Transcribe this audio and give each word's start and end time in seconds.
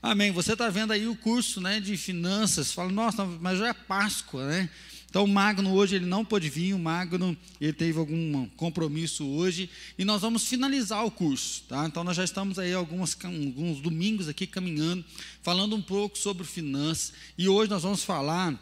Amém. 0.00 0.30
Você 0.30 0.52
está 0.52 0.70
vendo 0.70 0.92
aí 0.92 1.08
o 1.08 1.16
curso 1.16 1.60
né, 1.60 1.80
de 1.80 1.96
finanças. 1.96 2.72
Fala, 2.72 2.90
nossa, 2.90 3.24
mas 3.24 3.58
já 3.58 3.68
é 3.68 3.72
Páscoa, 3.72 4.46
né? 4.46 4.70
Então 5.10 5.24
o 5.24 5.28
Magno 5.28 5.72
hoje 5.72 5.96
ele 5.96 6.04
não 6.04 6.22
pôde 6.22 6.50
vir, 6.50 6.74
o 6.74 6.78
Magno 6.78 7.36
ele 7.58 7.72
teve 7.72 7.98
algum 7.98 8.46
compromisso 8.50 9.26
hoje 9.26 9.70
e 9.98 10.04
nós 10.04 10.20
vamos 10.20 10.44
finalizar 10.44 11.02
o 11.04 11.10
curso, 11.10 11.62
tá? 11.66 11.86
Então 11.86 12.04
nós 12.04 12.14
já 12.14 12.22
estamos 12.22 12.58
aí 12.58 12.74
algumas, 12.74 13.16
alguns 13.24 13.80
domingos 13.80 14.28
aqui 14.28 14.46
caminhando, 14.46 15.02
falando 15.42 15.74
um 15.74 15.80
pouco 15.80 16.18
sobre 16.18 16.44
finanças 16.46 17.14
e 17.38 17.48
hoje 17.48 17.70
nós 17.70 17.82
vamos 17.82 18.04
falar 18.04 18.54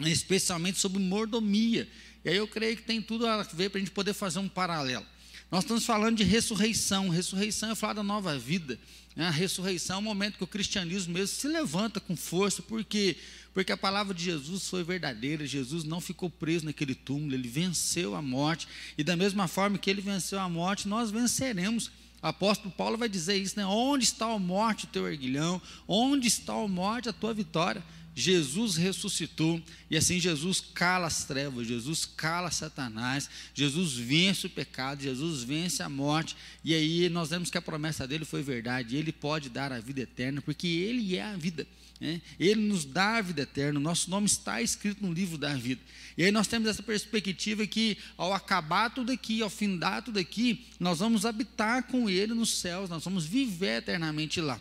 especialmente 0.00 0.78
sobre 0.78 0.98
mordomia. 0.98 1.88
E 2.26 2.28
aí 2.28 2.36
eu 2.36 2.46
creio 2.46 2.76
que 2.76 2.82
tem 2.82 3.00
tudo 3.00 3.26
a 3.26 3.42
ver 3.42 3.70
para 3.70 3.78
a 3.78 3.80
gente 3.80 3.90
poder 3.90 4.12
fazer 4.12 4.38
um 4.38 4.48
paralelo. 4.48 5.06
Nós 5.50 5.64
estamos 5.64 5.84
falando 5.84 6.16
de 6.16 6.24
ressurreição. 6.24 7.08
Ressurreição 7.08 7.70
é 7.70 7.74
falar 7.74 7.94
da 7.94 8.02
nova 8.02 8.38
vida. 8.38 8.78
Né? 9.16 9.26
A 9.26 9.30
ressurreição 9.30 9.96
é 9.96 9.98
o 9.98 10.02
momento 10.02 10.38
que 10.38 10.44
o 10.44 10.46
cristianismo 10.46 11.14
mesmo 11.14 11.34
se 11.36 11.48
levanta 11.48 12.00
com 12.00 12.16
força, 12.16 12.62
porque 12.62 13.16
porque 13.52 13.72
a 13.72 13.76
palavra 13.76 14.14
de 14.14 14.22
Jesus 14.22 14.68
foi 14.68 14.84
verdadeira. 14.84 15.44
Jesus 15.46 15.82
não 15.82 16.00
ficou 16.00 16.30
preso 16.30 16.66
naquele 16.66 16.94
túmulo, 16.94 17.34
ele 17.34 17.48
venceu 17.48 18.14
a 18.14 18.22
morte. 18.22 18.68
E 18.96 19.02
da 19.02 19.16
mesma 19.16 19.48
forma 19.48 19.76
que 19.76 19.90
ele 19.90 20.00
venceu 20.00 20.38
a 20.38 20.48
morte, 20.48 20.86
nós 20.86 21.10
venceremos. 21.10 21.90
O 22.22 22.26
apóstolo 22.26 22.70
Paulo 22.70 22.96
vai 22.96 23.08
dizer 23.08 23.36
isso, 23.36 23.58
né? 23.58 23.66
Onde 23.66 24.04
está 24.04 24.26
a 24.26 24.38
morte, 24.38 24.84
o 24.84 24.88
teu 24.88 25.08
erguilhão? 25.08 25.60
Onde 25.88 26.28
está 26.28 26.52
a 26.52 26.68
morte, 26.68 27.08
a 27.08 27.12
tua 27.12 27.34
vitória? 27.34 27.82
Jesus 28.20 28.76
ressuscitou 28.76 29.60
e 29.90 29.96
assim 29.96 30.20
Jesus 30.20 30.60
cala 30.60 31.06
as 31.06 31.24
trevas, 31.24 31.66
Jesus 31.66 32.04
cala 32.04 32.50
Satanás, 32.50 33.30
Jesus 33.54 33.94
vence 33.94 34.46
o 34.46 34.50
pecado, 34.50 35.02
Jesus 35.02 35.42
vence 35.42 35.82
a 35.82 35.88
morte, 35.88 36.36
e 36.62 36.74
aí 36.74 37.08
nós 37.08 37.30
vemos 37.30 37.50
que 37.50 37.56
a 37.56 37.62
promessa 37.62 38.06
dele 38.06 38.24
foi 38.24 38.42
verdade, 38.42 38.96
ele 38.96 39.10
pode 39.10 39.48
dar 39.48 39.72
a 39.72 39.80
vida 39.80 40.02
eterna, 40.02 40.42
porque 40.42 40.66
ele 40.66 41.16
é 41.16 41.22
a 41.22 41.36
vida. 41.36 41.66
Né? 41.98 42.20
Ele 42.38 42.60
nos 42.60 42.84
dá 42.84 43.16
a 43.16 43.22
vida 43.22 43.42
eterna, 43.42 43.80
nosso 43.80 44.10
nome 44.10 44.26
está 44.26 44.60
escrito 44.60 45.04
no 45.04 45.12
livro 45.12 45.36
da 45.36 45.54
vida. 45.54 45.80
E 46.16 46.24
aí 46.24 46.30
nós 46.30 46.46
temos 46.46 46.68
essa 46.68 46.82
perspectiva 46.82 47.66
que, 47.66 47.96
ao 48.16 48.32
acabar 48.32 48.90
tudo 48.90 49.12
aqui, 49.12 49.42
ao 49.42 49.50
findar 49.50 50.02
tudo 50.02 50.18
aqui, 50.18 50.66
nós 50.78 50.98
vamos 50.98 51.24
habitar 51.24 51.84
com 51.84 52.08
Ele 52.08 52.34
nos 52.34 52.58
céus, 52.58 52.90
nós 52.90 53.04
vamos 53.04 53.24
viver 53.24 53.78
eternamente 53.78 54.40
lá. 54.40 54.60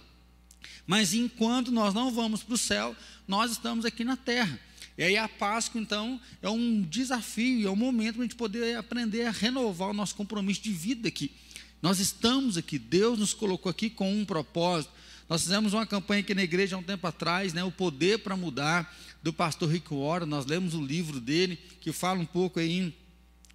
Mas 0.85 1.13
enquanto 1.13 1.71
nós 1.71 1.93
não 1.93 2.11
vamos 2.11 2.43
para 2.43 2.55
o 2.55 2.57
céu, 2.57 2.95
nós 3.27 3.51
estamos 3.51 3.85
aqui 3.85 4.03
na 4.03 4.17
terra. 4.17 4.59
E 4.97 5.03
aí 5.03 5.17
a 5.17 5.29
Páscoa, 5.29 5.79
então, 5.79 6.19
é 6.41 6.49
um 6.49 6.81
desafio, 6.81 7.67
é 7.67 7.71
um 7.71 7.75
momento 7.75 8.15
para 8.15 8.23
a 8.23 8.25
gente 8.25 8.35
poder 8.35 8.77
aprender 8.77 9.23
a 9.23 9.31
renovar 9.31 9.89
o 9.89 9.93
nosso 9.93 10.15
compromisso 10.15 10.61
de 10.61 10.73
vida 10.73 11.07
aqui. 11.07 11.31
Nós 11.81 11.99
estamos 11.99 12.57
aqui, 12.57 12.77
Deus 12.77 13.17
nos 13.17 13.33
colocou 13.33 13.69
aqui 13.69 13.89
com 13.89 14.13
um 14.13 14.25
propósito. 14.25 14.91
Nós 15.29 15.43
fizemos 15.43 15.73
uma 15.73 15.85
campanha 15.85 16.19
aqui 16.21 16.33
na 16.33 16.43
igreja 16.43 16.75
há 16.75 16.79
um 16.79 16.83
tempo 16.83 17.07
atrás, 17.07 17.53
né, 17.53 17.63
o 17.63 17.71
poder 17.71 18.19
para 18.19 18.35
mudar, 18.35 18.93
do 19.23 19.31
pastor 19.31 19.69
Rick 19.69 19.93
Warren. 19.93 20.27
Nós 20.27 20.45
lemos 20.45 20.73
o 20.73 20.83
livro 20.83 21.21
dele, 21.21 21.57
que 21.79 21.93
fala 21.93 22.19
um 22.19 22.25
pouco 22.25 22.59
aí 22.59 22.93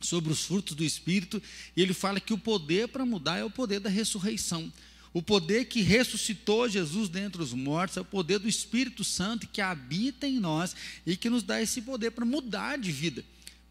sobre 0.01 0.33
os 0.33 0.45
frutos 0.45 0.75
do 0.75 0.85
Espírito, 0.85 1.43
e 1.77 1.83
ele 1.83 1.93
fala 1.93 2.21
que 2.21 2.33
o 2.33 2.39
poder 2.39 2.89
para 2.89 3.05
mudar 3.05 3.39
é 3.39 3.45
o 3.45 3.51
poder 3.51 3.81
da 3.81 3.91
ressurreição. 3.91 4.73
O 5.15 5.23
poder 5.23 5.65
que 5.65 5.81
ressuscitou 5.81 6.69
Jesus 6.69 7.09
dentre 7.09 7.41
os 7.41 7.55
mortos 7.55 7.97
é 7.97 8.03
o 8.03 8.05
poder 8.05 8.39
do 8.39 8.48
Espírito 8.48 9.03
Santo 9.03 9.48
que 9.48 9.62
habita 9.62 10.27
em 10.27 10.39
nós 10.39 10.77
e 11.07 11.17
que 11.17 11.31
nos 11.31 11.43
dá 11.43 11.62
esse 11.62 11.81
poder 11.81 12.11
para 12.11 12.27
mudar 12.27 12.77
de 12.77 12.93
vida 12.93 13.25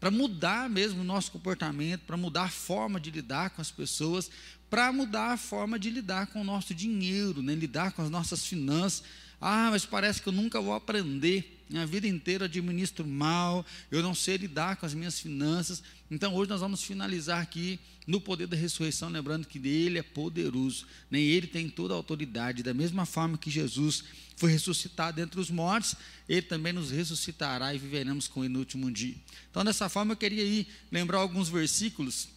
para 0.04 0.10
mudar 0.10 0.68
mesmo 0.68 1.00
o 1.00 1.04
nosso 1.04 1.32
comportamento, 1.32 2.02
para 2.02 2.14
mudar 2.14 2.42
a 2.42 2.48
forma 2.50 3.00
de 3.00 3.10
lidar 3.10 3.48
com 3.48 3.62
as 3.62 3.70
pessoas, 3.70 4.30
para 4.68 4.92
mudar 4.92 5.32
a 5.32 5.36
forma 5.38 5.78
de 5.78 5.88
lidar 5.88 6.26
com 6.26 6.42
o 6.42 6.44
nosso 6.44 6.74
dinheiro, 6.74 7.42
né? 7.42 7.54
lidar 7.54 7.92
com 7.92 8.02
as 8.02 8.10
nossas 8.10 8.44
finanças. 8.44 9.02
Ah, 9.40 9.68
mas 9.70 9.86
parece 9.86 10.20
que 10.20 10.28
eu 10.28 10.32
nunca 10.34 10.60
vou 10.60 10.74
aprender. 10.74 11.53
Minha 11.68 11.86
vida 11.86 12.06
inteira 12.06 12.44
eu 12.44 12.46
administro 12.46 13.06
mal, 13.06 13.64
eu 13.90 14.02
não 14.02 14.14
sei 14.14 14.36
lidar 14.36 14.76
com 14.76 14.84
as 14.84 14.94
minhas 14.94 15.18
finanças. 15.18 15.82
Então 16.10 16.34
hoje 16.34 16.50
nós 16.50 16.60
vamos 16.60 16.82
finalizar 16.82 17.40
aqui 17.40 17.80
no 18.06 18.20
poder 18.20 18.46
da 18.46 18.56
ressurreição, 18.56 19.08
lembrando 19.08 19.46
que 19.46 19.58
Ele 19.66 19.98
é 19.98 20.02
poderoso, 20.02 20.86
nem 21.10 21.24
Ele 21.24 21.46
tem 21.46 21.68
toda 21.68 21.94
a 21.94 21.96
autoridade. 21.96 22.62
Da 22.62 22.74
mesma 22.74 23.06
forma 23.06 23.38
que 23.38 23.50
Jesus 23.50 24.04
foi 24.36 24.50
ressuscitado 24.50 25.20
entre 25.20 25.40
os 25.40 25.50
mortos, 25.50 25.94
Ele 26.28 26.42
também 26.42 26.72
nos 26.72 26.90
ressuscitará 26.90 27.74
e 27.74 27.78
viveremos 27.78 28.28
com 28.28 28.44
Ele 28.44 28.52
no 28.52 28.58
último 28.58 28.90
dia. 28.90 29.16
Então, 29.50 29.64
dessa 29.64 29.88
forma, 29.88 30.12
eu 30.12 30.16
queria 30.16 30.44
ir 30.44 30.66
lembrar 30.92 31.18
alguns 31.18 31.48
versículos 31.48 32.28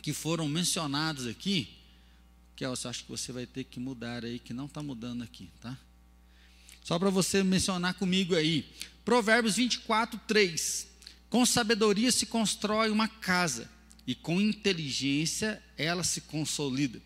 que 0.00 0.12
foram 0.12 0.48
mencionados 0.48 1.26
aqui. 1.26 1.68
Que 2.56 2.64
eu 2.64 2.72
acho 2.72 3.04
que 3.04 3.10
você 3.10 3.32
vai 3.32 3.46
ter 3.46 3.64
que 3.64 3.80
mudar 3.80 4.24
aí, 4.24 4.38
que 4.38 4.54
não 4.54 4.66
está 4.66 4.82
mudando 4.82 5.22
aqui, 5.22 5.50
tá? 5.60 5.76
Só 6.82 6.98
para 6.98 7.10
você 7.10 7.42
mencionar 7.42 7.94
comigo 7.94 8.34
aí. 8.34 8.66
Provérbios 9.04 9.56
24, 9.56 10.20
3. 10.26 10.88
Com 11.28 11.46
sabedoria 11.46 12.12
se 12.12 12.26
constrói 12.26 12.90
uma 12.90 13.08
casa, 13.08 13.70
e 14.06 14.14
com 14.14 14.40
inteligência 14.40 15.62
ela 15.78 16.04
se 16.04 16.22
consolida. 16.22 17.00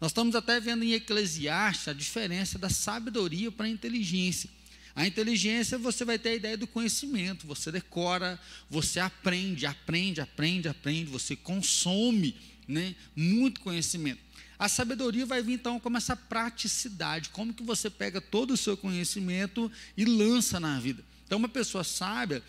Nós 0.00 0.10
estamos 0.10 0.34
até 0.34 0.60
vendo 0.60 0.84
em 0.84 0.92
Eclesiastes 0.92 1.88
a 1.88 1.92
diferença 1.92 2.58
da 2.58 2.70
sabedoria 2.70 3.50
para 3.50 3.66
a 3.66 3.68
inteligência. 3.68 4.48
A 4.94 5.06
inteligência 5.06 5.78
você 5.78 6.04
vai 6.04 6.18
ter 6.18 6.30
a 6.30 6.34
ideia 6.34 6.56
do 6.56 6.66
conhecimento, 6.66 7.46
você 7.46 7.70
decora, 7.70 8.38
você 8.68 8.98
aprende, 8.98 9.66
aprende, 9.66 10.20
aprende, 10.20 10.68
aprende, 10.68 11.10
você 11.10 11.36
consome 11.36 12.34
né, 12.66 12.94
muito 13.14 13.60
conhecimento. 13.60 14.20
A 14.58 14.68
sabedoria 14.68 15.24
vai 15.24 15.40
vir 15.40 15.54
então 15.54 15.78
com 15.78 15.96
essa 15.96 16.16
praticidade, 16.16 17.28
como 17.30 17.54
que 17.54 17.62
você 17.62 17.88
pega 17.88 18.20
todo 18.20 18.52
o 18.52 18.56
seu 18.56 18.76
conhecimento 18.76 19.70
e 19.96 20.04
lança 20.04 20.58
na 20.58 20.80
vida. 20.80 21.04
Então, 21.24 21.38
uma 21.38 21.48
pessoa 21.48 21.84
sábia, 21.84 22.42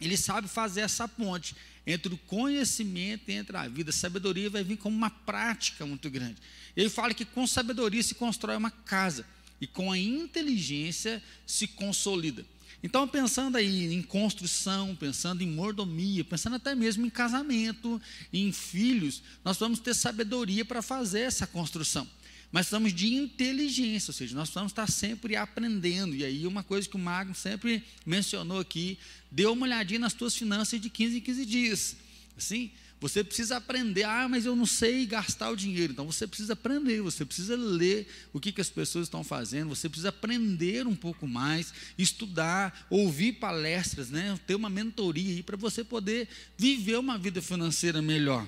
ele 0.00 0.16
sabe 0.16 0.46
fazer 0.46 0.82
essa 0.82 1.08
ponte 1.08 1.56
entre 1.86 2.14
o 2.14 2.18
conhecimento 2.18 3.28
e 3.28 3.34
entre 3.34 3.56
a 3.56 3.66
vida. 3.66 3.90
A 3.90 3.92
sabedoria 3.92 4.48
vai 4.48 4.62
vir 4.62 4.76
como 4.76 4.96
uma 4.96 5.10
prática 5.10 5.84
muito 5.84 6.08
grande. 6.08 6.36
Ele 6.76 6.88
fala 6.88 7.12
que 7.12 7.24
com 7.24 7.46
sabedoria 7.46 8.02
se 8.02 8.14
constrói 8.14 8.56
uma 8.56 8.70
casa 8.70 9.26
e 9.60 9.66
com 9.66 9.90
a 9.90 9.98
inteligência 9.98 11.22
se 11.46 11.66
consolida. 11.66 12.44
Então, 12.82 13.06
pensando 13.06 13.56
aí 13.56 13.94
em 13.94 14.02
construção, 14.02 14.96
pensando 14.96 15.42
em 15.42 15.46
mordomia, 15.46 16.24
pensando 16.24 16.56
até 16.56 16.74
mesmo 16.74 17.06
em 17.06 17.10
casamento, 17.10 18.00
em 18.32 18.50
filhos, 18.50 19.22
nós 19.44 19.56
vamos 19.56 19.78
ter 19.78 19.94
sabedoria 19.94 20.64
para 20.64 20.82
fazer 20.82 21.20
essa 21.20 21.46
construção. 21.46 22.08
Mas 22.50 22.66
precisamos 22.66 22.92
de 22.92 23.14
inteligência, 23.14 24.10
ou 24.10 24.14
seja, 24.14 24.34
nós 24.34 24.48
precisamos 24.48 24.72
estar 24.72 24.90
sempre 24.90 25.36
aprendendo. 25.36 26.14
E 26.14 26.24
aí, 26.24 26.46
uma 26.46 26.62
coisa 26.62 26.86
que 26.86 26.96
o 26.96 26.98
Magno 26.98 27.34
sempre 27.34 27.82
mencionou 28.04 28.60
aqui: 28.60 28.98
dê 29.30 29.46
uma 29.46 29.64
olhadinha 29.64 30.00
nas 30.00 30.12
tuas 30.12 30.34
finanças 30.34 30.78
de 30.78 30.90
15 30.90 31.16
em 31.16 31.20
15 31.20 31.46
dias. 31.46 31.96
Assim, 32.36 32.70
você 33.02 33.24
precisa 33.24 33.56
aprender, 33.56 34.04
ah, 34.04 34.28
mas 34.28 34.46
eu 34.46 34.54
não 34.54 34.64
sei 34.64 35.04
gastar 35.06 35.50
o 35.50 35.56
dinheiro. 35.56 35.92
Então 35.92 36.06
você 36.06 36.24
precisa 36.24 36.52
aprender, 36.52 37.00
você 37.00 37.24
precisa 37.24 37.56
ler 37.56 38.06
o 38.32 38.38
que, 38.38 38.52
que 38.52 38.60
as 38.60 38.70
pessoas 38.70 39.08
estão 39.08 39.24
fazendo, 39.24 39.70
você 39.70 39.88
precisa 39.88 40.10
aprender 40.10 40.86
um 40.86 40.94
pouco 40.94 41.26
mais, 41.26 41.74
estudar, 41.98 42.86
ouvir 42.88 43.32
palestras, 43.32 44.08
né? 44.08 44.38
ter 44.46 44.54
uma 44.54 44.70
mentoria 44.70 45.42
para 45.42 45.56
você 45.56 45.82
poder 45.82 46.28
viver 46.56 46.96
uma 46.96 47.18
vida 47.18 47.42
financeira 47.42 48.00
melhor. 48.00 48.46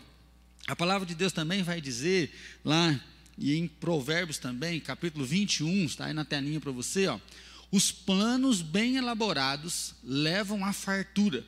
A 0.68 0.76
palavra 0.76 1.04
de 1.04 1.16
Deus 1.16 1.32
também 1.32 1.64
vai 1.64 1.80
dizer 1.80 2.32
lá, 2.64 2.98
e 3.36 3.56
em 3.56 3.66
Provérbios 3.66 4.38
também, 4.38 4.78
capítulo 4.78 5.26
21, 5.26 5.84
está 5.84 6.06
aí 6.06 6.12
na 6.12 6.24
telinha 6.24 6.60
para 6.60 6.70
você, 6.70 7.08
ó. 7.08 7.18
Os 7.72 7.90
planos 7.90 8.62
bem 8.62 8.98
elaborados 8.98 9.96
levam 10.04 10.64
à 10.64 10.72
fartura 10.72 11.44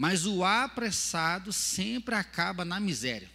mas 0.00 0.24
o 0.24 0.42
apressado 0.42 1.52
sempre 1.52 2.14
acaba 2.14 2.64
na 2.64 2.80
miséria. 2.80 3.28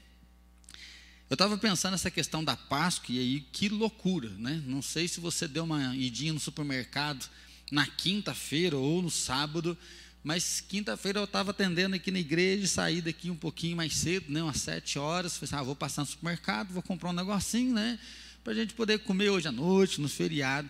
Eu 1.30 1.36
estava 1.36 1.56
pensando 1.60 1.92
nessa 1.92 2.10
questão 2.10 2.44
da 2.44 2.58
Páscoa 2.58 3.14
e 3.14 3.20
aí 3.20 3.40
que 3.52 3.70
loucura, 3.70 4.30
né? 4.30 4.64
Não 4.66 4.82
sei 4.82 5.08
se 5.08 5.20
você 5.20 5.48
deu 5.48 5.64
uma 5.64 5.96
idinha 5.96 6.34
no 6.34 6.40
supermercado 6.40 7.30
na 7.72 7.86
quinta-feira 7.86 8.76
ou 8.76 9.00
no 9.00 9.12
sábado, 9.12 9.78
mas 10.24 10.60
quinta-feira 10.60 11.20
eu 11.20 11.26
estava 11.26 11.52
atendendo 11.52 11.96
aqui 11.96 12.10
na 12.10 12.20
igreja, 12.20 12.66
saí 12.66 13.00
daqui 13.00 13.30
um 13.30 13.38
pouquinho 13.38 13.78
mais 13.78 13.96
cedo, 13.96 14.34
né? 14.34 14.42
Umas 14.42 14.60
sete 14.60 14.98
horas, 14.98 15.38
falei 15.38 15.46
assim, 15.46 15.56
ah, 15.58 15.64
vou 15.64 15.76
passar 15.76 16.02
no 16.02 16.08
supermercado, 16.08 16.74
vou 16.74 16.82
comprar 16.82 17.12
um 17.12 17.14
negocinho, 17.14 17.76
né? 17.76 18.00
Para 18.44 18.54
a 18.54 18.56
gente 18.56 18.74
poder 18.74 18.98
comer 19.02 19.30
hoje 19.30 19.48
à 19.48 19.52
noite, 19.52 20.02
no 20.02 20.10
feriado. 20.10 20.68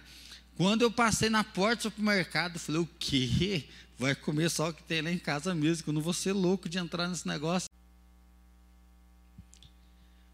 Quando 0.56 0.84
eu 0.84 0.92
passei 0.92 1.30
na 1.30 1.44
porta 1.44 1.76
do 1.76 1.82
supermercado, 1.84 2.60
falei, 2.60 2.82
o 2.82 2.90
quê? 3.00 3.66
vai 3.98 4.16
comer 4.16 4.50
só 4.50 4.70
o 4.70 4.74
que 4.74 4.84
tem 4.84 5.02
lá 5.02 5.12
em 5.12 5.18
casa 5.18 5.56
mesmo, 5.56 5.84
que 5.84 5.90
eu 5.90 5.94
não 5.94 6.02
vou 6.02 6.14
ser 6.14 6.34
louco 6.34 6.68
de 6.68 6.78
entrar 6.78 7.08
nesse 7.08 7.28
negócio. 7.28 7.70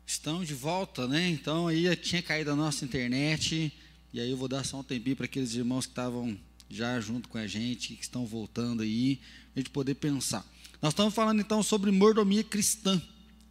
Estão 0.05 0.43
de 0.43 0.53
volta, 0.53 1.07
né? 1.07 1.29
Então 1.29 1.67
aí 1.67 1.95
tinha 1.95 2.21
caído 2.21 2.51
a 2.51 2.55
nossa 2.55 2.83
internet, 2.83 3.71
e 4.11 4.19
aí 4.19 4.29
eu 4.29 4.37
vou 4.37 4.47
dar 4.47 4.65
só 4.65 4.79
um 4.79 4.83
tempinho 4.83 5.15
para 5.15 5.25
aqueles 5.25 5.53
irmãos 5.53 5.85
que 5.85 5.91
estavam 5.91 6.37
já 6.69 6.99
junto 6.99 7.29
com 7.29 7.37
a 7.37 7.47
gente, 7.47 7.95
que 7.95 8.03
estão 8.03 8.25
voltando 8.25 8.81
aí, 8.81 9.19
a 9.55 9.59
gente 9.59 9.69
poder 9.69 9.95
pensar. 9.95 10.45
Nós 10.81 10.93
estamos 10.93 11.13
falando 11.13 11.39
então 11.39 11.61
sobre 11.61 11.91
mordomia 11.91 12.43
cristã, 12.43 13.01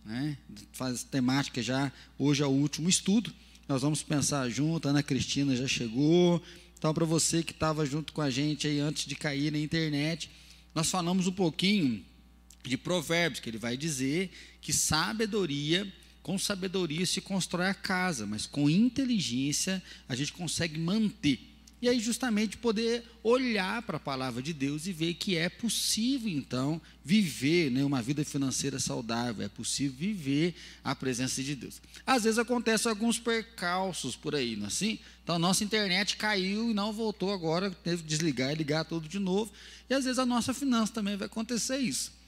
né? 0.05 0.37
Faz 0.73 1.03
temática 1.05 1.63
já, 1.63 1.93
hoje 2.19 2.43
é 2.43 2.47
o 2.47 2.51
último 2.51 2.89
estudo. 2.89 3.33
Nós 3.71 3.83
vamos 3.83 4.03
pensar 4.03 4.49
junto, 4.49 4.89
Ana 4.89 5.01
Cristina 5.01 5.55
já 5.55 5.69
chegou, 5.69 6.43
Então, 6.77 6.93
para 6.93 7.05
você 7.05 7.41
que 7.41 7.53
estava 7.53 7.87
junto 7.87 8.13
com 8.13 8.21
a 8.21 8.29
gente 8.29 8.67
aí 8.67 8.81
antes 8.81 9.07
de 9.07 9.15
cair 9.15 9.53
na 9.53 9.61
internet, 9.61 10.29
nós 10.75 10.91
falamos 10.91 11.29
um 11.29 11.33
pouquinho 11.33 12.05
de 12.65 12.77
Provérbios, 12.77 13.39
que 13.39 13.49
ele 13.49 13.59
vai 13.59 13.77
dizer 13.77 14.33
que 14.61 14.73
sabedoria, 14.73 15.87
com 16.21 16.37
sabedoria 16.37 17.07
se 17.07 17.21
constrói 17.21 17.69
a 17.69 17.75
casa, 17.75 18.27
mas 18.27 18.45
com 18.45 18.69
inteligência 18.69 19.81
a 20.09 20.17
gente 20.17 20.33
consegue 20.33 20.77
manter. 20.77 21.39
E 21.83 21.89
aí, 21.89 21.99
justamente, 21.99 22.59
poder 22.59 23.05
olhar 23.23 23.81
para 23.83 23.97
a 23.97 24.01
palavra 24.01 24.43
de 24.43 24.53
Deus 24.53 24.87
e 24.87 24.93
ver 24.93 25.15
que 25.15 25.37
é 25.37 25.49
possível, 25.49 26.31
então, 26.31 26.81
viver 27.03 27.71
né, 27.71 27.83
uma 27.83 28.03
vida 28.03 28.25
financeira 28.25 28.79
saudável, 28.79 29.45
é 29.45 29.49
possível 29.49 29.97
viver 29.99 30.55
a 30.85 30.95
presença 30.95 31.43
de 31.43 31.55
Deus. 31.55 31.81
Às 32.07 32.25
vezes 32.25 32.39
acontecem 32.39 32.91
alguns 32.91 33.19
percalços 33.19 34.15
por 34.15 34.35
aí, 34.35 34.57
não 34.57 34.65
é 34.65 34.69
assim? 34.69 34.99
Então, 35.25 35.39
nossa 35.39 35.65
internet 35.65 36.17
caiu 36.17 36.71
e 36.71 36.75
não 36.75 36.93
voltou 36.93 37.33
agora, 37.33 37.71
teve 37.71 38.03
que 38.03 38.09
desligar 38.09 38.53
e 38.53 38.57
ligar 38.57 38.85
tudo 38.85 39.09
de 39.09 39.19
novo. 39.19 39.51
E 39.89 39.95
às 39.95 40.05
vezes 40.05 40.19
a 40.19 40.27
nossa 40.27 40.53
finança 40.53 40.93
também 40.93 41.17
vai 41.17 41.27
acontecer 41.27 41.79
isso. 41.79 42.20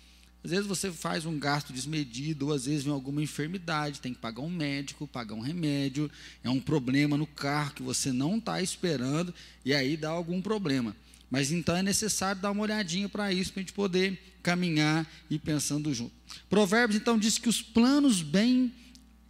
Às 0.44 0.50
vezes 0.50 0.66
você 0.66 0.90
faz 0.90 1.24
um 1.24 1.38
gasto 1.38 1.72
desmedido, 1.72 2.48
ou 2.48 2.52
às 2.52 2.66
vezes 2.66 2.82
vem 2.82 2.92
alguma 2.92 3.22
enfermidade, 3.22 4.00
tem 4.00 4.12
que 4.12 4.20
pagar 4.20 4.42
um 4.42 4.50
médico, 4.50 5.06
pagar 5.06 5.34
um 5.34 5.40
remédio, 5.40 6.10
é 6.42 6.50
um 6.50 6.60
problema 6.60 7.16
no 7.16 7.26
carro 7.26 7.74
que 7.74 7.82
você 7.82 8.10
não 8.10 8.38
está 8.38 8.60
esperando, 8.60 9.32
e 9.64 9.72
aí 9.72 9.96
dá 9.96 10.10
algum 10.10 10.42
problema. 10.42 10.96
Mas 11.30 11.52
então 11.52 11.76
é 11.76 11.82
necessário 11.82 12.42
dar 12.42 12.50
uma 12.50 12.62
olhadinha 12.62 13.08
para 13.08 13.32
isso, 13.32 13.52
para 13.52 13.60
a 13.60 13.62
gente 13.62 13.72
poder 13.72 14.20
caminhar 14.42 15.06
e 15.30 15.38
pensando 15.38 15.94
junto. 15.94 16.12
Provérbios 16.50 17.00
então 17.00 17.16
diz 17.16 17.38
que 17.38 17.48
os 17.48 17.62
planos 17.62 18.20
bem 18.20 18.74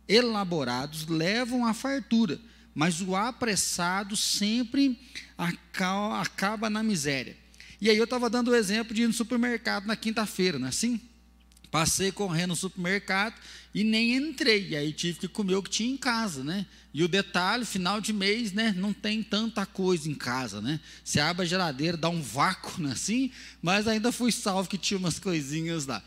elaborados 0.08 1.06
levam 1.06 1.67
à 1.67 1.75
fartura, 1.75 2.41
mas 2.75 3.03
o 3.03 3.15
apressado 3.15 4.17
sempre 4.17 4.99
acaba 6.20 6.70
na 6.70 6.82
miséria. 6.82 7.37
E 7.82 7.90
aí 7.90 7.96
eu 7.96 8.05
estava 8.05 8.31
dando 8.31 8.52
o 8.52 8.55
exemplo 8.55 8.94
de 8.94 9.02
ir 9.02 9.08
no 9.08 9.12
supermercado 9.12 9.87
na 9.87 9.96
quinta-feira, 9.96 10.56
não 10.56 10.67
é 10.67 10.69
assim? 10.69 11.00
Passei 11.69 12.12
correndo 12.12 12.50
no 12.50 12.56
supermercado 12.56 13.34
e 13.75 13.82
nem 13.82 14.14
entrei. 14.14 14.69
E 14.69 14.76
aí 14.76 14.93
tive 14.93 15.19
que 15.19 15.26
comer 15.26 15.56
o 15.56 15.62
que 15.64 15.70
tinha 15.70 15.93
em 15.93 15.96
casa, 15.96 16.44
né? 16.44 16.64
E 16.94 17.02
o 17.02 17.08
detalhe, 17.08 17.64
final 17.64 18.00
de 18.00 18.12
mês, 18.12 18.52
né? 18.52 18.73
Não 18.79 18.93
tem 18.93 19.20
tanta 19.20 19.67
coisa 19.67 20.08
em 20.08 20.14
casa, 20.14 20.61
né? 20.61 20.79
Você 21.02 21.19
abre 21.19 21.43
a 21.43 21.44
geladeira, 21.44 21.96
dá 21.96 22.08
um 22.08 22.23
vácuo, 22.23 22.81
né? 22.81 22.93
Assim, 22.93 23.32
mas 23.61 23.88
ainda 23.88 24.12
fui 24.12 24.31
salvo 24.31 24.69
que 24.69 24.79
tinha 24.79 24.96
umas 24.96 25.19
coisinhas 25.19 25.84
lá. 25.84 26.00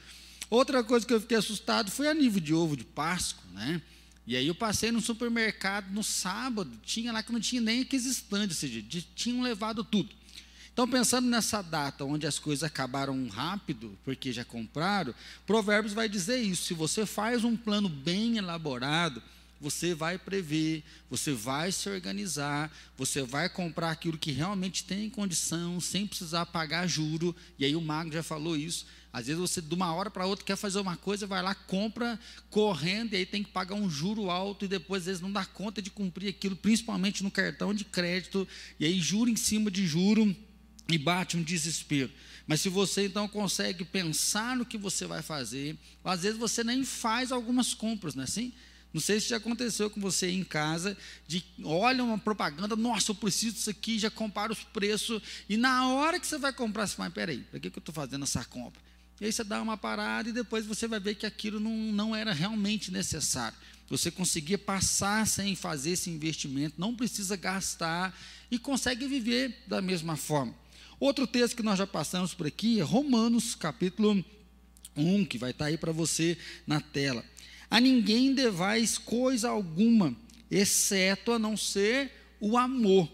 Outra 0.49 0.81
coisa 0.81 1.05
que 1.05 1.13
eu 1.13 1.19
fiquei 1.19 1.35
assustado 1.35 1.91
foi 1.91 2.07
a 2.07 2.13
nível 2.13 2.39
de 2.39 2.53
ovo 2.53 2.77
de 2.77 2.85
Páscoa, 2.85 3.43
né? 3.53 3.81
E 4.25 4.37
aí 4.37 4.47
eu 4.47 4.55
passei 4.55 4.93
no 4.93 5.01
supermercado 5.01 5.91
no 5.91 6.05
sábado, 6.05 6.71
tinha 6.85 7.11
lá 7.11 7.21
que 7.21 7.33
não 7.33 7.39
tinha 7.41 7.59
nem 7.59 7.81
aqueles 7.81 8.05
estandes, 8.05 8.55
ou 8.55 8.69
seja, 8.69 8.81
tinham 9.13 9.41
levado 9.41 9.83
tudo. 9.83 10.23
Então, 10.75 10.85
pensando 10.85 11.29
nessa 11.29 11.61
data 11.61 12.03
onde 12.03 12.27
as 12.27 12.37
coisas 12.37 12.61
acabaram 12.61 13.29
rápido, 13.29 13.97
porque 14.03 14.33
já 14.33 14.43
compraram, 14.43 15.15
Provérbios 15.47 15.93
vai 15.93 16.09
dizer 16.09 16.37
isso. 16.37 16.63
Se 16.63 16.73
você 16.73 17.05
faz 17.05 17.45
um 17.45 17.55
plano 17.55 17.87
bem 17.87 18.39
elaborado, 18.39 19.23
você 19.61 19.95
vai 19.95 20.17
prever, 20.17 20.83
você 21.09 21.31
vai 21.31 21.71
se 21.71 21.87
organizar, 21.87 22.69
você 22.97 23.21
vai 23.21 23.47
comprar 23.47 23.89
aquilo 23.89 24.17
que 24.17 24.33
realmente 24.33 24.83
tem 24.83 25.09
condição, 25.09 25.79
sem 25.79 26.05
precisar 26.05 26.45
pagar 26.47 26.87
juro. 26.87 27.33
E 27.57 27.63
aí 27.63 27.73
o 27.73 27.79
Mago 27.79 28.11
já 28.11 28.21
falou 28.21 28.57
isso. 28.57 28.85
Às 29.13 29.27
vezes 29.27 29.39
você, 29.39 29.61
de 29.61 29.73
uma 29.73 29.93
hora 29.93 30.11
para 30.11 30.25
outra, 30.25 30.43
quer 30.43 30.57
fazer 30.57 30.81
uma 30.81 30.97
coisa, 30.97 31.25
vai 31.25 31.41
lá, 31.41 31.55
compra 31.55 32.19
correndo, 32.49 33.13
e 33.13 33.15
aí 33.15 33.25
tem 33.25 33.41
que 33.41 33.49
pagar 33.49 33.75
um 33.75 33.89
juro 33.89 34.29
alto, 34.29 34.65
e 34.65 34.67
depois, 34.67 35.03
às 35.03 35.05
vezes, 35.05 35.21
não 35.21 35.31
dá 35.31 35.45
conta 35.45 35.81
de 35.81 35.89
cumprir 35.89 36.27
aquilo, 36.27 36.53
principalmente 36.53 37.23
no 37.23 37.31
cartão 37.31 37.73
de 37.73 37.85
crédito, 37.85 38.45
e 38.77 38.85
aí 38.85 38.99
juro 38.99 39.29
em 39.29 39.37
cima 39.37 39.71
de 39.71 39.87
juro 39.87 40.35
e 40.87 40.97
bate 40.97 41.37
um 41.37 41.43
desespero. 41.43 42.11
Mas 42.47 42.61
se 42.61 42.69
você 42.69 43.07
então 43.07 43.27
consegue 43.27 43.83
pensar 43.83 44.55
no 44.55 44.65
que 44.65 44.77
você 44.77 45.05
vai 45.05 45.21
fazer, 45.21 45.77
às 46.03 46.21
vezes 46.21 46.37
você 46.37 46.63
nem 46.63 46.83
faz 46.83 47.31
algumas 47.31 47.73
compras, 47.73 48.13
não 48.13 48.21
é 48.21 48.25
assim? 48.25 48.53
Não 48.93 49.01
sei 49.01 49.19
se 49.19 49.27
já 49.27 49.37
aconteceu 49.37 49.89
com 49.89 49.99
você 49.99 50.29
em 50.29 50.43
casa, 50.43 50.95
de 51.27 51.43
olha 51.63 52.01
uma 52.01 52.17
propaganda, 52.17 52.77
nossa, 52.77 53.11
eu 53.11 53.15
preciso 53.15 53.55
disso 53.55 53.69
aqui, 53.69 53.99
já 53.99 54.09
compara 54.09 54.53
os 54.53 54.63
preços, 54.63 55.21
e 55.49 55.57
na 55.57 55.89
hora 55.89 56.17
que 56.17 56.25
você 56.25 56.37
vai 56.37 56.53
comprar, 56.53 56.87
você 56.87 56.95
fala, 56.95 57.09
peraí, 57.09 57.39
para 57.39 57.59
que, 57.59 57.69
que 57.69 57.77
eu 57.77 57.81
estou 57.81 57.93
fazendo 57.93 58.23
essa 58.23 58.45
compra? 58.45 58.81
E 59.19 59.25
aí 59.25 59.33
você 59.33 59.43
dá 59.43 59.61
uma 59.61 59.75
parada 59.75 60.29
e 60.29 60.31
depois 60.31 60.65
você 60.65 60.87
vai 60.87 60.99
ver 60.99 61.15
que 61.15 61.25
aquilo 61.25 61.59
não, 61.59 61.71
não 61.71 62.15
era 62.15 62.31
realmente 62.31 62.91
necessário. 62.91 63.57
Você 63.89 64.09
conseguia 64.09 64.57
passar 64.57 65.27
sem 65.27 65.55
fazer 65.55 65.91
esse 65.91 66.09
investimento, 66.09 66.75
não 66.77 66.95
precisa 66.95 67.35
gastar 67.35 68.17
e 68.49 68.57
consegue 68.57 69.07
viver 69.07 69.63
da 69.67 69.81
mesma 69.81 70.15
forma. 70.15 70.55
Outro 70.99 71.27
texto 71.27 71.57
que 71.57 71.63
nós 71.63 71.77
já 71.77 71.85
passamos 71.85 72.33
por 72.33 72.47
aqui 72.47 72.79
é 72.79 72.83
Romanos, 72.83 73.53
capítulo 73.53 74.23
1, 74.95 75.25
que 75.25 75.37
vai 75.37 75.51
estar 75.51 75.65
aí 75.65 75.77
para 75.77 75.91
você 75.91 76.37
na 76.65 76.79
tela. 76.79 77.23
A 77.69 77.81
ninguém 77.81 78.33
devais 78.33 78.97
coisa 78.97 79.49
alguma, 79.49 80.15
exceto 80.49 81.33
a 81.33 81.39
não 81.39 81.57
ser 81.57 82.11
o 82.39 82.57
amor. 82.57 83.11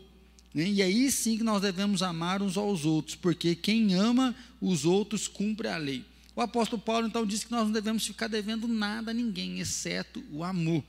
Né? 0.54 0.70
E 0.70 0.82
aí 0.82 1.12
sim 1.12 1.38
que 1.38 1.44
nós 1.44 1.62
devemos 1.62 2.04
amar 2.04 2.42
uns 2.42 2.56
aos 2.56 2.86
outros, 2.86 3.16
porque 3.16 3.56
quem 3.56 3.96
ama 3.96 4.36
os 4.62 4.86
outros 4.86 5.28
cumpre 5.28 5.68
a 5.68 5.78
lei. 5.78 6.06
O 6.36 6.42
apóstolo 6.42 6.82
Paulo 6.82 7.08
então 7.08 7.26
diz 7.26 7.44
que 7.44 7.52
nós 7.52 7.64
não 7.64 7.72
devemos 7.72 8.06
ficar 8.06 8.28
devendo 8.28 8.68
nada 8.68 9.12
a 9.12 9.14
ninguém, 9.14 9.60
exceto 9.60 10.24
o 10.32 10.44
amor. 10.44 10.84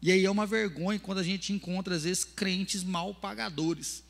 E 0.00 0.10
aí 0.10 0.24
é 0.24 0.30
uma 0.30 0.46
vergonha 0.46 0.98
quando 0.98 1.18
a 1.18 1.22
gente 1.22 1.52
encontra, 1.52 1.94
às 1.94 2.02
vezes, 2.04 2.24
crentes 2.24 2.82
mal 2.82 3.14
pagadores. 3.14 4.02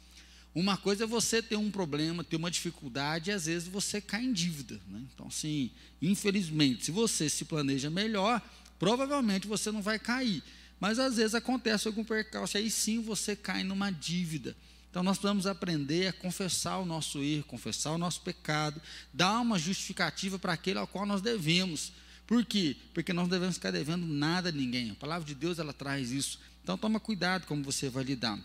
Uma 0.54 0.76
coisa 0.76 1.04
é 1.04 1.06
você 1.06 1.40
ter 1.42 1.56
um 1.56 1.70
problema, 1.70 2.22
ter 2.22 2.36
uma 2.36 2.50
dificuldade, 2.50 3.30
e 3.30 3.32
às 3.32 3.46
vezes 3.46 3.68
você 3.68 4.00
cai 4.00 4.24
em 4.24 4.32
dívida. 4.32 4.80
Né? 4.86 5.02
Então, 5.14 5.28
assim, 5.28 5.70
infelizmente, 6.00 6.84
se 6.84 6.90
você 6.90 7.28
se 7.28 7.44
planeja 7.44 7.88
melhor, 7.88 8.42
provavelmente 8.78 9.46
você 9.46 9.70
não 9.70 9.80
vai 9.80 9.98
cair. 9.98 10.42
Mas 10.78 10.98
às 10.98 11.16
vezes 11.16 11.34
acontece 11.34 11.86
algum 11.86 12.02
percalço, 12.02 12.58
aí 12.58 12.70
sim 12.70 13.00
você 13.00 13.36
cai 13.36 13.62
numa 13.62 13.90
dívida. 13.90 14.56
Então 14.90 15.02
nós 15.02 15.16
precisamos 15.16 15.46
aprender 15.46 16.08
a 16.08 16.12
confessar 16.12 16.78
o 16.78 16.84
nosso 16.84 17.22
erro, 17.22 17.44
confessar 17.44 17.92
o 17.92 17.98
nosso 17.98 18.20
pecado, 18.20 18.82
dar 19.10 19.40
uma 19.40 19.58
justificativa 19.58 20.38
para 20.38 20.52
aquele 20.52 20.78
ao 20.78 20.86
qual 20.86 21.06
nós 21.06 21.22
devemos. 21.22 21.92
Por 22.26 22.44
quê? 22.44 22.76
Porque 22.92 23.12
nós 23.12 23.22
não 23.22 23.30
devemos 23.30 23.54
ficar 23.54 23.70
devendo 23.70 24.04
nada 24.06 24.50
a 24.50 24.52
ninguém. 24.52 24.90
A 24.90 24.94
palavra 24.96 25.24
de 25.24 25.34
Deus 25.34 25.58
ela 25.58 25.72
traz 25.72 26.10
isso. 26.10 26.38
Então 26.62 26.76
toma 26.76 27.00
cuidado 27.00 27.46
como 27.46 27.62
você 27.62 27.88
vai 27.88 28.04
lidar. 28.04 28.38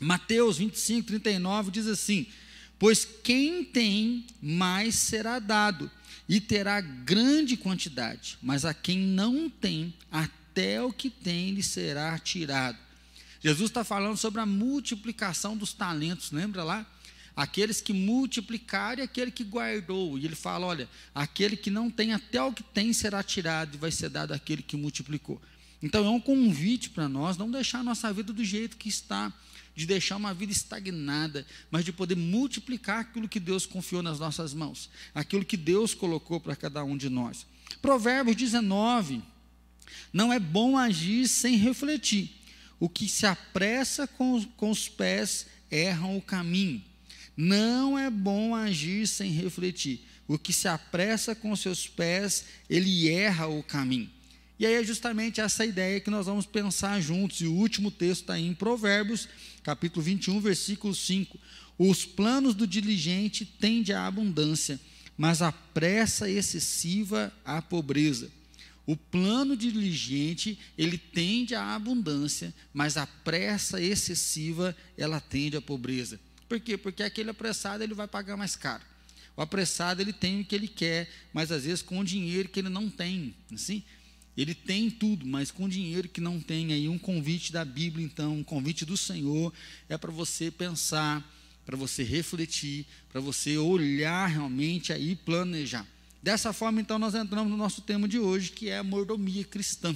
Mateus 0.00 0.56
25, 0.56 1.06
39 1.08 1.70
diz 1.70 1.86
assim: 1.86 2.26
Pois 2.78 3.06
quem 3.22 3.62
tem, 3.62 4.24
mais 4.40 4.94
será 4.94 5.38
dado, 5.38 5.90
e 6.26 6.40
terá 6.40 6.80
grande 6.80 7.56
quantidade, 7.56 8.38
mas 8.42 8.64
a 8.64 8.72
quem 8.72 8.98
não 8.98 9.50
tem, 9.50 9.92
até 10.10 10.82
o 10.82 10.90
que 10.90 11.10
tem 11.10 11.50
lhe 11.50 11.62
será 11.62 12.18
tirado. 12.18 12.78
Jesus 13.42 13.70
está 13.70 13.84
falando 13.84 14.16
sobre 14.16 14.40
a 14.40 14.46
multiplicação 14.46 15.56
dos 15.56 15.74
talentos, 15.74 16.30
lembra 16.30 16.64
lá? 16.64 16.86
Aqueles 17.36 17.80
que 17.80 17.92
multiplicaram 17.92 19.00
e 19.00 19.04
aquele 19.04 19.30
que 19.30 19.44
guardou. 19.44 20.18
E 20.18 20.24
ele 20.24 20.34
fala: 20.34 20.66
olha, 20.66 20.88
aquele 21.14 21.56
que 21.56 21.70
não 21.70 21.90
tem, 21.90 22.12
até 22.12 22.42
o 22.42 22.52
que 22.52 22.62
tem 22.62 22.92
será 22.92 23.22
tirado, 23.22 23.74
e 23.74 23.78
vai 23.78 23.90
ser 23.90 24.08
dado 24.08 24.32
àquele 24.32 24.62
que 24.62 24.76
multiplicou. 24.76 25.40
Então 25.82 26.04
é 26.04 26.10
um 26.10 26.20
convite 26.20 26.90
para 26.90 27.08
nós 27.08 27.36
não 27.36 27.50
deixar 27.50 27.80
a 27.80 27.84
nossa 27.84 28.12
vida 28.12 28.32
do 28.32 28.44
jeito 28.44 28.76
que 28.76 28.88
está 28.88 29.32
de 29.80 29.86
deixar 29.86 30.16
uma 30.16 30.34
vida 30.34 30.52
estagnada, 30.52 31.46
mas 31.70 31.86
de 31.86 31.90
poder 31.90 32.14
multiplicar 32.14 33.00
aquilo 33.00 33.26
que 33.26 33.40
Deus 33.40 33.64
confiou 33.64 34.02
nas 34.02 34.18
nossas 34.18 34.52
mãos, 34.52 34.90
aquilo 35.14 35.42
que 35.42 35.56
Deus 35.56 35.94
colocou 35.94 36.38
para 36.38 36.54
cada 36.54 36.84
um 36.84 36.98
de 36.98 37.08
nós. 37.08 37.46
Provérbios 37.80 38.36
19: 38.36 39.22
Não 40.12 40.30
é 40.30 40.38
bom 40.38 40.76
agir 40.76 41.26
sem 41.26 41.56
refletir. 41.56 42.30
O 42.78 42.90
que 42.90 43.08
se 43.08 43.24
apressa 43.24 44.06
com, 44.06 44.44
com 44.54 44.70
os 44.70 44.86
pés 44.86 45.46
erram 45.70 46.18
o 46.18 46.22
caminho. 46.22 46.82
Não 47.34 47.98
é 47.98 48.10
bom 48.10 48.54
agir 48.54 49.08
sem 49.08 49.30
refletir. 49.30 50.06
O 50.28 50.38
que 50.38 50.52
se 50.52 50.68
apressa 50.68 51.34
com 51.34 51.56
seus 51.56 51.88
pés, 51.88 52.44
ele 52.68 53.08
erra 53.08 53.46
o 53.46 53.62
caminho. 53.62 54.10
E 54.60 54.66
aí 54.66 54.74
é 54.74 54.84
justamente 54.84 55.40
essa 55.40 55.64
ideia 55.64 56.00
que 56.00 56.10
nós 56.10 56.26
vamos 56.26 56.44
pensar 56.44 57.00
juntos. 57.00 57.40
E 57.40 57.46
o 57.46 57.54
último 57.54 57.90
texto 57.90 58.20
está 58.20 58.38
em 58.38 58.52
Provérbios, 58.52 59.26
capítulo 59.62 60.02
21, 60.02 60.38
versículo 60.38 60.94
5. 60.94 61.38
Os 61.78 62.04
planos 62.04 62.54
do 62.54 62.66
diligente 62.66 63.46
tendem 63.46 63.96
à 63.96 64.06
abundância, 64.06 64.78
mas 65.16 65.40
a 65.40 65.50
pressa 65.50 66.28
excessiva 66.28 67.32
à 67.42 67.62
pobreza. 67.62 68.30
O 68.84 68.94
plano 68.94 69.56
diligente, 69.56 70.58
ele 70.76 70.98
tende 70.98 71.54
à 71.54 71.74
abundância, 71.74 72.52
mas 72.70 72.98
a 72.98 73.06
pressa 73.06 73.80
excessiva, 73.80 74.76
ela 74.94 75.20
tende 75.20 75.56
à 75.56 75.62
pobreza. 75.62 76.20
Por 76.46 76.60
quê? 76.60 76.76
Porque 76.76 77.02
aquele 77.02 77.30
apressado, 77.30 77.82
ele 77.82 77.94
vai 77.94 78.06
pagar 78.06 78.36
mais 78.36 78.56
caro. 78.56 78.82
O 79.34 79.40
apressado, 79.40 80.02
ele 80.02 80.12
tem 80.12 80.42
o 80.42 80.44
que 80.44 80.54
ele 80.54 80.68
quer, 80.68 81.08
mas 81.32 81.50
às 81.50 81.64
vezes 81.64 81.80
com 81.80 81.98
o 81.98 82.04
dinheiro 82.04 82.50
que 82.50 82.60
ele 82.60 82.68
não 82.68 82.90
tem, 82.90 83.34
assim? 83.50 83.82
Ele 84.40 84.54
tem 84.54 84.88
tudo, 84.88 85.26
mas 85.26 85.50
com 85.50 85.68
dinheiro 85.68 86.08
que 86.08 86.18
não 86.18 86.40
tem 86.40 86.72
aí 86.72 86.88
um 86.88 86.98
convite 86.98 87.52
da 87.52 87.62
Bíblia, 87.62 88.06
então, 88.06 88.38
um 88.38 88.42
convite 88.42 88.86
do 88.86 88.96
Senhor 88.96 89.52
é 89.86 89.98
para 89.98 90.10
você 90.10 90.50
pensar, 90.50 91.30
para 91.66 91.76
você 91.76 92.02
refletir, 92.02 92.86
para 93.12 93.20
você 93.20 93.58
olhar 93.58 94.26
realmente 94.28 94.94
aí 94.94 95.10
e 95.10 95.16
planejar. 95.16 95.86
Dessa 96.22 96.54
forma, 96.54 96.80
então, 96.80 96.98
nós 96.98 97.14
entramos 97.14 97.50
no 97.50 97.56
nosso 97.58 97.82
tema 97.82 98.08
de 98.08 98.18
hoje, 98.18 98.50
que 98.50 98.70
é 98.70 98.78
a 98.78 98.82
mordomia 98.82 99.44
cristã. 99.44 99.94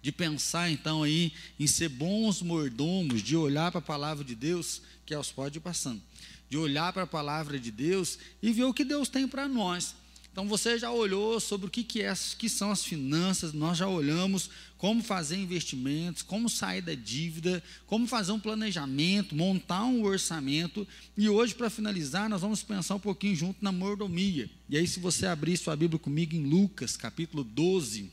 De 0.00 0.10
pensar, 0.10 0.70
então, 0.70 1.02
aí 1.02 1.30
em 1.60 1.66
ser 1.66 1.90
bons 1.90 2.40
mordomos, 2.40 3.22
de 3.22 3.36
olhar 3.36 3.70
para 3.70 3.80
a 3.80 3.82
palavra 3.82 4.24
de 4.24 4.34
Deus, 4.34 4.80
que 5.04 5.12
é 5.12 5.18
os 5.18 5.30
pode 5.30 5.60
passando, 5.60 6.00
de 6.48 6.56
olhar 6.56 6.94
para 6.94 7.02
a 7.02 7.06
palavra 7.06 7.58
de 7.58 7.70
Deus 7.70 8.18
e 8.42 8.50
ver 8.52 8.64
o 8.64 8.72
que 8.72 8.86
Deus 8.86 9.10
tem 9.10 9.28
para 9.28 9.46
nós. 9.46 9.94
Então 10.34 10.48
você 10.48 10.76
já 10.76 10.90
olhou 10.90 11.38
sobre 11.38 11.68
o 11.68 11.70
que, 11.70 11.84
que, 11.84 12.02
é, 12.02 12.12
que 12.36 12.48
são 12.48 12.72
as 12.72 12.84
finanças, 12.84 13.52
nós 13.52 13.78
já 13.78 13.86
olhamos 13.86 14.50
como 14.76 15.00
fazer 15.00 15.36
investimentos, 15.36 16.22
como 16.22 16.50
sair 16.50 16.82
da 16.82 16.92
dívida, 16.92 17.62
como 17.86 18.04
fazer 18.04 18.32
um 18.32 18.40
planejamento, 18.40 19.36
montar 19.36 19.84
um 19.84 20.02
orçamento. 20.02 20.84
E 21.16 21.28
hoje, 21.28 21.54
para 21.54 21.70
finalizar, 21.70 22.28
nós 22.28 22.40
vamos 22.40 22.64
pensar 22.64 22.96
um 22.96 22.98
pouquinho 22.98 23.36
junto 23.36 23.62
na 23.62 23.70
mordomia. 23.70 24.50
E 24.68 24.76
aí, 24.76 24.88
se 24.88 24.98
você 24.98 25.24
abrir 25.24 25.56
sua 25.56 25.76
Bíblia 25.76 26.00
comigo 26.00 26.34
em 26.34 26.42
Lucas, 26.42 26.96
capítulo 26.96 27.44
12. 27.44 28.10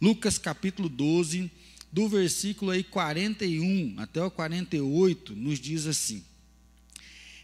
Lucas, 0.00 0.38
capítulo 0.38 0.88
12, 0.88 1.50
do 1.90 2.08
versículo 2.08 2.70
aí 2.70 2.84
41 2.84 3.96
até 3.98 4.22
o 4.22 4.30
48, 4.30 5.34
nos 5.34 5.58
diz 5.58 5.88
assim. 5.88 6.22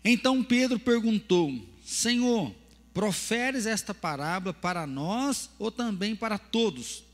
Então 0.04 0.44
Pedro 0.44 0.78
perguntou: 0.78 1.52
Senhor, 1.84 2.54
Proferes 2.96 3.66
esta 3.66 3.92
parábola 3.92 4.54
para 4.54 4.86
nós 4.86 5.50
ou 5.58 5.70
também 5.70 6.16
para 6.16 6.38
todos? 6.38 7.04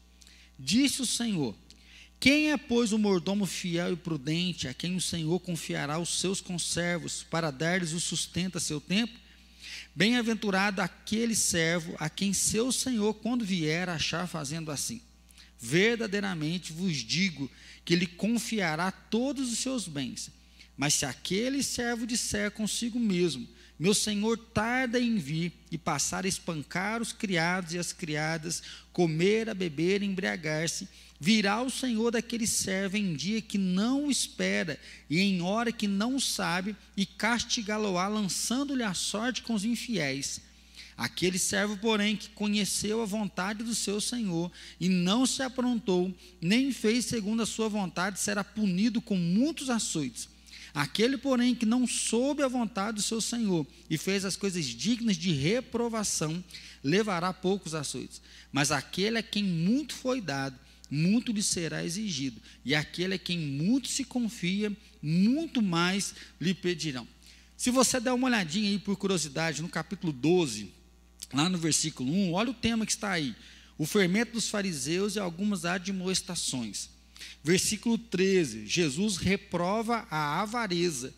Disse 0.57 1.03
o 1.03 1.07
Senhor: 1.07 1.57
Quem 2.21 2.53
é, 2.53 2.57
pois, 2.57 2.93
o 2.93 2.99
mordomo 2.99 3.47
fiel 3.47 3.93
e 3.93 3.97
prudente, 3.97 4.69
a 4.69 4.75
quem 4.75 4.95
o 4.95 5.01
Senhor 5.01 5.41
confiará 5.41 5.99
os 5.99 6.21
seus 6.21 6.41
conservos, 6.41 7.27
para 7.29 7.51
dar-lhes 7.51 7.91
o 7.95 7.99
sustento 7.99 8.59
a 8.59 8.61
seu 8.61 8.81
tempo? 8.81 9.19
Bem-aventurado 9.93 10.81
aquele 10.81 11.35
servo 11.35 11.97
a 11.99 12.09
quem 12.09 12.33
seu 12.33 12.71
Senhor, 12.71 13.15
quando 13.15 13.45
vier, 13.45 13.89
achar 13.89 14.29
fazendo 14.29 14.71
assim. 14.71 15.03
Verdadeiramente 15.59 16.73
vos 16.73 16.99
digo 16.99 17.51
que 17.85 17.97
lhe 17.97 18.07
confiará 18.07 18.93
todos 18.93 19.53
os 19.53 19.59
seus 19.59 19.89
bens. 19.89 20.31
Mas 20.77 20.95
se 20.95 21.05
aquele 21.05 21.61
servo 21.61 22.07
disser 22.07 22.53
consigo 22.53 23.01
mesmo, 23.01 23.49
meu 23.79 23.95
senhor 23.95 24.39
tarda 24.39 25.01
em 25.01 25.17
vir 25.17 25.53
e 25.71 25.77
passar 25.77 26.25
a 26.25 26.29
espancar 26.29 27.03
os 27.03 27.13
criados 27.13 27.75
e 27.75 27.79
as 27.79 27.93
criadas, 27.93 28.63
comer, 28.93 29.49
a 29.49 29.55
beber, 29.55 30.03
embriagar-se. 30.03 30.89
Virá 31.19 31.63
o 31.63 31.71
senhor 31.71 32.11
daquele 32.11 32.47
servo 32.47 32.97
em 32.97 33.15
dia 33.15 33.41
que 33.41 33.59
não 33.59 34.11
espera 34.11 34.79
e 35.09 35.21
em 35.21 35.41
hora 35.41 35.73
que 35.73 35.87
não 35.87 36.19
sabe, 36.19 36.77
e 36.97 37.07
castigá-lo-á, 37.07 38.09
lançando-lhe 38.09 38.83
a 38.83 38.95
sorte 38.95 39.43
com 39.43 39.55
os 39.55 39.65
infiéis. 39.65 40.41
Aquele 40.97 41.39
servo, 41.39 41.77
porém, 41.77 42.17
que 42.17 42.29
conheceu 42.31 43.03
a 43.03 43.07
vontade 43.07 43.65
do 43.65 43.75
seu 43.75 44.01
senhor 44.01 44.53
e 44.79 44.89
não 44.89 45.27
se 45.27 45.43
aprontou, 45.43 46.15
nem 46.41 46.73
fez 46.73 47.07
segundo 47.07 47.43
a 47.43 47.47
sua 47.47 47.69
vontade, 47.69 48.21
será 48.21 48.45
punido 48.45 49.01
com 49.01 49.17
muitos 49.17 49.71
açoites. 49.71 50.29
Aquele, 50.75 51.19
porém, 51.19 51.55
que 51.55 51.67
não 51.67 51.87
soube 51.87 52.43
a 52.43 52.49
vontade 52.49 52.97
do 52.97 53.03
seu 53.03 53.21
Senhor 53.21 53.67
e 53.91 53.99
fez 53.99 54.25
as 54.25 54.37
coisas 54.37 54.65
dignas 54.65 55.17
de 55.17 55.31
reprovação, 55.33 56.43
levará 56.83 57.33
poucos 57.33 57.75
açoites. 57.75 58.23
Mas 58.51 58.71
aquele 58.71 59.19
a 59.19 59.23
quem 59.23 59.45
muito 59.45 59.95
foi 59.95 60.21
dado, 60.21 60.59
muito 60.91 61.31
lhe 61.31 61.43
será 61.43 61.85
exigido. 61.85 62.41
E 62.65 62.75
aquele 62.75 63.15
a 63.15 63.19
quem 63.19 63.39
muito 63.39 63.89
se 63.89 64.05
confia, 64.05 64.75
muito 65.03 65.61
mais 65.61 66.15
lhe 66.41 66.55
pedirão. 66.55 67.07
Se 67.57 67.71
você 67.71 68.01
der 68.01 68.13
uma 68.13 68.27
olhadinha 68.27 68.71
aí 68.71 68.79
por 68.79 68.97
curiosidade 68.97 69.63
no 69.63 69.69
capítulo 69.69 70.13
12, 70.13 70.73
lá 71.35 71.49
no 71.49 71.59
versículo 71.59 72.11
1, 72.11 72.33
olha 72.33 72.51
o 72.51 72.55
tema 72.55 72.87
que 72.87 72.93
está 72.93 73.13
aí: 73.13 73.37
o 73.77 73.87
fermento 73.87 74.33
dos 74.33 74.49
fariseus 74.49 75.17
e 75.17 75.19
algumas 75.19 75.65
admoestações. 75.65 76.91
Versículo 77.43 77.99
13, 77.99 78.67
Jesus 78.67 79.17
reprova 79.17 80.07
a 80.11 80.41
avareza. 80.41 81.13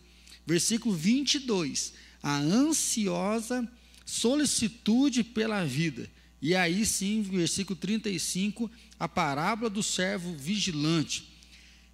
Versículo 0.47 0.95
22, 0.95 1.95
a 2.23 2.37
ansiosa 2.37 3.71
solicitude 4.05 5.25
pela 5.25 5.65
vida. 5.65 6.11
E 6.41 6.55
aí 6.55 6.85
sim, 6.85 7.23
versículo 7.23 7.77
35, 7.77 8.71
a 8.99 9.09
parábola 9.09 9.71
do 9.71 9.83
servo 9.83 10.35
vigilante. 10.37 11.33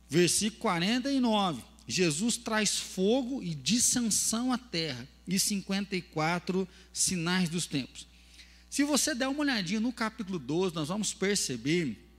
Versículo 0.09 0.61
49, 0.61 1.63
Jesus 1.87 2.37
traz 2.37 2.77
fogo 2.77 3.43
e 3.43 3.55
dissensão 3.55 4.53
à 4.53 4.59
terra. 4.59 5.09
E 5.27 5.39
54, 5.39 6.67
sinais 6.93 7.49
dos 7.49 7.67
tempos. 7.67 8.09
Se 8.69 8.83
você 8.83 9.15
der 9.15 9.29
uma 9.29 9.41
olhadinha 9.41 9.79
no 9.79 9.93
capítulo 9.93 10.39
12, 10.39 10.75
nós 10.75 10.89
vamos 10.89 11.15
perceber 11.15 12.10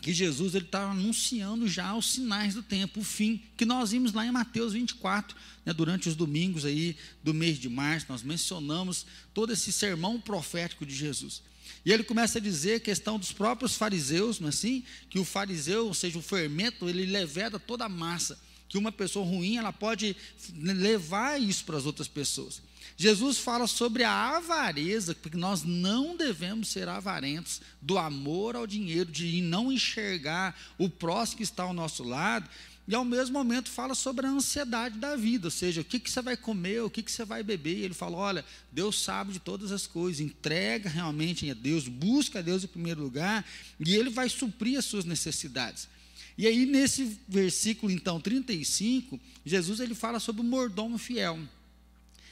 que 0.00 0.12
Jesus 0.12 0.54
ele 0.54 0.66
está 0.66 0.90
anunciando 0.90 1.66
já 1.66 1.94
os 1.94 2.12
sinais 2.12 2.54
do 2.54 2.62
tempo, 2.62 3.00
o 3.00 3.04
fim, 3.04 3.42
que 3.56 3.64
nós 3.64 3.90
vimos 3.90 4.12
lá 4.12 4.24
em 4.24 4.30
Mateus 4.30 4.72
24, 4.72 5.36
né, 5.64 5.72
durante 5.72 6.08
os 6.08 6.14
domingos 6.14 6.64
aí 6.64 6.96
do 7.24 7.34
mês 7.34 7.58
de 7.58 7.68
março, 7.68 8.06
nós 8.08 8.22
mencionamos 8.22 9.06
todo 9.34 9.52
esse 9.52 9.72
sermão 9.72 10.20
profético 10.20 10.86
de 10.86 10.94
Jesus. 10.94 11.42
E 11.84 11.92
ele 11.92 12.04
começa 12.04 12.38
a 12.38 12.40
dizer 12.40 12.80
questão 12.80 13.18
dos 13.18 13.32
próprios 13.32 13.74
fariseus, 13.74 14.38
não 14.40 14.48
é 14.48 14.50
assim? 14.50 14.84
Que 15.08 15.18
o 15.18 15.24
fariseu, 15.24 15.86
ou 15.86 15.94
seja, 15.94 16.18
o 16.18 16.22
fermento, 16.22 16.88
ele 16.88 17.06
leveda 17.06 17.58
toda 17.58 17.84
a 17.84 17.88
massa, 17.88 18.38
que 18.68 18.78
uma 18.78 18.92
pessoa 18.92 19.24
ruim, 19.24 19.56
ela 19.56 19.72
pode 19.72 20.16
levar 20.54 21.40
isso 21.40 21.64
para 21.64 21.76
as 21.76 21.86
outras 21.86 22.08
pessoas. 22.08 22.60
Jesus 22.96 23.38
fala 23.38 23.66
sobre 23.66 24.04
a 24.04 24.36
avareza, 24.36 25.14
porque 25.14 25.36
nós 25.36 25.62
não 25.62 26.16
devemos 26.16 26.68
ser 26.68 26.88
avarentos 26.88 27.60
do 27.80 27.98
amor 27.98 28.56
ao 28.56 28.66
dinheiro, 28.66 29.10
de 29.10 29.42
não 29.42 29.70
enxergar 29.70 30.58
o 30.78 30.88
próximo 30.88 31.38
que 31.38 31.42
está 31.42 31.64
ao 31.64 31.74
nosso 31.74 32.02
lado, 32.02 32.48
e 32.88 32.94
ao 32.94 33.04
mesmo 33.04 33.32
momento 33.32 33.68
fala 33.68 33.94
sobre 33.96 34.26
a 34.26 34.30
ansiedade 34.30 34.96
da 34.96 35.16
vida, 35.16 35.48
ou 35.48 35.50
seja, 35.50 35.80
o 35.80 35.84
que, 35.84 35.98
que 35.98 36.08
você 36.08 36.22
vai 36.22 36.36
comer, 36.36 36.82
o 36.82 36.90
que, 36.90 37.02
que 37.02 37.10
você 37.10 37.24
vai 37.24 37.42
beber. 37.42 37.78
E 37.78 37.82
ele 37.82 37.94
fala: 37.94 38.16
olha, 38.16 38.44
Deus 38.70 39.02
sabe 39.02 39.32
de 39.32 39.40
todas 39.40 39.72
as 39.72 39.88
coisas, 39.88 40.20
entrega 40.20 40.88
realmente 40.88 41.50
a 41.50 41.54
Deus, 41.54 41.88
busca 41.88 42.38
a 42.38 42.42
Deus 42.42 42.62
em 42.62 42.68
primeiro 42.68 43.02
lugar, 43.02 43.44
e 43.80 43.94
Ele 43.96 44.08
vai 44.08 44.28
suprir 44.28 44.78
as 44.78 44.84
suas 44.84 45.04
necessidades. 45.04 45.88
E 46.38 46.46
aí, 46.46 46.66
nesse 46.66 47.18
versículo, 47.26 47.90
então, 47.90 48.20
35, 48.20 49.18
Jesus 49.44 49.80
ele 49.80 49.94
fala 49.94 50.20
sobre 50.20 50.42
o 50.42 50.44
mordomo 50.44 50.98
fiel. 50.98 51.38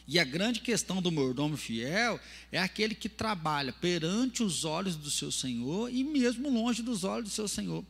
E 0.07 0.19
a 0.19 0.25
grande 0.25 0.61
questão 0.61 1.01
do 1.01 1.11
mordomo 1.11 1.57
fiel 1.57 2.21
é 2.53 2.59
aquele 2.59 2.95
que 2.95 3.09
trabalha 3.09 3.73
perante 3.73 4.43
os 4.43 4.65
olhos 4.65 4.97
do 4.97 5.11
seu 5.11 5.33
Senhor 5.33 5.91
e 5.91 6.05
mesmo 6.05 6.51
longe 6.51 6.83
dos 6.83 7.05
olhos 7.05 7.31
do 7.31 7.35
seu 7.35 7.49
Senhor. 7.49 7.83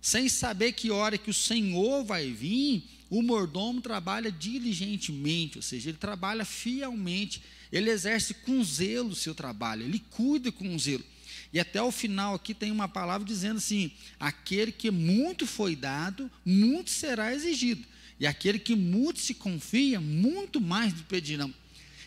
Sem 0.00 0.28
saber 0.28 0.72
que 0.72 0.90
hora 0.90 1.16
que 1.16 1.30
o 1.30 1.34
Senhor 1.34 2.04
vai 2.04 2.32
vir, 2.32 2.82
o 3.08 3.22
mordomo 3.22 3.80
trabalha 3.80 4.32
diligentemente, 4.32 5.58
ou 5.58 5.62
seja, 5.62 5.90
ele 5.90 5.98
trabalha 5.98 6.44
fielmente, 6.44 7.40
ele 7.70 7.90
exerce 7.90 8.34
com 8.34 8.64
zelo 8.64 9.10
o 9.10 9.14
seu 9.14 9.32
trabalho, 9.32 9.84
ele 9.84 10.02
cuida 10.10 10.50
com 10.50 10.76
zelo. 10.76 11.04
E 11.52 11.60
até 11.60 11.82
o 11.82 11.92
final 11.92 12.34
aqui 12.34 12.54
tem 12.54 12.70
uma 12.70 12.88
palavra 12.88 13.26
dizendo 13.26 13.58
assim: 13.58 13.90
aquele 14.18 14.72
que 14.72 14.90
muito 14.90 15.46
foi 15.46 15.76
dado, 15.76 16.30
muito 16.44 16.90
será 16.90 17.34
exigido. 17.34 17.84
E 18.18 18.26
aquele 18.26 18.58
que 18.58 18.74
muito 18.74 19.20
se 19.20 19.34
confia, 19.34 20.00
muito 20.00 20.60
mais 20.60 20.94
pedirão. 21.02 21.52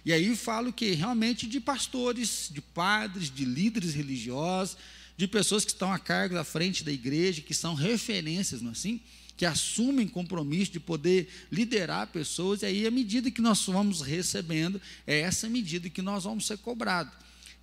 E 0.06 0.14
aí 0.14 0.36
falo 0.36 0.72
que 0.72 0.92
realmente 0.92 1.48
de 1.48 1.60
pastores, 1.60 2.50
de 2.52 2.62
padres, 2.62 3.30
de 3.30 3.44
líderes 3.44 3.94
religiosos, 3.94 4.78
de 5.18 5.28
pessoas 5.28 5.66
que 5.66 5.72
estão 5.72 5.92
a 5.92 6.00
cargo 6.00 6.36
da 6.36 6.44
frente 6.44 6.84
da 6.84 6.92
igreja, 6.92 7.42
que 7.42 7.54
são 7.54 7.74
referências, 7.74 8.62
não 8.62 8.70
é 8.70 8.72
assim? 8.74 9.02
Que 9.36 9.46
assumem 9.46 10.08
compromisso 10.08 10.72
de 10.72 10.80
poder 10.80 11.28
liderar 11.52 12.08
pessoas, 12.08 12.62
e 12.62 12.66
aí 12.66 12.88
a 12.88 12.92
medida 12.92 13.32
que 13.32 13.42
nós 13.42 13.66
vamos 13.66 14.02
recebendo, 14.02 14.80
é 15.08 15.20
essa 15.22 15.50
medida 15.50 15.90
que 15.90 16.02
nós 16.02 16.24
vamos 16.24 16.46
ser 16.46 16.60
cobrados. 16.60 17.14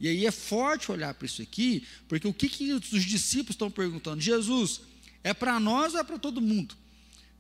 E 0.02 0.08
aí 0.08 0.26
é 0.26 0.32
forte 0.32 0.90
olhar 0.90 1.14
para 1.14 1.26
isso 1.26 1.40
aqui, 1.40 1.86
porque 2.08 2.26
o 2.26 2.34
que, 2.34 2.48
que 2.48 2.72
os 2.72 3.04
discípulos 3.04 3.54
estão 3.54 3.70
perguntando? 3.70 4.20
Jesus, 4.20 4.80
é 5.22 5.32
para 5.32 5.60
nós 5.60 5.94
ou 5.94 6.00
é 6.00 6.04
para 6.04 6.18
todo 6.18 6.40
mundo? 6.40 6.74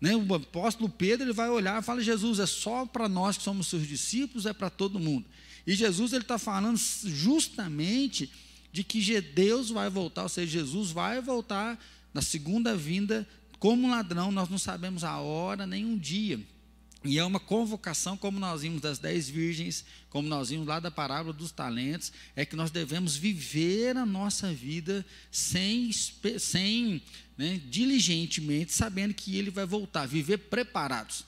Né? 0.00 0.14
O 0.14 0.32
apóstolo 0.32 0.88
Pedro 0.88 1.26
ele 1.26 1.32
vai 1.32 1.50
olhar 1.50 1.82
e 1.82 1.84
fala: 1.84 2.00
Jesus, 2.00 2.38
é 2.38 2.46
só 2.46 2.86
para 2.86 3.08
nós 3.08 3.36
que 3.36 3.42
somos 3.42 3.66
seus 3.66 3.84
discípulos, 3.84 4.46
é 4.46 4.52
para 4.52 4.70
todo 4.70 5.00
mundo. 5.00 5.26
E 5.66 5.74
Jesus 5.74 6.12
ele 6.12 6.22
está 6.22 6.38
falando 6.38 6.78
justamente 7.04 8.30
de 8.72 8.84
que 8.84 9.20
Deus 9.20 9.70
vai 9.70 9.90
voltar, 9.90 10.22
ou 10.22 10.28
seja, 10.28 10.60
Jesus 10.60 10.92
vai 10.92 11.20
voltar 11.20 11.76
na 12.14 12.22
segunda 12.22 12.76
vinda 12.76 13.28
como 13.58 13.90
ladrão, 13.90 14.30
nós 14.30 14.48
não 14.48 14.58
sabemos 14.58 15.02
a 15.02 15.18
hora 15.18 15.66
nem 15.66 15.84
um 15.84 15.98
dia. 15.98 16.40
E 17.04 17.18
é 17.18 17.24
uma 17.24 17.40
convocação, 17.40 18.16
como 18.16 18.38
nós 18.38 18.62
vimos 18.62 18.80
das 18.80 18.98
dez 18.98 19.28
virgens, 19.28 19.84
como 20.08 20.28
nós 20.28 20.50
vimos 20.50 20.66
lá 20.66 20.78
da 20.78 20.90
parábola 20.90 21.32
dos 21.32 21.50
talentos, 21.50 22.12
é 22.36 22.44
que 22.44 22.54
nós 22.54 22.70
devemos 22.70 23.16
viver 23.16 23.96
a 23.96 24.06
nossa 24.06 24.52
vida 24.52 25.04
sem, 25.30 25.90
sem 26.38 27.02
né, 27.36 27.60
diligentemente, 27.68 28.72
sabendo 28.72 29.14
que 29.14 29.36
ele 29.36 29.50
vai 29.50 29.66
voltar, 29.66 30.06
viver 30.06 30.38
preparados. 30.38 31.24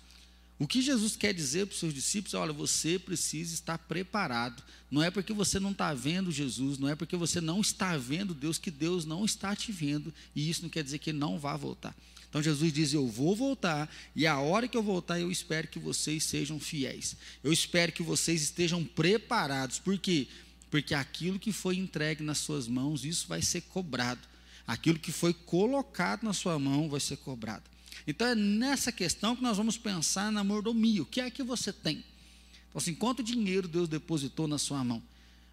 O 0.58 0.68
que 0.68 0.80
Jesus 0.80 1.16
quer 1.16 1.34
dizer 1.34 1.66
para 1.66 1.74
os 1.74 1.80
seus 1.80 1.92
discípulos 1.92 2.34
é: 2.34 2.36
olha, 2.38 2.52
você 2.52 2.98
precisa 2.98 3.52
estar 3.52 3.76
preparado. 3.76 4.62
Não 4.88 5.02
é 5.02 5.10
porque 5.10 5.32
você 5.32 5.58
não 5.58 5.72
está 5.72 5.92
vendo 5.92 6.30
Jesus, 6.30 6.78
não 6.78 6.88
é 6.88 6.94
porque 6.94 7.16
você 7.16 7.40
não 7.40 7.60
está 7.60 7.96
vendo 7.96 8.32
Deus 8.32 8.58
que 8.58 8.70
Deus 8.70 9.04
não 9.04 9.24
está 9.24 9.56
te 9.56 9.72
vendo, 9.72 10.14
e 10.36 10.48
isso 10.48 10.62
não 10.62 10.68
quer 10.68 10.84
dizer 10.84 10.98
que 10.98 11.10
ele 11.10 11.18
não 11.18 11.38
vá 11.38 11.56
voltar. 11.56 11.94
Então 12.34 12.42
Jesus 12.42 12.72
diz: 12.72 12.92
Eu 12.92 13.06
vou 13.06 13.36
voltar, 13.36 13.88
e 14.16 14.26
a 14.26 14.40
hora 14.40 14.66
que 14.66 14.76
eu 14.76 14.82
voltar, 14.82 15.20
eu 15.20 15.30
espero 15.30 15.68
que 15.68 15.78
vocês 15.78 16.24
sejam 16.24 16.58
fiéis. 16.58 17.14
Eu 17.44 17.52
espero 17.52 17.92
que 17.92 18.02
vocês 18.02 18.42
estejam 18.42 18.84
preparados. 18.84 19.78
Por 19.78 19.96
quê? 19.96 20.26
Porque 20.68 20.94
aquilo 20.94 21.38
que 21.38 21.52
foi 21.52 21.76
entregue 21.76 22.24
nas 22.24 22.38
suas 22.38 22.66
mãos, 22.66 23.04
isso 23.04 23.28
vai 23.28 23.40
ser 23.40 23.60
cobrado. 23.60 24.20
Aquilo 24.66 24.98
que 24.98 25.12
foi 25.12 25.32
colocado 25.32 26.24
na 26.24 26.32
sua 26.32 26.58
mão 26.58 26.88
vai 26.88 26.98
ser 26.98 27.18
cobrado. 27.18 27.62
Então 28.04 28.26
é 28.26 28.34
nessa 28.34 28.90
questão 28.90 29.36
que 29.36 29.42
nós 29.42 29.56
vamos 29.56 29.78
pensar 29.78 30.32
na 30.32 30.42
mordomia. 30.42 31.04
O 31.04 31.06
que 31.06 31.20
é 31.20 31.30
que 31.30 31.44
você 31.44 31.72
tem? 31.72 31.98
Então, 32.68 32.80
assim, 32.80 32.96
quanto 32.96 33.22
dinheiro 33.22 33.68
Deus 33.68 33.88
depositou 33.88 34.48
na 34.48 34.58
sua 34.58 34.82
mão? 34.82 35.00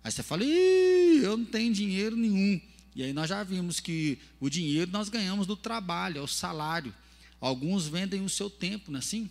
Aí 0.03 0.11
você 0.11 0.23
fala, 0.23 0.43
Ih, 0.43 1.21
eu 1.21 1.37
não 1.37 1.45
tenho 1.45 1.71
dinheiro 1.71 2.15
nenhum. 2.15 2.59
E 2.95 3.03
aí 3.03 3.13
nós 3.13 3.29
já 3.29 3.43
vimos 3.43 3.79
que 3.79 4.19
o 4.39 4.49
dinheiro 4.49 4.91
nós 4.91 5.09
ganhamos 5.09 5.47
do 5.47 5.55
trabalho, 5.55 6.19
é 6.19 6.21
o 6.21 6.27
salário. 6.27 6.93
Alguns 7.39 7.87
vendem 7.87 8.23
o 8.23 8.29
seu 8.29 8.49
tempo, 8.49 8.91
não 8.91 8.97
é 8.97 8.99
assim? 8.99 9.29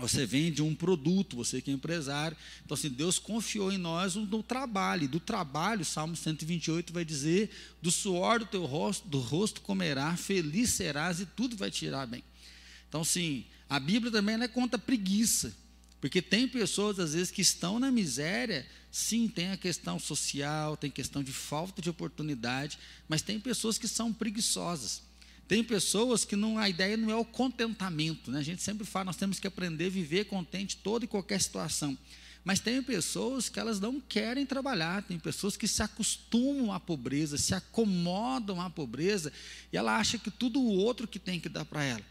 Você 0.00 0.24
vende 0.24 0.62
um 0.62 0.74
produto, 0.74 1.36
você 1.36 1.60
que 1.60 1.70
é 1.70 1.74
empresário. 1.74 2.36
Então, 2.64 2.74
assim, 2.74 2.88
Deus 2.88 3.18
confiou 3.18 3.70
em 3.70 3.76
nós 3.76 4.14
no 4.14 4.42
trabalho. 4.42 5.04
E 5.04 5.08
do 5.08 5.20
trabalho, 5.20 5.84
Salmo 5.84 6.16
128 6.16 6.92
vai 6.92 7.04
dizer: 7.04 7.50
do 7.82 7.90
suor 7.90 8.38
do 8.38 8.46
teu 8.46 8.64
rosto, 8.64 9.06
do 9.06 9.18
rosto 9.18 9.60
comerá, 9.60 10.16
feliz 10.16 10.70
serás 10.70 11.20
e 11.20 11.26
tudo 11.26 11.56
vai 11.56 11.70
te 11.70 11.80
tirar 11.80 12.06
bem. 12.06 12.24
Então, 12.88 13.04
sim, 13.04 13.44
a 13.68 13.78
Bíblia 13.78 14.10
também 14.10 14.40
é 14.40 14.48
contra 14.48 14.78
preguiça. 14.78 15.54
Porque 16.00 16.22
tem 16.22 16.48
pessoas, 16.48 16.98
às 16.98 17.12
vezes, 17.12 17.30
que 17.30 17.42
estão 17.42 17.78
na 17.78 17.90
miséria, 17.90 18.66
sim, 18.90 19.28
tem 19.28 19.50
a 19.50 19.56
questão 19.56 19.98
social, 19.98 20.76
tem 20.76 20.90
questão 20.90 21.22
de 21.22 21.32
falta 21.32 21.82
de 21.82 21.90
oportunidade, 21.90 22.78
mas 23.08 23.20
tem 23.20 23.38
pessoas 23.38 23.76
que 23.76 23.86
são 23.86 24.12
preguiçosas. 24.12 25.02
Tem 25.46 25.62
pessoas 25.62 26.24
que 26.24 26.36
não, 26.36 26.58
a 26.58 26.68
ideia 26.68 26.96
não 26.96 27.10
é 27.10 27.16
o 27.16 27.24
contentamento, 27.24 28.30
né? 28.30 28.38
a 28.38 28.42
gente 28.42 28.62
sempre 28.62 28.86
fala, 28.86 29.06
nós 29.06 29.16
temos 29.16 29.40
que 29.40 29.48
aprender 29.48 29.86
a 29.86 29.90
viver 29.90 30.26
contente 30.26 30.76
toda 30.76 31.04
e 31.04 31.08
qualquer 31.08 31.40
situação. 31.40 31.98
Mas 32.44 32.60
tem 32.60 32.82
pessoas 32.82 33.48
que 33.48 33.60
elas 33.60 33.80
não 33.80 34.00
querem 34.00 34.46
trabalhar, 34.46 35.02
tem 35.02 35.18
pessoas 35.18 35.56
que 35.56 35.68
se 35.68 35.82
acostumam 35.82 36.72
à 36.72 36.80
pobreza, 36.80 37.36
se 37.36 37.54
acomodam 37.54 38.60
à 38.60 38.70
pobreza, 38.70 39.30
e 39.72 39.76
ela 39.76 39.96
acha 39.96 40.18
que 40.18 40.30
tudo 40.30 40.60
o 40.60 40.72
outro 40.76 41.06
que 41.06 41.18
tem 41.18 41.38
que 41.38 41.48
dar 41.48 41.64
para 41.64 41.84
ela. 41.84 42.02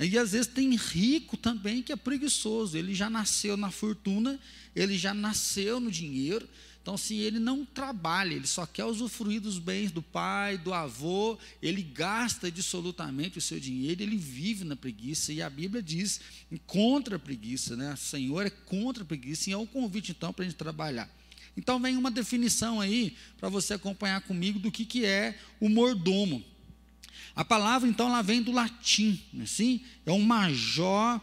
E 0.00 0.18
às 0.18 0.32
vezes 0.32 0.46
tem 0.46 0.74
rico 0.74 1.36
também 1.36 1.82
que 1.82 1.92
é 1.92 1.96
preguiçoso, 1.96 2.76
ele 2.76 2.94
já 2.94 3.10
nasceu 3.10 3.56
na 3.56 3.70
fortuna, 3.70 4.40
ele 4.74 4.96
já 4.96 5.12
nasceu 5.12 5.78
no 5.78 5.90
dinheiro, 5.90 6.48
então 6.82 6.96
se 6.96 7.16
ele 7.16 7.38
não 7.38 7.66
trabalha, 7.66 8.32
ele 8.32 8.46
só 8.46 8.64
quer 8.64 8.86
usufruir 8.86 9.40
dos 9.42 9.58
bens 9.58 9.92
do 9.92 10.00
pai, 10.00 10.56
do 10.56 10.72
avô, 10.72 11.38
ele 11.62 11.82
gasta 11.82 12.48
absolutamente 12.48 13.36
o 13.36 13.40
seu 13.42 13.60
dinheiro, 13.60 14.02
ele 14.02 14.16
vive 14.16 14.64
na 14.64 14.74
preguiça, 14.74 15.32
e 15.32 15.42
a 15.42 15.50
Bíblia 15.50 15.82
diz 15.82 16.20
contra 16.66 17.16
a 17.16 17.18
preguiça, 17.18 17.76
né? 17.76 17.92
O 17.92 17.98
Senhor 17.98 18.46
é 18.46 18.50
contra 18.50 19.02
a 19.02 19.06
preguiça, 19.06 19.50
e 19.50 19.52
é 19.52 19.56
um 19.58 19.66
convite 19.66 20.12
então 20.12 20.32
para 20.32 20.44
a 20.44 20.48
gente 20.48 20.56
trabalhar. 20.56 21.08
Então 21.54 21.78
vem 21.78 21.96
uma 21.98 22.10
definição 22.10 22.80
aí 22.80 23.14
para 23.38 23.50
você 23.50 23.74
acompanhar 23.74 24.22
comigo 24.22 24.58
do 24.58 24.70
que, 24.70 24.86
que 24.86 25.04
é 25.04 25.38
o 25.60 25.68
mordomo. 25.68 26.42
A 27.40 27.44
palavra, 27.44 27.88
então, 27.88 28.08
ela 28.08 28.20
vem 28.20 28.42
do 28.42 28.52
latim, 28.52 29.18
é 29.38 29.44
assim? 29.44 29.80
É 30.04 30.12
um 30.12 30.20
major 30.20 31.18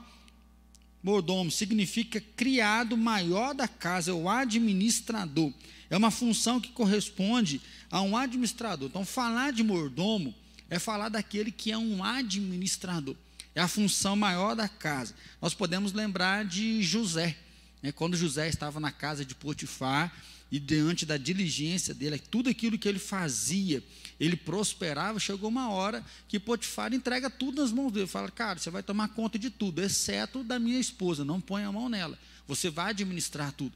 mordomo, 1.03 1.51
significa 1.51 2.19
criado 2.19 2.97
maior 2.97 3.53
da 3.53 3.67
casa, 3.67 4.09
é 4.09 4.13
o 4.15 4.27
administrador. 4.27 5.53
É 5.91 5.95
uma 5.95 6.09
função 6.09 6.59
que 6.59 6.71
corresponde 6.71 7.61
a 7.91 8.01
um 8.01 8.17
administrador. 8.17 8.89
Então, 8.89 9.05
falar 9.05 9.53
de 9.53 9.61
mordomo 9.61 10.33
é 10.71 10.79
falar 10.79 11.09
daquele 11.09 11.51
que 11.51 11.71
é 11.71 11.77
um 11.77 12.03
administrador. 12.03 13.15
É 13.53 13.61
a 13.61 13.67
função 13.67 14.15
maior 14.15 14.55
da 14.55 14.67
casa. 14.67 15.13
Nós 15.39 15.53
podemos 15.53 15.93
lembrar 15.93 16.45
de 16.45 16.81
José. 16.81 17.37
Né? 17.79 17.91
Quando 17.91 18.17
José 18.17 18.49
estava 18.49 18.79
na 18.79 18.91
casa 18.91 19.23
de 19.23 19.35
Potifar, 19.35 20.11
e 20.51 20.59
diante 20.59 21.05
da 21.05 21.17
diligência 21.17 21.93
dele, 21.93 22.17
tudo 22.17 22.49
aquilo 22.49 22.77
que 22.77 22.87
ele 22.87 22.99
fazia, 22.99 23.83
ele 24.19 24.35
prosperava, 24.35 25.19
chegou 25.19 25.49
uma 25.49 25.69
hora 25.69 26.03
que 26.27 26.39
Potifar 26.39 26.93
entrega 26.93 27.29
tudo 27.29 27.61
nas 27.61 27.71
mãos 27.71 27.91
dele, 27.91 28.07
fala, 28.07 28.31
cara, 28.31 28.57
você 28.57 28.69
vai 28.69 28.81
tomar 28.81 29.09
conta 29.09 29.37
de 29.37 29.49
tudo, 29.49 29.81
exceto 29.81 30.43
da 30.43 30.57
minha 30.57 30.79
esposa, 30.79 31.25
não 31.25 31.41
põe 31.41 31.63
a 31.63 31.71
mão 31.71 31.89
nela, 31.89 32.17
você 32.47 32.69
vai 32.69 32.91
administrar 32.91 33.51
tudo. 33.51 33.73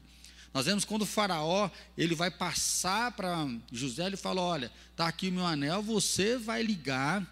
Nós 0.54 0.66
vemos 0.66 0.84
quando 0.84 1.02
o 1.02 1.06
faraó, 1.06 1.70
ele 1.96 2.14
vai 2.14 2.30
passar 2.30 3.12
para 3.12 3.48
José, 3.70 4.06
ele 4.06 4.16
fala, 4.16 4.42
olha, 4.42 4.70
está 4.90 5.08
aqui 5.08 5.28
o 5.28 5.32
meu 5.32 5.46
anel, 5.46 5.82
você 5.82 6.36
vai 6.36 6.62
ligar, 6.62 7.26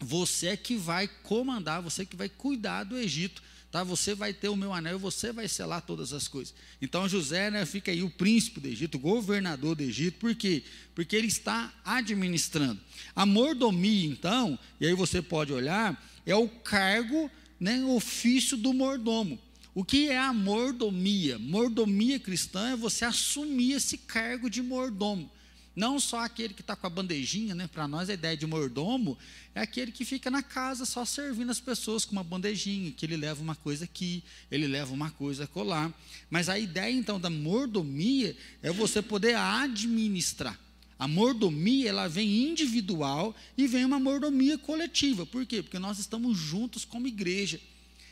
você 0.00 0.48
é 0.48 0.56
que 0.56 0.76
vai 0.76 1.08
comandar, 1.22 1.80
você 1.80 2.02
é 2.02 2.04
que 2.04 2.16
vai 2.16 2.28
cuidar 2.28 2.84
do 2.84 2.98
Egito, 2.98 3.42
tá? 3.70 3.82
Você 3.84 4.14
vai 4.14 4.32
ter 4.32 4.48
o 4.48 4.56
meu 4.56 4.72
anel, 4.72 4.98
você 4.98 5.32
vai 5.32 5.48
selar 5.48 5.82
todas 5.82 6.12
as 6.12 6.28
coisas. 6.28 6.54
Então 6.80 7.08
José, 7.08 7.50
né, 7.50 7.64
fica 7.66 7.90
aí 7.90 8.02
o 8.02 8.10
príncipe 8.10 8.60
do 8.60 8.68
Egito, 8.68 8.96
o 8.96 9.00
governador 9.00 9.74
do 9.74 9.82
Egito, 9.82 10.18
por 10.18 10.34
quê? 10.34 10.62
Porque 10.94 11.16
ele 11.16 11.26
está 11.26 11.72
administrando. 11.84 12.80
A 13.14 13.26
mordomia, 13.26 14.06
então, 14.06 14.58
e 14.80 14.86
aí 14.86 14.94
você 14.94 15.20
pode 15.20 15.52
olhar, 15.52 16.02
é 16.24 16.34
o 16.34 16.48
cargo, 16.48 17.30
né, 17.58 17.84
ofício 17.84 18.56
do 18.56 18.72
mordomo. 18.72 19.38
O 19.74 19.84
que 19.84 20.08
é 20.08 20.18
a 20.18 20.32
mordomia? 20.32 21.38
Mordomia 21.38 22.18
cristã 22.18 22.70
é 22.70 22.76
você 22.76 23.04
assumir 23.04 23.72
esse 23.72 23.98
cargo 23.98 24.48
de 24.48 24.62
mordomo. 24.62 25.30
Não 25.76 26.00
só 26.00 26.20
aquele 26.20 26.54
que 26.54 26.62
está 26.62 26.74
com 26.74 26.86
a 26.86 26.90
bandejinha, 26.90 27.54
né? 27.54 27.68
Para 27.70 27.86
nós 27.86 28.08
a 28.08 28.14
ideia 28.14 28.34
de 28.34 28.46
mordomo 28.46 29.18
é 29.54 29.60
aquele 29.60 29.92
que 29.92 30.06
fica 30.06 30.30
na 30.30 30.42
casa 30.42 30.86
só 30.86 31.04
servindo 31.04 31.50
as 31.50 31.60
pessoas 31.60 32.06
com 32.06 32.12
uma 32.12 32.24
bandejinha, 32.24 32.90
que 32.92 33.04
ele 33.04 33.14
leva 33.14 33.42
uma 33.42 33.54
coisa 33.54 33.84
aqui, 33.84 34.24
ele 34.50 34.66
leva 34.66 34.94
uma 34.94 35.10
coisa 35.10 35.46
colar. 35.46 35.92
Mas 36.30 36.48
a 36.48 36.58
ideia 36.58 36.90
então 36.90 37.20
da 37.20 37.28
mordomia 37.28 38.34
é 38.62 38.72
você 38.72 39.02
poder 39.02 39.36
administrar. 39.36 40.58
A 40.98 41.06
mordomia 41.06 41.90
ela 41.90 42.08
vem 42.08 42.48
individual 42.48 43.36
e 43.54 43.66
vem 43.66 43.84
uma 43.84 44.00
mordomia 44.00 44.56
coletiva. 44.56 45.26
Por 45.26 45.44
quê? 45.44 45.62
Porque 45.62 45.78
nós 45.78 45.98
estamos 45.98 46.38
juntos 46.38 46.86
como 46.86 47.06
igreja. 47.06 47.60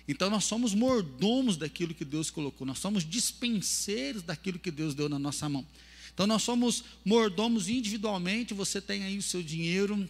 Então 0.06 0.28
nós 0.28 0.44
somos 0.44 0.74
mordomos 0.74 1.56
daquilo 1.56 1.94
que 1.94 2.04
Deus 2.04 2.28
colocou, 2.30 2.66
nós 2.66 2.78
somos 2.78 3.08
dispenseiros 3.08 4.22
daquilo 4.22 4.58
que 4.58 4.70
Deus 4.70 4.94
deu 4.94 5.08
na 5.08 5.18
nossa 5.18 5.48
mão. 5.48 5.66
Então 6.14 6.26
nós 6.26 6.42
somos 6.42 6.84
mordomos 7.04 7.68
individualmente, 7.68 8.54
você 8.54 8.80
tem 8.80 9.02
aí 9.02 9.18
o 9.18 9.22
seu 9.22 9.42
dinheiro, 9.42 10.08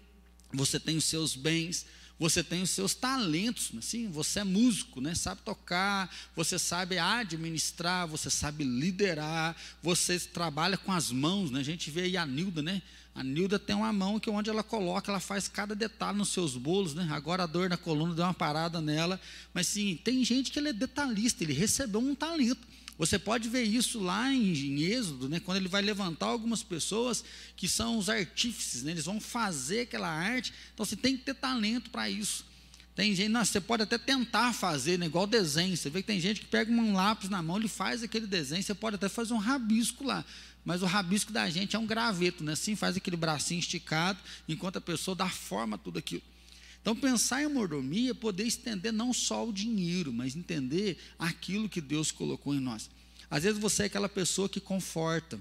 você 0.52 0.78
tem 0.78 0.96
os 0.96 1.06
seus 1.06 1.34
bens, 1.34 1.86
você 2.18 2.44
tem 2.44 2.62
os 2.62 2.70
seus 2.70 2.94
talentos, 2.94 3.72
assim, 3.76 4.08
você 4.08 4.40
é 4.40 4.44
músico, 4.44 5.00
né? 5.00 5.14
sabe 5.14 5.40
tocar, 5.42 6.14
você 6.36 6.58
sabe 6.58 6.98
administrar, 6.98 8.06
você 8.06 8.30
sabe 8.30 8.62
liderar, 8.62 9.56
você 9.82 10.18
trabalha 10.18 10.76
com 10.76 10.92
as 10.92 11.10
mãos, 11.10 11.50
né? 11.50 11.60
a 11.60 11.64
gente 11.64 11.90
vê 11.90 12.02
aí 12.02 12.16
a 12.16 12.24
Nilda, 12.24 12.62
né? 12.62 12.82
A 13.14 13.22
Nilda 13.22 13.58
tem 13.60 13.76
uma 13.76 13.92
mão 13.92 14.18
que 14.18 14.28
onde 14.28 14.50
ela 14.50 14.62
coloca, 14.62 15.10
ela 15.10 15.20
faz 15.20 15.46
cada 15.46 15.74
detalhe 15.74 16.18
nos 16.18 16.30
seus 16.30 16.56
bolos, 16.56 16.94
né? 16.94 17.08
Agora 17.12 17.44
a 17.44 17.46
dor 17.46 17.70
na 17.70 17.76
coluna 17.76 18.12
deu 18.12 18.24
uma 18.24 18.34
parada 18.34 18.80
nela, 18.80 19.20
mas 19.52 19.68
sim, 19.68 20.00
tem 20.02 20.24
gente 20.24 20.50
que 20.50 20.58
ele 20.58 20.70
é 20.70 20.72
detalhista, 20.72 21.44
ele 21.44 21.52
recebeu 21.52 22.00
um 22.00 22.14
talento. 22.14 22.66
Você 22.96 23.18
pode 23.18 23.48
ver 23.48 23.64
isso 23.64 24.00
lá 24.00 24.33
em, 24.33 24.52
em 24.52 24.83
Êxodo, 24.83 25.28
né, 25.28 25.40
quando 25.40 25.57
ele 25.57 25.68
vai 25.68 25.83
levantar 25.83 26.26
algumas 26.26 26.62
pessoas 26.62 27.24
que 27.57 27.68
são 27.68 27.98
os 27.98 28.09
artífices, 28.09 28.85
né, 28.85 28.92
eles 28.92 29.04
vão 29.04 29.20
fazer 29.20 29.80
aquela 29.80 30.09
arte. 30.09 30.52
Então 30.72 30.87
você 30.87 30.94
tem 30.94 31.16
que 31.16 31.24
ter 31.24 31.35
talento 31.35 31.90
para 31.90 32.09
isso. 32.09 32.44
Tem 32.94 33.12
gente, 33.12 33.28
não, 33.28 33.44
você 33.44 33.61
pode 33.61 33.83
até 33.83 33.98
tentar 33.98 34.52
fazer, 34.52 34.96
né, 34.98 35.07
igual 35.07 35.26
desenho. 35.26 35.76
Você 35.76 35.90
vê 35.90 36.00
que 36.00 36.07
tem 36.07 36.20
gente 36.20 36.40
que 36.40 36.46
pega 36.46 36.70
um 36.70 36.94
lápis 36.94 37.28
na 37.28 37.42
mão, 37.42 37.57
ele 37.57 37.66
faz 37.66 38.04
aquele 38.04 38.26
desenho, 38.26 38.62
você 38.62 38.74
pode 38.74 38.94
até 38.94 39.09
fazer 39.09 39.35
um 39.35 39.38
rabisco 39.38 40.04
lá. 40.04 40.24
Mas 40.64 40.80
o 40.80 40.87
rabisco 40.87 41.33
da 41.33 41.50
gente 41.50 41.74
é 41.74 41.78
um 41.78 41.87
graveto, 41.87 42.42
né? 42.44 42.52
Assim 42.52 42.76
faz 42.76 42.96
aquele 42.96 43.16
bracinho 43.16 43.59
esticado, 43.59 44.18
enquanto 44.48 44.76
a 44.76 44.80
pessoa 44.80 45.14
dá 45.14 45.28
forma 45.28 45.74
a 45.74 45.78
tudo 45.78 45.98
aquilo. 45.98 46.22
Então, 46.84 46.94
pensar 46.94 47.42
em 47.42 47.48
mordomia 47.48 48.10
é 48.10 48.14
poder 48.14 48.46
estender 48.46 48.92
não 48.92 49.10
só 49.10 49.48
o 49.48 49.50
dinheiro, 49.50 50.12
mas 50.12 50.36
entender 50.36 50.98
aquilo 51.18 51.66
que 51.66 51.80
Deus 51.80 52.12
colocou 52.12 52.54
em 52.54 52.60
nós. 52.60 52.90
Às 53.30 53.42
vezes 53.42 53.58
você 53.58 53.84
é 53.84 53.86
aquela 53.86 54.06
pessoa 54.06 54.50
que 54.50 54.60
conforta, 54.60 55.40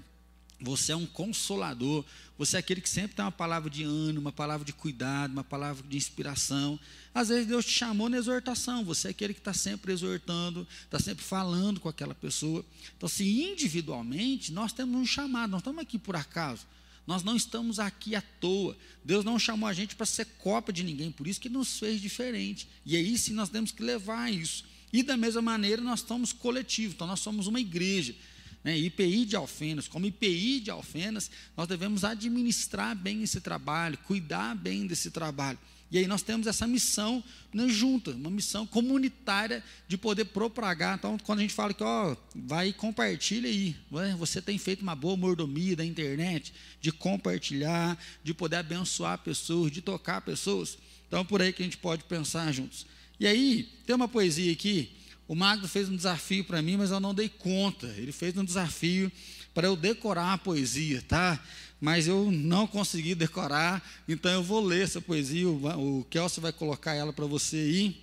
Você 0.60 0.92
é 0.92 0.96
um 0.96 1.04
consolador. 1.04 2.04
Você 2.38 2.56
é 2.56 2.60
aquele 2.60 2.80
que 2.80 2.88
sempre 2.88 3.14
tem 3.14 3.24
uma 3.24 3.30
palavra 3.30 3.68
de 3.68 3.84
ânimo, 3.84 4.20
uma 4.20 4.32
palavra 4.32 4.64
de 4.64 4.72
cuidado, 4.72 5.32
uma 5.32 5.44
palavra 5.44 5.86
de 5.86 5.96
inspiração. 5.96 6.80
Às 7.14 7.28
vezes 7.28 7.46
Deus 7.46 7.64
te 7.64 7.72
chamou 7.72 8.08
na 8.08 8.16
exortação. 8.16 8.84
Você 8.84 9.08
é 9.08 9.10
aquele 9.10 9.34
que 9.34 9.40
está 9.40 9.52
sempre 9.52 9.92
exortando, 9.92 10.66
está 10.84 10.98
sempre 10.98 11.22
falando 11.22 11.78
com 11.78 11.88
aquela 11.88 12.14
pessoa. 12.14 12.64
Então, 12.96 13.08
se 13.08 13.42
individualmente, 13.42 14.52
nós 14.52 14.72
temos 14.72 14.98
um 14.98 15.06
chamado. 15.06 15.50
Nós 15.50 15.60
estamos 15.60 15.82
aqui 15.82 15.98
por 15.98 16.16
acaso. 16.16 16.66
Nós 17.06 17.22
não 17.22 17.36
estamos 17.36 17.78
aqui 17.78 18.14
à 18.14 18.22
toa. 18.22 18.76
Deus 19.04 19.24
não 19.24 19.38
chamou 19.38 19.68
a 19.68 19.72
gente 19.72 19.94
para 19.94 20.06
ser 20.06 20.24
cópia 20.38 20.72
de 20.72 20.82
ninguém, 20.82 21.10
por 21.10 21.26
isso 21.26 21.40
que 21.40 21.48
nos 21.48 21.78
fez 21.78 22.00
diferente. 22.00 22.68
E 22.84 22.96
aí 22.96 23.16
sim 23.18 23.34
nós 23.34 23.48
temos 23.48 23.70
que 23.70 23.82
levar 23.82 24.32
isso. 24.32 24.64
E 24.92 25.02
da 25.02 25.16
mesma 25.16 25.42
maneira 25.42 25.82
nós 25.82 26.00
estamos 26.00 26.32
coletivos, 26.32 26.94
então 26.94 27.06
nós 27.06 27.20
somos 27.20 27.46
uma 27.46 27.60
igreja. 27.60 28.14
Né? 28.62 28.78
IPI 28.78 29.26
de 29.26 29.36
Alfenas, 29.36 29.86
como 29.86 30.06
IPI 30.06 30.60
de 30.60 30.70
Alfenas, 30.70 31.30
nós 31.56 31.68
devemos 31.68 32.04
administrar 32.04 32.96
bem 32.96 33.22
esse 33.22 33.40
trabalho, 33.40 33.98
cuidar 33.98 34.54
bem 34.56 34.86
desse 34.86 35.10
trabalho. 35.10 35.58
E 35.90 35.98
aí 35.98 36.06
nós 36.06 36.22
temos 36.22 36.46
essa 36.46 36.66
missão 36.66 37.22
né, 37.52 37.68
junta, 37.68 38.10
uma 38.10 38.30
missão 38.30 38.66
comunitária 38.66 39.62
de 39.86 39.96
poder 39.96 40.24
propagar. 40.24 40.96
Então, 40.96 41.16
quando 41.18 41.38
a 41.38 41.42
gente 41.42 41.54
fala 41.54 41.72
que, 41.72 41.84
ó, 41.84 42.16
vai 42.34 42.68
e 42.68 42.72
compartilha 42.72 43.48
aí, 43.48 43.76
né, 43.90 44.16
você 44.18 44.42
tem 44.42 44.58
feito 44.58 44.82
uma 44.82 44.96
boa 44.96 45.16
mordomia 45.16 45.76
da 45.76 45.84
internet, 45.84 46.52
de 46.80 46.90
compartilhar, 46.90 47.96
de 48.24 48.34
poder 48.34 48.56
abençoar 48.56 49.18
pessoas, 49.18 49.70
de 49.70 49.80
tocar 49.80 50.20
pessoas. 50.20 50.78
Então, 51.06 51.24
por 51.24 51.40
aí 51.40 51.52
que 51.52 51.62
a 51.62 51.64
gente 51.64 51.78
pode 51.78 52.02
pensar 52.04 52.50
juntos. 52.52 52.86
E 53.20 53.26
aí, 53.26 53.68
tem 53.86 53.94
uma 53.94 54.08
poesia 54.08 54.52
aqui, 54.52 54.90
o 55.26 55.34
Magno 55.34 55.66
fez 55.68 55.88
um 55.88 55.96
desafio 55.96 56.44
para 56.44 56.60
mim, 56.60 56.76
mas 56.76 56.90
eu 56.90 57.00
não 57.00 57.14
dei 57.14 57.28
conta. 57.28 57.86
Ele 57.96 58.12
fez 58.12 58.36
um 58.36 58.44
desafio 58.44 59.10
para 59.54 59.68
eu 59.68 59.76
decorar 59.76 60.32
a 60.32 60.38
poesia, 60.38 61.00
tá? 61.02 61.42
Mas 61.84 62.08
eu 62.08 62.32
não 62.32 62.66
consegui 62.66 63.14
decorar, 63.14 63.86
então 64.08 64.32
eu 64.32 64.42
vou 64.42 64.64
ler 64.64 64.84
essa 64.84 65.02
poesia. 65.02 65.46
O, 65.46 66.02
Kelso 66.08 66.40
vai 66.40 66.50
colocar 66.50 66.94
ela 66.94 67.12
para 67.12 67.26
você 67.26 67.56
aí. 67.58 68.00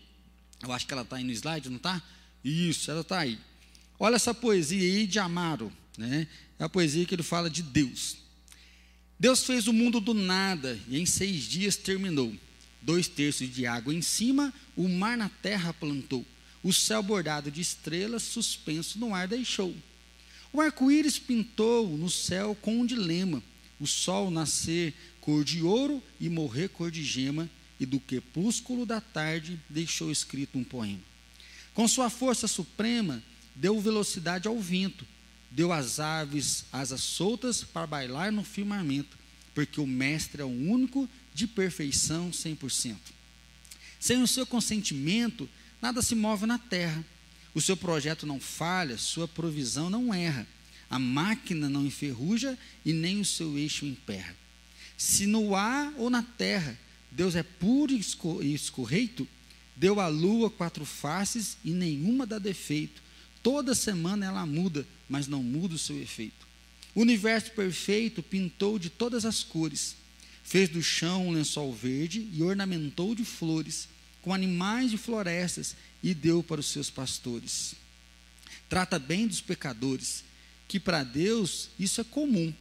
Eu 0.62 0.72
acho 0.72 0.86
que 0.86 0.94
ela 0.94 1.02
está 1.02 1.16
aí 1.16 1.24
no 1.24 1.32
slide, 1.32 1.68
não 1.68 1.78
está? 1.78 2.00
Isso, 2.46 2.92
ela 2.92 3.02
está 3.02 3.18
aí. 3.18 3.40
Olha 4.00 4.18
essa 4.18 4.36
poesia 4.36 4.80
aí 4.84 5.08
de 5.08 5.18
Amaro, 5.18 5.74
né? 5.98 6.28
É 6.60 6.64
a 6.64 6.70
poesia 6.70 7.04
que 7.08 7.16
ele 7.16 7.24
fala 7.24 7.50
de 7.50 7.64
Deus. 7.64 8.18
Deus 9.20 9.44
fez 9.44 9.66
o 9.66 9.74
mundo 9.74 10.00
do 10.00 10.14
nada 10.14 10.80
e 10.88 11.00
em 11.00 11.06
seis 11.08 11.46
dias 11.46 11.76
terminou. 11.76 12.36
Dois 12.84 13.08
terços 13.08 13.52
de 13.52 13.66
água 13.66 13.92
em 13.92 14.02
cima, 14.04 14.54
o 14.78 14.88
mar 14.88 15.18
na 15.18 15.28
terra 15.28 15.74
plantou. 15.74 16.24
O 16.62 16.72
céu 16.72 17.02
bordado 17.02 17.50
de 17.50 17.62
estrelas, 17.62 18.22
suspenso 18.22 19.00
no 19.00 19.16
ar 19.16 19.28
deixou. 19.28 19.76
O 20.54 20.62
arco-íris 20.62 21.18
pintou 21.18 21.98
no 21.98 22.12
céu 22.12 22.56
com 22.62 22.82
um 22.82 22.86
dilema 22.86 23.42
o 23.82 23.88
sol 23.88 24.30
nascer 24.30 24.94
cor 25.20 25.44
de 25.44 25.64
ouro 25.64 26.02
e 26.20 26.30
morrer 26.30 26.70
cor 26.70 26.92
de 26.92 27.04
gema, 27.04 27.50
e 27.80 27.86
do 27.86 28.00
crepúsculo 28.00 28.86
da 28.86 29.02
tarde 29.02 29.60
deixou 29.68 30.12
escrito 30.12 30.56
um 30.56 30.64
poema. 30.64 31.02
Com 31.74 31.88
sua 31.88 32.12
força 32.12 32.48
suprema, 32.48 33.24
deu 33.56 33.82
velocidade 33.82 34.48
ao 34.48 34.60
vento, 34.60 35.04
deu 35.50 35.74
às 35.74 36.00
aves 36.00 36.66
asas 36.72 37.02
soltas 37.02 37.64
para 37.64 37.88
bailar 37.88 38.32
no 38.32 38.44
firmamento, 38.44 39.18
porque 39.56 39.82
o 39.82 39.88
Mestre 39.88 40.44
é 40.44 40.46
o 40.46 40.48
único 40.48 41.10
de 41.34 41.48
perfeição 41.48 42.30
100%. 42.30 42.98
Sem 44.00 44.22
o 44.22 44.28
seu 44.28 44.46
consentimento, 44.46 45.50
nada 45.82 46.04
se 46.04 46.14
move 46.14 46.46
na 46.46 46.60
terra. 46.60 47.04
O 47.52 47.60
seu 47.60 47.76
projeto 47.76 48.28
não 48.28 48.40
falha, 48.40 48.96
sua 48.96 49.28
provisão 49.28 49.90
não 49.90 50.14
erra 50.14 50.48
a 50.92 51.00
máquina 51.00 51.70
não 51.70 51.86
enferruja 51.86 52.60
e 52.86 52.92
nem 52.92 53.22
o 53.22 53.26
seu 53.26 53.58
eixo 53.58 53.86
emperra. 53.86 54.36
Se 54.98 55.26
no 55.26 55.56
ar 55.56 55.94
ou 55.98 56.10
na 56.10 56.22
terra 56.22 56.78
Deus 57.10 57.34
é 57.34 57.44
puro 57.44 57.94
e 57.94 58.54
escorreito, 58.54 59.28
deu 59.76 60.02
a 60.02 60.08
lua 60.08 60.50
quatro 60.50 60.84
faces 60.86 61.58
e 61.64 61.72
nenhuma 61.72 62.28
dá 62.28 62.38
defeito. 62.38 63.02
Toda 63.42 63.74
semana 63.74 64.26
ela 64.26 64.46
muda, 64.46 64.86
mas 65.10 65.28
não 65.28 65.42
muda 65.42 65.76
o 65.76 65.80
seu 65.80 66.00
efeito. 66.00 66.46
O 66.94 67.02
universo 67.02 67.52
perfeito 67.52 68.22
pintou 68.22 68.78
de 68.78 68.90
todas 68.90 69.26
as 69.26 69.44
cores, 69.44 69.96
fez 70.44 70.68
do 70.68 70.84
chão 70.84 71.28
um 71.28 71.32
lençol 71.32 71.74
verde 71.74 72.30
e 72.34 72.44
ornamentou 72.44 73.16
de 73.16 73.24
flores, 73.24 73.88
com 74.22 74.34
animais 74.34 74.92
de 74.92 74.98
florestas 74.98 75.76
e 76.04 76.14
deu 76.14 76.44
para 76.44 76.60
os 76.60 76.68
seus 76.68 76.90
pastores. 76.90 77.76
Trata 78.70 79.00
bem 79.00 79.26
dos 79.26 79.42
pecadores, 79.42 80.24
que 80.72 80.80
para 80.80 81.04
Deus 81.04 81.70
isso 81.78 82.00
é 82.00 82.04
comum. 82.06 82.54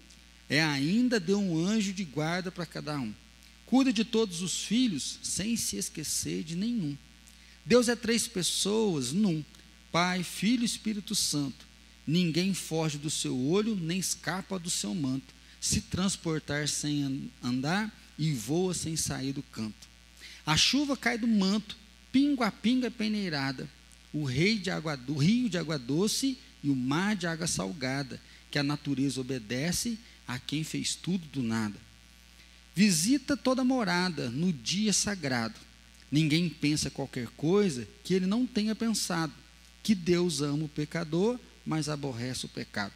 É 0.48 0.60
ainda 0.60 1.20
deu 1.20 1.38
um 1.38 1.64
anjo 1.64 1.92
de 1.92 2.04
guarda 2.04 2.50
para 2.50 2.66
cada 2.66 2.98
um. 2.98 3.14
Cuida 3.64 3.92
de 3.92 4.04
todos 4.04 4.42
os 4.42 4.64
filhos, 4.64 5.20
sem 5.22 5.56
se 5.56 5.76
esquecer 5.76 6.42
de 6.42 6.56
nenhum. 6.56 6.98
Deus 7.64 7.88
é 7.88 7.94
três 7.94 8.26
pessoas 8.26 9.12
num: 9.12 9.44
Pai, 9.92 10.24
Filho 10.24 10.62
e 10.62 10.66
Espírito 10.66 11.14
Santo. 11.14 11.64
Ninguém 12.04 12.52
foge 12.52 12.98
do 12.98 13.08
seu 13.08 13.38
olho, 13.38 13.76
nem 13.76 14.00
escapa 14.00 14.58
do 14.58 14.68
seu 14.68 14.92
manto. 14.92 15.32
Se 15.60 15.82
transportar 15.82 16.66
sem 16.66 17.30
andar 17.40 17.96
e 18.18 18.32
voa 18.32 18.74
sem 18.74 18.96
sair 18.96 19.32
do 19.32 19.42
canto. 19.44 19.88
A 20.44 20.56
chuva 20.56 20.96
cai 20.96 21.16
do 21.16 21.28
manto, 21.28 21.76
pingo 22.10 22.42
a 22.42 22.50
pinga 22.50 22.88
é 22.88 22.90
peneirada. 22.90 23.70
O 24.12 24.24
rei 24.24 24.58
de 24.58 24.68
água, 24.68 24.96
do 24.96 25.14
rio 25.14 25.48
de 25.48 25.58
água 25.58 25.78
doce 25.78 26.36
e 26.62 26.68
o 26.68 26.76
mar 26.76 27.16
de 27.16 27.26
água 27.26 27.46
salgada, 27.46 28.20
que 28.50 28.58
a 28.58 28.62
natureza 28.62 29.20
obedece 29.20 29.98
a 30.26 30.38
quem 30.38 30.64
fez 30.64 30.94
tudo 30.94 31.26
do 31.32 31.42
nada. 31.42 31.76
Visita 32.74 33.36
toda 33.36 33.64
morada 33.64 34.30
no 34.30 34.52
dia 34.52 34.92
sagrado. 34.92 35.54
Ninguém 36.10 36.48
pensa 36.48 36.90
qualquer 36.90 37.28
coisa 37.28 37.86
que 38.02 38.14
ele 38.14 38.26
não 38.26 38.46
tenha 38.46 38.74
pensado, 38.74 39.32
que 39.82 39.94
Deus 39.94 40.40
ama 40.40 40.64
o 40.64 40.68
pecador, 40.68 41.38
mas 41.64 41.88
aborrece 41.88 42.46
o 42.46 42.48
pecado. 42.48 42.94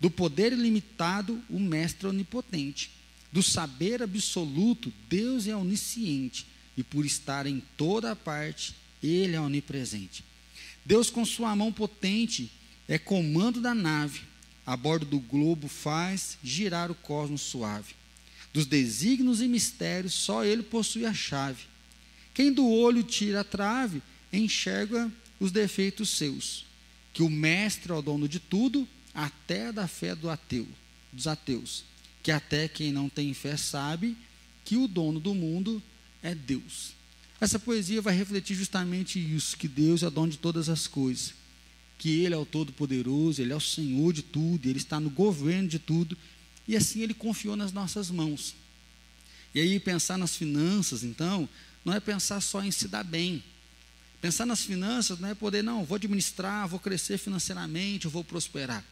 Do 0.00 0.10
poder 0.10 0.52
ilimitado, 0.52 1.42
o 1.48 1.58
mestre 1.58 2.06
é 2.06 2.10
onipotente. 2.10 2.90
Do 3.32 3.42
saber 3.42 4.02
absoluto, 4.02 4.92
Deus 5.08 5.46
é 5.46 5.56
onisciente. 5.56 6.46
E 6.76 6.82
por 6.82 7.06
estar 7.06 7.46
em 7.46 7.62
toda 7.76 8.14
parte, 8.14 8.74
ele 9.02 9.34
é 9.34 9.40
onipresente. 9.40 10.22
Deus, 10.84 11.10
com 11.10 11.24
sua 11.24 11.56
mão 11.56 11.72
potente, 11.72 12.50
é 12.88 12.98
comando 12.98 13.60
da 13.60 13.74
nave, 13.74 14.22
a 14.64 14.76
bordo 14.76 15.06
do 15.06 15.18
globo 15.18 15.68
faz 15.68 16.38
girar 16.42 16.90
o 16.90 16.94
cosmos 16.94 17.42
suave. 17.42 17.94
Dos 18.52 18.66
desígnios 18.66 19.40
e 19.40 19.48
mistérios, 19.48 20.14
só 20.14 20.44
ele 20.44 20.62
possui 20.62 21.04
a 21.04 21.12
chave. 21.12 21.64
Quem 22.32 22.52
do 22.52 22.66
olho 22.68 23.02
tira 23.02 23.40
a 23.40 23.44
trave, 23.44 24.02
enxerga 24.32 25.10
os 25.38 25.52
defeitos 25.52 26.10
seus. 26.10 26.64
Que 27.12 27.22
o 27.22 27.30
mestre 27.30 27.92
é 27.92 27.94
o 27.94 28.02
dono 28.02 28.28
de 28.28 28.38
tudo, 28.38 28.88
até 29.14 29.72
da 29.72 29.86
fé 29.86 30.14
do 30.14 30.30
ateu, 30.30 30.66
dos 31.12 31.26
ateus. 31.26 31.84
Que 32.22 32.30
até 32.30 32.68
quem 32.68 32.92
não 32.92 33.08
tem 33.08 33.32
fé 33.34 33.56
sabe 33.56 34.16
que 34.64 34.76
o 34.76 34.88
dono 34.88 35.20
do 35.20 35.34
mundo 35.34 35.82
é 36.22 36.34
Deus. 36.34 36.92
Essa 37.40 37.58
poesia 37.58 38.00
vai 38.00 38.14
refletir 38.14 38.56
justamente 38.56 39.18
isso, 39.18 39.56
que 39.56 39.68
Deus 39.68 40.02
é 40.02 40.10
dono 40.10 40.32
de 40.32 40.38
todas 40.38 40.68
as 40.68 40.86
coisas 40.86 41.34
que 41.98 42.24
Ele 42.24 42.34
é 42.34 42.36
o 42.36 42.46
Todo-Poderoso, 42.46 43.40
Ele 43.40 43.52
é 43.52 43.56
o 43.56 43.60
Senhor 43.60 44.12
de 44.12 44.22
tudo, 44.22 44.68
Ele 44.68 44.78
está 44.78 45.00
no 45.00 45.10
governo 45.10 45.68
de 45.68 45.78
tudo, 45.78 46.16
e 46.66 46.76
assim 46.76 47.00
Ele 47.00 47.14
confiou 47.14 47.56
nas 47.56 47.72
nossas 47.72 48.10
mãos. 48.10 48.54
E 49.54 49.60
aí, 49.60 49.80
pensar 49.80 50.18
nas 50.18 50.36
finanças, 50.36 51.02
então, 51.02 51.48
não 51.84 51.94
é 51.94 52.00
pensar 52.00 52.40
só 52.40 52.62
em 52.62 52.70
se 52.70 52.88
dar 52.88 53.04
bem. 53.04 53.42
Pensar 54.20 54.44
nas 54.44 54.62
finanças 54.62 55.18
não 55.18 55.28
é 55.28 55.34
poder, 55.34 55.62
não, 55.62 55.84
vou 55.84 55.96
administrar, 55.96 56.68
vou 56.68 56.78
crescer 56.78 57.16
financeiramente, 57.16 58.08
vou 58.08 58.24
prosperar. 58.24 58.84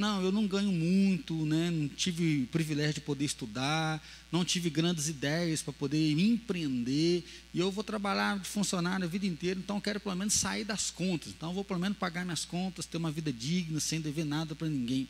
Não, 0.00 0.22
eu 0.22 0.32
não 0.32 0.46
ganho 0.46 0.72
muito, 0.72 1.44
né? 1.44 1.70
não 1.70 1.86
tive 1.86 2.46
privilégio 2.46 2.94
de 2.94 3.00
poder 3.02 3.26
estudar, 3.26 4.02
não 4.32 4.46
tive 4.46 4.70
grandes 4.70 5.08
ideias 5.10 5.60
para 5.60 5.74
poder 5.74 6.18
empreender, 6.18 7.22
e 7.52 7.60
eu 7.60 7.70
vou 7.70 7.84
trabalhar 7.84 8.38
de 8.38 8.48
funcionário 8.48 9.04
a 9.04 9.08
vida 9.08 9.26
inteira, 9.26 9.60
então 9.60 9.76
eu 9.76 9.82
quero 9.82 10.00
pelo 10.00 10.16
menos 10.16 10.32
sair 10.32 10.64
das 10.64 10.90
contas. 10.90 11.28
Então 11.36 11.50
eu 11.50 11.54
vou 11.54 11.64
pelo 11.64 11.78
menos 11.78 11.98
pagar 11.98 12.24
minhas 12.24 12.46
contas, 12.46 12.86
ter 12.86 12.96
uma 12.96 13.10
vida 13.10 13.30
digna, 13.30 13.78
sem 13.78 14.00
dever 14.00 14.24
nada 14.24 14.54
para 14.54 14.68
ninguém. 14.68 15.06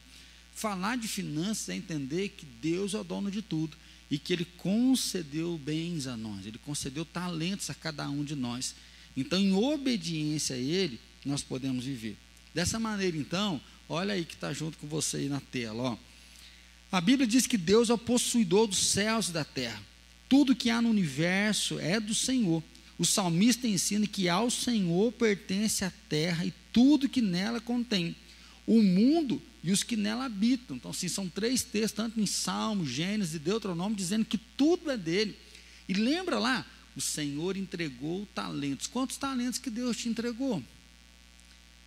Falar 0.53 0.97
de 0.97 1.07
finanças 1.07 1.69
é 1.69 1.77
entender 1.77 2.31
que 2.31 2.45
Deus 2.45 2.93
é 2.93 2.99
o 2.99 3.05
dono 3.05 3.31
de 3.31 3.43
tudo 3.43 3.77
e 4.11 4.19
que 4.19 4.33
Ele 4.33 4.45
concedeu 4.45 5.57
bens 5.57 6.09
a 6.09 6.17
nós, 6.17 6.45
Ele 6.45 6.59
concedeu 6.59 7.05
talentos 7.05 7.71
a 7.71 7.75
cada 7.75 8.11
um 8.11 8.25
de 8.25 8.35
nós. 8.35 8.75
Então, 9.17 9.39
em 9.39 9.53
obediência 9.53 10.57
a 10.57 10.59
Ele, 10.59 10.99
nós 11.25 11.45
podemos 11.45 11.85
viver. 11.85 12.17
Dessa 12.53 12.81
maneira, 12.81 13.17
então, 13.17 13.61
Olha 13.93 14.15
aí 14.15 14.25
que 14.25 14.35
está 14.35 14.53
junto 14.53 14.79
com 14.79 14.87
você 14.87 15.17
aí 15.17 15.29
na 15.29 15.41
tela. 15.41 15.83
Ó. 15.83 15.97
A 16.93 17.01
Bíblia 17.01 17.27
diz 17.27 17.45
que 17.45 17.59
Deus 17.59 17.91
é 17.91 17.93
o 17.93 17.99
possuidor 17.99 18.69
dos 18.69 18.79
céus 18.79 19.31
e 19.31 19.33
da 19.33 19.45
terra. 19.45 19.83
Tudo 20.29 20.55
que 20.55 20.71
há 20.71 20.81
no 20.81 20.89
universo 20.89 21.77
é 21.81 21.99
do 21.99 22.15
Senhor. 22.15 22.63
O 22.97 23.05
salmista 23.05 23.67
ensina 23.67 24.07
que 24.07 24.29
ao 24.29 24.49
Senhor 24.49 25.11
pertence 25.11 25.85
a 25.85 25.93
terra 26.09 26.45
e 26.45 26.55
tudo 26.73 27.09
que 27.09 27.21
nela 27.21 27.61
contém. 27.61 28.15
o 28.65 28.81
mundo 28.81 29.43
e 29.65 29.73
os 29.73 29.83
que 29.83 29.97
nela 29.97 30.27
habitam. 30.27 30.77
Então, 30.77 30.93
assim, 30.93 31.09
são 31.09 31.29
três 31.29 31.65
textos, 31.65 31.97
tanto 31.97 32.21
em 32.21 32.27
Salmo, 32.27 32.87
Gênesis 32.87 33.35
e 33.35 33.41
Deuteronômio, 33.41 33.97
dizendo 33.97 34.25
que 34.25 34.39
tudo 34.39 34.89
é 34.93 34.97
dele. 34.97 35.37
E 35.89 35.95
lembra 35.95 36.39
lá, 36.39 36.65
o 36.95 37.01
Senhor 37.01 37.57
entregou 37.57 38.25
talentos. 38.33 38.87
Quantos 38.87 39.17
talentos 39.17 39.59
que 39.59 39.69
Deus 39.69 39.97
te 39.97 40.09
entregou? 40.09 40.63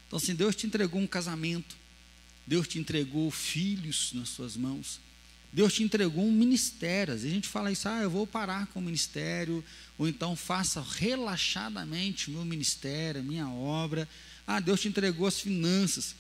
Então, 0.08 0.18
assim, 0.18 0.36
Deus 0.36 0.58
te 0.58 0.68
entregou 0.68 1.00
um 1.00 1.08
casamento, 1.08 1.78
Deus 2.46 2.68
te 2.68 2.80
entregou 2.80 3.32
filhos 3.32 4.12
nas 4.14 4.30
suas 4.30 4.58
mãos, 4.58 5.00
Deus 5.54 5.72
te 5.72 5.84
entregou 5.84 6.26
um 6.26 6.32
ministério. 6.32 7.14
Às 7.14 7.24
a 7.24 7.30
gente 7.30 7.48
fala 7.48 7.72
isso, 7.72 7.88
ah, 7.88 8.02
eu 8.02 8.10
vou 8.10 8.26
parar 8.26 8.66
com 8.68 8.80
o 8.80 8.82
ministério, 8.82 9.64
ou 9.98 10.08
então 10.08 10.36
faça 10.36 10.82
relaxadamente 10.82 12.30
o 12.30 12.34
meu 12.34 12.44
ministério, 12.44 13.22
a 13.22 13.24
minha 13.24 13.48
obra. 13.48 14.10
Ah, 14.48 14.60
Deus 14.60 14.82
te 14.82 14.88
entregou 14.88 15.28
as 15.28 15.40
finanças. 15.40 16.16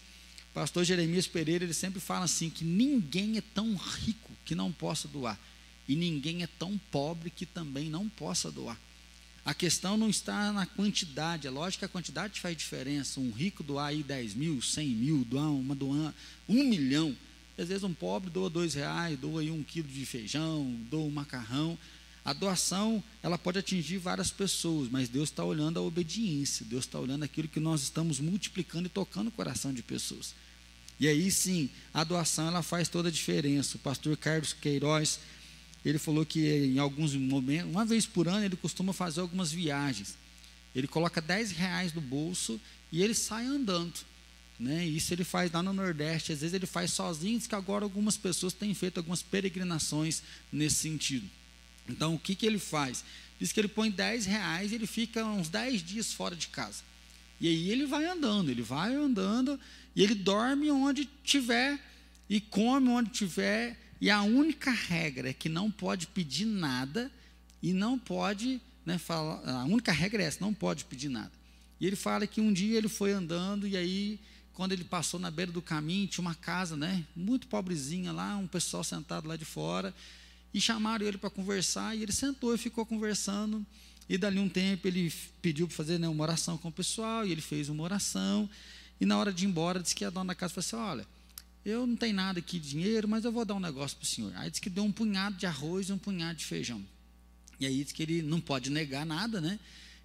Pastor 0.53 0.83
Jeremias 0.83 1.25
Pereira, 1.25 1.63
ele 1.63 1.73
sempre 1.73 1.99
fala 1.99 2.25
assim: 2.25 2.49
que 2.49 2.63
ninguém 2.63 3.38
é 3.38 3.41
tão 3.41 3.75
rico 3.75 4.31
que 4.45 4.53
não 4.53 4.71
possa 4.71 5.07
doar, 5.07 5.39
e 5.88 5.95
ninguém 5.95 6.43
é 6.43 6.47
tão 6.47 6.79
pobre 6.91 7.31
que 7.31 7.45
também 7.45 7.89
não 7.89 8.07
possa 8.07 8.51
doar. 8.51 8.79
A 9.45 9.53
questão 9.53 9.97
não 9.97 10.10
está 10.10 10.53
na 10.53 10.65
quantidade, 10.65 11.47
é 11.47 11.49
lógico 11.49 11.79
que 11.79 11.86
a 11.86 11.89
quantidade 11.89 12.39
faz 12.39 12.56
diferença. 12.56 13.19
Um 13.19 13.32
rico 13.32 13.62
doar 13.62 13.88
aí 13.88 14.01
10 14.01 14.36
mil, 14.36 14.62
100 14.62 14.88
mil, 14.88 15.25
doar 15.25 15.51
uma 15.51 15.75
doar 15.75 16.13
um 16.47 16.63
milhão. 16.63 17.15
Às 17.58 17.67
vezes 17.67 17.84
um 17.84 17.93
pobre 17.93 18.29
doa 18.29 18.49
dois 18.49 18.73
reais, 18.73 19.19
doa 19.19 19.41
aí 19.41 19.51
um 19.51 19.62
quilo 19.62 19.88
de 19.88 20.06
feijão, 20.06 20.65
doa 20.89 21.03
um 21.03 21.12
macarrão. 21.12 21.77
A 22.25 22.32
doação, 22.32 23.03
ela 23.21 23.38
pode 23.38 23.60
atingir 23.60 23.97
várias 23.97 24.32
pessoas, 24.32 24.88
mas 24.89 25.10
Deus 25.10 25.29
está 25.29 25.43
olhando 25.43 25.77
a 25.77 25.82
obediência, 25.82 26.65
Deus 26.65 26.86
está 26.86 26.97
olhando 26.97 27.23
aquilo 27.23 27.49
que 27.49 27.60
nós 27.60 27.82
estamos 27.82 28.21
multiplicando 28.21 28.86
e 28.86 28.89
tocando 28.89 29.27
o 29.27 29.32
coração 29.32 29.73
de 29.73 29.84
pessoas. 29.84 30.34
E 30.97 31.08
aí 31.08 31.29
sim, 31.29 31.69
a 31.93 32.03
doação 32.06 32.47
ela 32.47 32.63
faz 32.63 32.88
toda 32.88 33.10
a 33.10 33.12
diferença. 33.12 33.75
O 33.75 33.79
pastor 33.79 34.15
Carlos 34.15 34.53
Queiroz, 34.53 35.19
ele 35.86 35.98
falou 35.98 36.26
que 36.26 36.39
em 36.39 36.80
alguns 36.80 37.13
momentos, 37.15 37.69
uma 37.69 37.86
vez 37.86 38.06
por 38.06 38.28
ano, 38.28 38.46
ele 38.46 38.56
costuma 38.56 38.93
fazer 38.93 39.22
algumas 39.22 39.52
viagens. 39.52 40.15
Ele 40.76 40.88
coloca 40.88 41.22
10 41.22 41.52
reais 41.52 41.93
no 41.93 42.02
bolso 42.02 42.60
e 42.91 43.04
ele 43.04 43.13
sai 43.13 43.46
andando. 43.46 43.93
Né? 44.60 44.86
Isso 44.86 45.13
ele 45.13 45.24
faz 45.24 45.52
lá 45.52 45.62
no 45.62 45.74
Nordeste, 45.74 46.32
às 46.32 46.39
vezes 46.39 46.54
ele 46.54 46.65
faz 46.65 46.93
sozinho, 46.93 47.38
diz 47.38 47.48
que 47.48 47.56
agora 47.56 47.84
algumas 47.84 48.17
pessoas 48.17 48.54
têm 48.54 48.74
feito 48.74 48.98
algumas 48.98 49.22
peregrinações 49.22 50.24
nesse 50.52 50.76
sentido. 50.76 51.30
Então, 51.89 52.15
o 52.15 52.19
que, 52.19 52.34
que 52.34 52.46
ele 52.46 52.60
faz? 52.60 53.04
Diz 53.39 53.52
que 53.52 53.60
ele 53.60 53.67
põe 53.67 53.91
10 53.91 54.26
reais 54.26 54.72
e 54.72 54.76
ele 54.76 54.88
fica 54.88 55.26
uns 55.26 55.50
10 55.50 55.84
dias 55.84 56.13
fora 56.13 56.36
de 56.36 56.48
casa. 56.48 56.82
E 57.41 57.48
aí 57.48 57.72
ele 57.72 57.86
vai 57.86 58.06
andando, 58.06 58.50
ele 58.50 58.62
vai 58.62 58.96
andando 58.96 59.60
e 59.96 60.02
ele 60.02 60.15
dorme 60.15 60.72
onde 60.72 61.10
tiver 61.24 61.78
e 62.30 62.39
come 62.39 62.89
onde 62.89 63.10
tiver. 63.10 63.78
E 64.03 64.09
a 64.09 64.21
única 64.21 64.69
regra 64.69 65.29
é 65.29 65.33
que 65.33 65.47
não 65.47 65.71
pode 65.71 66.07
pedir 66.07 66.43
nada 66.43 67.09
e 67.61 67.71
não 67.71 67.97
pode, 67.97 68.59
né, 68.85 68.97
falar, 68.97 69.41
a 69.49 69.63
única 69.63 69.93
regra 69.93 70.21
é 70.21 70.25
essa, 70.25 70.39
não 70.41 70.53
pode 70.53 70.83
pedir 70.83 71.07
nada. 71.07 71.31
E 71.79 71.87
ele 71.87 71.95
fala 71.95 72.27
que 72.27 72.41
um 72.41 72.51
dia 72.51 72.77
ele 72.77 72.89
foi 72.89 73.13
andando 73.13 73.65
e 73.65 73.77
aí 73.77 74.19
quando 74.51 74.73
ele 74.73 74.83
passou 74.83 75.21
na 75.21 75.31
beira 75.31 75.53
do 75.53 75.61
caminho, 75.61 76.05
tinha 76.05 76.21
uma 76.21 76.35
casa, 76.35 76.75
né, 76.75 77.05
muito 77.15 77.47
pobrezinha 77.47 78.11
lá, 78.11 78.35
um 78.35 78.45
pessoal 78.45 78.83
sentado 78.83 79.25
lá 79.25 79.37
de 79.37 79.45
fora, 79.45 79.95
e 80.53 80.59
chamaram 80.59 81.05
ele 81.05 81.17
para 81.17 81.29
conversar, 81.29 81.95
e 81.95 82.03
ele 82.03 82.11
sentou 82.11 82.53
e 82.53 82.57
ficou 82.57 82.85
conversando, 82.85 83.65
e 84.09 84.17
dali 84.17 84.37
um 84.37 84.49
tempo 84.49 84.85
ele 84.85 85.13
pediu 85.41 85.65
para 85.65 85.77
fazer 85.77 85.97
né, 85.97 86.09
uma 86.09 86.23
oração 86.23 86.57
com 86.57 86.67
o 86.67 86.73
pessoal, 86.73 87.25
e 87.25 87.31
ele 87.31 87.41
fez 87.41 87.69
uma 87.69 87.81
oração, 87.81 88.49
e 88.99 89.05
na 89.05 89.17
hora 89.17 89.31
de 89.31 89.45
ir 89.45 89.47
embora, 89.47 89.79
disse 89.79 89.95
que 89.95 90.03
a 90.03 90.09
dona 90.09 90.33
da 90.33 90.35
casa 90.35 90.53
falou 90.61 90.65
assim: 90.67 90.91
Olha, 90.91 91.07
eu 91.65 91.88
não 91.88 91.95
tenho 91.95 92.15
nada 92.15 92.39
aqui 92.39 92.60
de 92.60 92.69
dinheiro, 92.69 93.08
mas 93.08 93.23
eu 93.23 93.32
vou 93.32 93.45
dar 93.45 93.56
um 93.56 93.60
negócio 93.60 93.97
para 93.97 94.04
o 94.04 94.08
senhor. 94.08 94.34
Aí 94.36 94.49
disse 94.49 94.62
que 94.62 94.69
deu 94.69 94.84
um 94.84 94.91
punhado 94.91 95.38
de 95.38 95.45
arroz 95.45 95.88
e 95.89 95.93
um 95.93 95.97
punhado 95.97 96.38
de 96.38 96.45
feijão. 96.45 96.84
E 97.60 97.65
aí 97.65 97.82
disse 97.82 97.93
que 97.93 98.04
ele 98.04 98.21
não 98.21 98.41
pode 98.41 98.69
negar 98.69 99.06
nada, 99.06 99.39
né? 99.39 99.60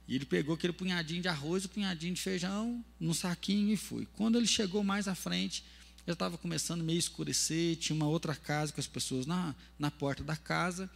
E 0.07 0.15
ele 0.15 0.25
pegou 0.25 0.55
aquele 0.55 0.73
punhadinho 0.73 1.21
de 1.21 1.29
arroz, 1.29 1.65
o 1.65 1.69
punhadinho 1.69 2.15
de 2.15 2.21
feijão, 2.21 2.83
num 2.99 3.13
saquinho 3.13 3.73
e 3.73 3.77
foi. 3.77 4.07
Quando 4.17 4.39
ele 4.39 4.47
chegou 4.47 4.83
mais 4.83 5.09
à 5.09 5.15
frente, 5.15 5.65
já 6.07 6.15
estava 6.15 6.39
começando 6.39 6.83
meio 6.83 6.97
a 6.97 7.01
escurecer, 7.01 7.77
tinha 7.77 7.95
uma 7.95 8.09
outra 8.09 8.35
casa 8.35 8.73
com 8.73 8.81
as 8.81 8.87
pessoas 8.87 9.27
na, 9.27 9.55
na 9.79 9.91
porta 9.91 10.25
da 10.25 10.37
casa. 10.37 10.89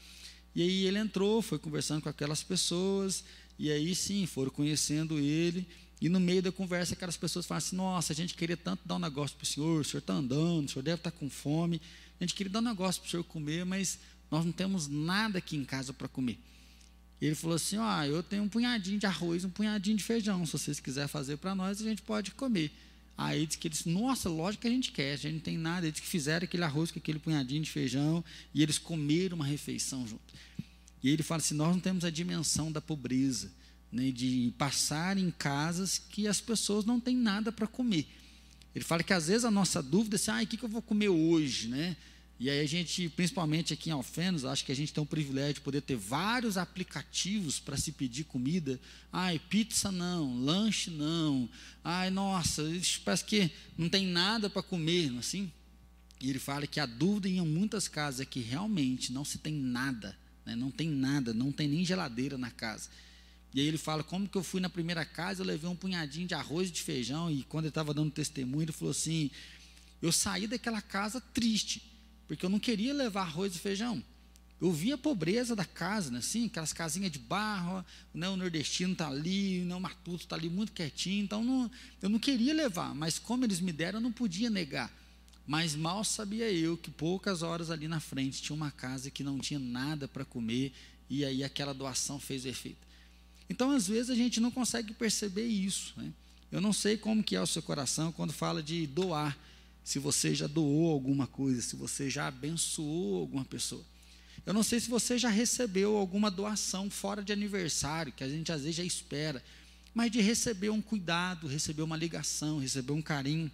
E 0.55 0.63
aí 0.63 0.87
ele 0.87 0.99
entrou, 0.99 1.43
foi 1.43 1.59
conversando 1.59 2.01
com 2.01 2.09
aquelas 2.09 2.43
pessoas, 2.43 3.25
e 3.59 3.71
aí 3.71 3.95
sim, 3.95 4.25
foram 4.27 4.51
conhecendo 4.51 5.19
ele. 5.19 5.67
E 6.03 6.09
no 6.09 6.19
meio 6.19 6.43
da 6.43 6.51
conversa, 6.51 6.95
aquelas 6.95 7.17
pessoas 7.17 7.47
falam 7.47 7.59
assim: 7.59 7.77
Nossa, 7.77 8.13
a 8.13 8.17
gente 8.17 8.35
queria 8.35 8.57
tanto 8.57 8.81
dar 8.85 8.97
um 8.97 8.99
negócio 8.99 9.37
para 9.37 9.45
o 9.45 9.47
senhor, 9.47 9.81
o 9.83 9.85
senhor 9.85 10.01
está 10.01 10.13
andando, 10.13 10.67
o 10.67 10.69
senhor 10.69 10.83
deve 10.83 10.97
estar 10.97 11.13
tá 11.13 11.17
com 11.17 11.31
fome. 11.31 11.81
A 12.19 12.25
gente 12.25 12.35
queria 12.35 12.51
dar 12.51 12.59
um 12.59 12.63
negócio 12.63 13.01
para 13.01 13.07
o 13.07 13.11
senhor 13.13 13.23
comer, 13.23 13.65
mas 13.65 14.01
nós 14.29 14.45
não 14.45 14.51
temos 14.51 14.89
nada 14.89 15.39
aqui 15.39 15.57
em 15.57 15.65
casa 15.65 15.93
para 15.93 16.09
comer. 16.09 16.41
E 17.21 17.27
ele 17.27 17.37
falou 17.37 17.55
assim: 17.55 17.77
Ó, 17.77 18.03
eu 18.03 18.21
tenho 18.21 18.43
um 18.43 18.49
punhadinho 18.49 18.99
de 18.99 19.07
arroz, 19.07 19.45
um 19.45 19.51
punhadinho 19.51 19.97
de 19.97 20.03
feijão. 20.03 20.45
Se 20.45 20.51
vocês 20.51 20.81
quiserem 20.81 21.07
fazer 21.07 21.37
para 21.37 21.55
nós, 21.55 21.81
a 21.81 21.85
gente 21.85 22.03
pode 22.03 22.33
comer. 22.33 22.73
Aí 23.17 23.47
disse 23.47 23.59
que 23.59 23.69
eles, 23.69 23.85
nossa, 23.85 24.29
lógico 24.29 24.63
que 24.63 24.67
a 24.67 24.71
gente 24.71 24.91
quer, 24.91 25.13
a 25.13 25.17
gente 25.17 25.35
não 25.35 25.41
tem 25.41 25.57
nada. 25.57 25.87
Eles 25.87 26.01
que 26.01 26.07
fizeram 26.09 26.43
aquele 26.43 26.65
arroz 26.65 26.91
com 26.91 26.99
aquele 26.99 27.21
punhadinho 27.21 27.63
de 27.63 27.71
feijão 27.71 28.25
e 28.53 28.61
eles 28.61 28.77
comeram 28.77 29.37
uma 29.37 29.47
refeição 29.47 30.05
junto. 30.05 30.35
E 31.01 31.11
ele 31.11 31.23
fala 31.23 31.41
assim: 31.41 31.55
nós 31.55 31.73
não 31.73 31.81
temos 31.81 32.05
a 32.05 32.11
dimensão 32.11 32.73
da 32.73 32.81
pobreza 32.81 33.62
né, 33.93 34.11
de 34.11 34.53
passar 34.57 35.19
em 35.19 35.31
casas 35.31 35.99
que 35.99 36.27
as 36.27 36.41
pessoas 36.41 36.85
não 36.85 36.99
têm 36.99 37.17
nada 37.17 37.53
para 37.53 37.67
comer. 37.67 38.07
Ele 38.75 38.85
fala 38.85 39.03
que 39.03 39.13
às 39.13 39.29
vezes 39.29 39.45
a 39.45 39.51
nossa 39.51 39.83
dúvida 39.83 40.15
é 40.15 40.17
assim, 40.17 40.31
ah, 40.31 40.43
o 40.43 40.47
que, 40.47 40.57
que 40.57 40.65
eu 40.65 40.69
vou 40.69 40.81
comer 40.81 41.11
hoje, 41.11 41.69
né? 41.69 41.97
E 42.41 42.51
aí 42.51 42.59
a 42.59 42.67
gente, 42.67 43.09
principalmente 43.11 43.73
aqui 43.73 43.91
em 43.91 43.93
Alfenos, 43.93 44.45
acho 44.45 44.65
que 44.65 44.73
a 44.73 44.75
gente 44.75 44.93
tem 44.93 45.01
o 45.01 45.07
privilégio 45.07 45.55
de 45.55 45.61
poder 45.61 45.81
ter 45.83 45.95
vários 45.95 46.57
aplicativos 46.57 47.61
para 47.61 47.77
se 47.77 47.93
pedir 47.93 48.25
comida. 48.25 48.81
Ai, 49.13 49.39
pizza 49.39 49.93
não, 49.93 50.43
lanche 50.43 50.91
não. 50.91 51.49
Ai, 51.85 52.11
nossa, 52.11 52.65
parece 53.05 53.25
que 53.25 53.49
não 53.79 53.89
tem 53.89 54.07
nada 54.07 54.51
para 54.51 54.61
comer, 54.61 55.17
assim. 55.19 55.53
E 56.21 56.31
ele 56.31 56.41
fala 56.41 56.67
que 56.67 56.81
a 56.81 56.87
dúvida 56.87 57.29
em 57.29 57.41
muitas 57.43 57.87
casas 57.87 58.21
é 58.21 58.25
que 58.25 58.41
realmente 58.41 59.13
não 59.13 59.25
se 59.25 59.39
tem 59.39 59.55
nada, 59.55 60.17
né? 60.45 60.57
não 60.57 60.71
tem 60.71 60.89
nada, 60.89 61.33
não 61.33 61.53
tem 61.53 61.69
nem 61.69 61.85
geladeira 61.85 62.37
na 62.37 62.51
casa. 62.51 62.89
E 63.55 63.61
aí 63.61 63.67
ele 63.67 63.79
fala, 63.79 64.03
como 64.03 64.29
que 64.29 64.37
eu 64.37 64.43
fui 64.43 64.61
na 64.61 64.71
primeira 64.71 65.05
casa, 65.05 65.43
eu 65.43 65.47
levei 65.47 65.69
um 65.69 65.77
punhadinho 65.77 66.27
de 66.27 66.35
arroz 66.35 66.69
e 66.69 66.73
de 66.73 66.83
feijão, 66.83 67.31
e 67.31 67.43
quando 67.43 67.65
ele 67.65 67.71
estava 67.71 67.93
dando 67.93 68.11
testemunho, 68.11 68.65
ele 68.65 68.73
falou 68.73 68.93
assim, 68.93 69.31
eu 70.01 70.11
saí 70.11 70.47
daquela 70.47 70.81
casa 70.81 71.21
triste, 71.21 71.83
porque 72.27 72.47
eu 72.47 72.51
não 72.51 72.59
queria 72.59 72.95
levar 72.95 73.23
arroz 73.23 73.55
e 73.55 73.59
feijão. 73.59 74.03
Eu 74.59 74.73
vi 74.73 74.93
a 74.93 74.97
pobreza 74.97 75.55
da 75.55 75.65
casa, 75.65 76.11
né, 76.11 76.21
assim, 76.21 76.47
aquelas 76.47 76.73
casinhas 76.73 77.11
de 77.11 77.19
barro, 77.19 77.85
né, 78.15 78.29
o 78.29 78.37
nordestino 78.37 78.93
está 78.93 79.09
ali, 79.09 79.59
né, 79.61 79.75
o 79.75 79.81
matuto 79.81 80.25
está 80.25 80.37
ali 80.37 80.49
muito 80.49 80.73
quietinho, 80.73 81.25
então 81.25 81.45
não, 81.45 81.71
eu 82.01 82.09
não 82.09 82.19
queria 82.19 82.55
levar, 82.55 82.95
mas 82.95 83.19
como 83.19 83.45
eles 83.45 83.61
me 83.61 83.73
deram, 83.73 83.99
eu 83.99 84.03
não 84.03 84.13
podia 84.13 84.49
negar. 84.49 84.91
Mas 85.47 85.75
mal 85.75 86.05
sabia 86.05 86.51
eu 86.51 86.77
que 86.77 86.91
poucas 86.91 87.43
horas 87.43 87.71
ali 87.71 87.89
na 87.89 87.99
frente 88.01 88.41
tinha 88.41 88.55
uma 88.55 88.71
casa 88.71 89.11
que 89.11 89.25
não 89.25 89.41
tinha 89.41 89.59
nada 89.59 90.07
para 90.09 90.25
comer, 90.25 90.73
e 91.11 91.25
aí 91.25 91.45
aquela 91.45 91.75
doação 91.75 92.19
fez 92.19 92.45
o 92.45 92.49
efeito. 92.49 92.92
Então, 93.53 93.71
às 93.71 93.87
vezes, 93.87 94.09
a 94.09 94.15
gente 94.15 94.41
não 94.41 94.51
consegue 94.51 94.95
perceber 94.95 95.45
isso. 95.45 95.93
Né? 95.99 96.11
Eu 96.51 96.59
não 96.59 96.73
sei 96.73 96.97
como 96.97 97.23
que 97.23 97.37
é 97.37 97.41
o 97.41 97.47
seu 97.47 97.61
coração 97.61 98.11
quando 98.11 98.33
fala 98.33 98.63
de 98.63 98.87
doar. 98.87 99.37
Se 99.85 99.99
você 99.99 100.35
já 100.35 100.47
doou 100.47 100.91
alguma 100.91 101.27
coisa, 101.27 101.61
se 101.61 101.77
você 101.77 102.09
já 102.09 102.29
abençoou 102.29 103.21
alguma 103.21 103.45
pessoa. 103.45 103.85
Eu 104.47 104.55
não 104.55 104.63
sei 104.63 104.81
se 104.81 104.89
você 104.89 105.19
já 105.19 105.29
recebeu 105.29 105.99
alguma 105.99 106.31
doação 106.31 106.89
fora 106.89 107.23
de 107.23 107.31
aniversário, 107.31 108.11
que 108.11 108.25
a 108.25 108.29
gente 108.29 108.51
às 108.51 108.63
vezes 108.63 108.77
já 108.77 108.85
espera, 108.85 109.45
mas 109.93 110.11
de 110.11 110.23
receber 110.23 110.71
um 110.71 110.81
cuidado, 110.81 111.47
receber 111.47 111.83
uma 111.83 111.97
ligação, 111.97 112.59
receber 112.59 112.93
um 112.93 113.03
carinho. 113.03 113.53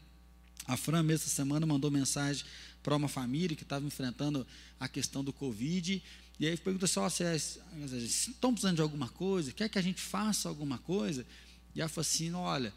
A 0.65 0.77
Fran, 0.77 1.05
essa 1.11 1.29
semana, 1.29 1.67
mandou 1.67 1.91
mensagem 1.91 2.45
para 2.85 2.95
uma 2.95 3.09
família 3.09 3.57
que 3.57 3.65
estava 3.65 3.85
enfrentando 3.85 4.47
a 4.79 4.87
questão 4.87 5.25
do 5.25 5.33
Covid 5.33 6.01
e 6.39 6.47
aí 6.47 6.57
pergunta 6.57 6.87
só 6.87 7.09
se 7.09 7.25
estão 8.05 8.53
precisando 8.53 8.77
de 8.77 8.83
alguma 8.83 9.09
coisa, 9.09 9.53
quer 9.53 9.69
que 9.69 9.79
a 9.79 9.83
gente 9.83 10.01
faça 10.01 10.49
alguma 10.49 10.79
coisa? 10.79 11.27
E 11.75 11.81
ela 11.81 11.89
falou 11.89 12.03
assim: 12.03 12.33
olha, 12.33 12.73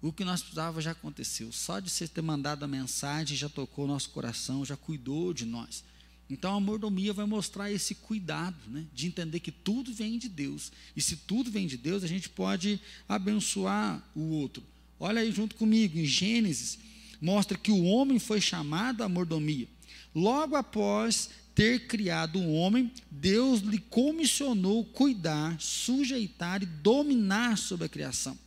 o 0.00 0.12
que 0.12 0.24
nós 0.24 0.40
precisávamos 0.40 0.84
já 0.84 0.92
aconteceu. 0.92 1.52
Só 1.52 1.78
de 1.80 1.90
você 1.90 2.08
ter 2.08 2.22
mandado 2.22 2.64
a 2.64 2.68
mensagem 2.68 3.36
já 3.36 3.48
tocou 3.48 3.84
o 3.84 3.88
nosso 3.88 4.10
coração, 4.10 4.64
já 4.64 4.76
cuidou 4.76 5.34
de 5.34 5.44
nós. 5.44 5.84
Então 6.28 6.56
a 6.56 6.60
mordomia 6.60 7.12
vai 7.12 7.26
mostrar 7.26 7.72
esse 7.72 7.94
cuidado, 7.96 8.56
né, 8.68 8.86
de 8.94 9.08
entender 9.08 9.40
que 9.40 9.50
tudo 9.50 9.92
vem 9.92 10.16
de 10.16 10.28
Deus. 10.28 10.70
E 10.94 11.02
se 11.02 11.16
tudo 11.16 11.50
vem 11.50 11.66
de 11.66 11.76
Deus, 11.76 12.04
a 12.04 12.06
gente 12.06 12.28
pode 12.28 12.80
abençoar 13.08 14.00
o 14.14 14.20
outro. 14.36 14.62
Olha 14.98 15.20
aí 15.20 15.32
junto 15.32 15.56
comigo, 15.56 15.98
em 15.98 16.04
Gênesis, 16.04 16.78
mostra 17.20 17.58
que 17.58 17.72
o 17.72 17.82
homem 17.82 18.20
foi 18.20 18.40
chamado 18.40 19.02
à 19.02 19.08
mordomia. 19.08 19.68
Logo 20.14 20.54
após 20.54 21.30
ter 21.54 21.86
criado 21.86 22.38
o 22.38 22.52
homem, 22.52 22.90
Deus 23.10 23.60
lhe 23.60 23.78
comissionou 23.78 24.84
cuidar, 24.84 25.60
sujeitar 25.60 26.62
e 26.62 26.66
dominar 26.66 27.58
sobre 27.58 27.86
a 27.86 27.88
criação. 27.88 28.38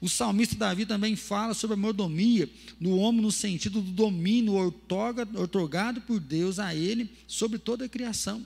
O 0.00 0.08
salmista 0.08 0.56
Davi 0.56 0.84
também 0.84 1.14
fala 1.14 1.54
sobre 1.54 1.74
a 1.74 1.76
mordomia 1.76 2.50
no 2.80 2.96
homem 2.96 3.22
no 3.22 3.30
sentido 3.30 3.80
do 3.80 3.92
domínio 3.92 4.54
otorgado 4.56 6.00
por 6.00 6.18
Deus 6.18 6.58
a 6.58 6.74
ele 6.74 7.08
sobre 7.28 7.56
toda 7.56 7.84
a 7.84 7.88
criação. 7.88 8.44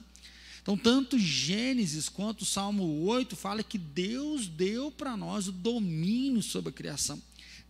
Então, 0.61 0.77
tanto 0.77 1.17
Gênesis 1.17 2.09
quanto 2.09 2.41
o 2.41 2.45
Salmo 2.45 3.05
8 3.05 3.35
fala 3.35 3.63
que 3.63 3.77
Deus 3.77 4.47
deu 4.47 4.91
para 4.91 5.17
nós 5.17 5.47
o 5.47 5.51
domínio 5.51 6.43
sobre 6.43 6.69
a 6.69 6.73
criação. 6.73 7.19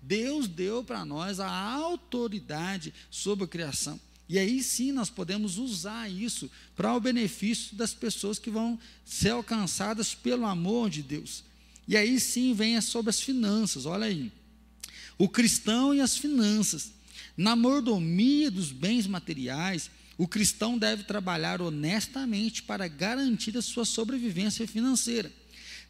Deus 0.01 0.47
deu 0.47 0.83
para 0.83 1.05
nós 1.05 1.39
a 1.39 1.49
autoridade 1.49 2.93
sobre 3.09 3.45
a 3.45 3.47
criação. 3.47 3.99
E 4.29 4.37
aí 4.37 4.61
sim 4.61 4.91
nós 4.91 5.09
podemos 5.09 5.57
usar 5.57 6.09
isso 6.11 6.51
para 6.75 6.93
o 6.93 6.99
benefício 6.99 7.75
das 7.75 7.93
pessoas 7.93 8.37
que 8.37 8.49
vão 8.49 8.77
ser 9.05 9.29
alcançadas 9.29 10.13
pelo 10.13 10.45
amor 10.45 10.89
de 10.89 11.01
Deus. 11.01 11.43
E 11.87 11.95
aí 11.95 12.19
sim 12.19 12.53
vem 12.53 12.79
sobre 12.81 13.09
as 13.09 13.21
finanças, 13.21 13.85
olha 13.85 14.07
aí. 14.07 14.31
O 15.17 15.29
cristão 15.29 15.95
e 15.95 16.01
as 16.01 16.17
finanças. 16.17 16.91
Na 17.37 17.55
mordomia 17.55 18.51
dos 18.51 18.71
bens 18.71 19.07
materiais, 19.07 19.89
o 20.17 20.27
cristão 20.27 20.77
deve 20.77 21.03
trabalhar 21.03 21.61
honestamente 21.61 22.63
para 22.63 22.87
garantir 22.87 23.55
a 23.57 23.61
sua 23.61 23.85
sobrevivência 23.85 24.67
financeira. 24.67 25.31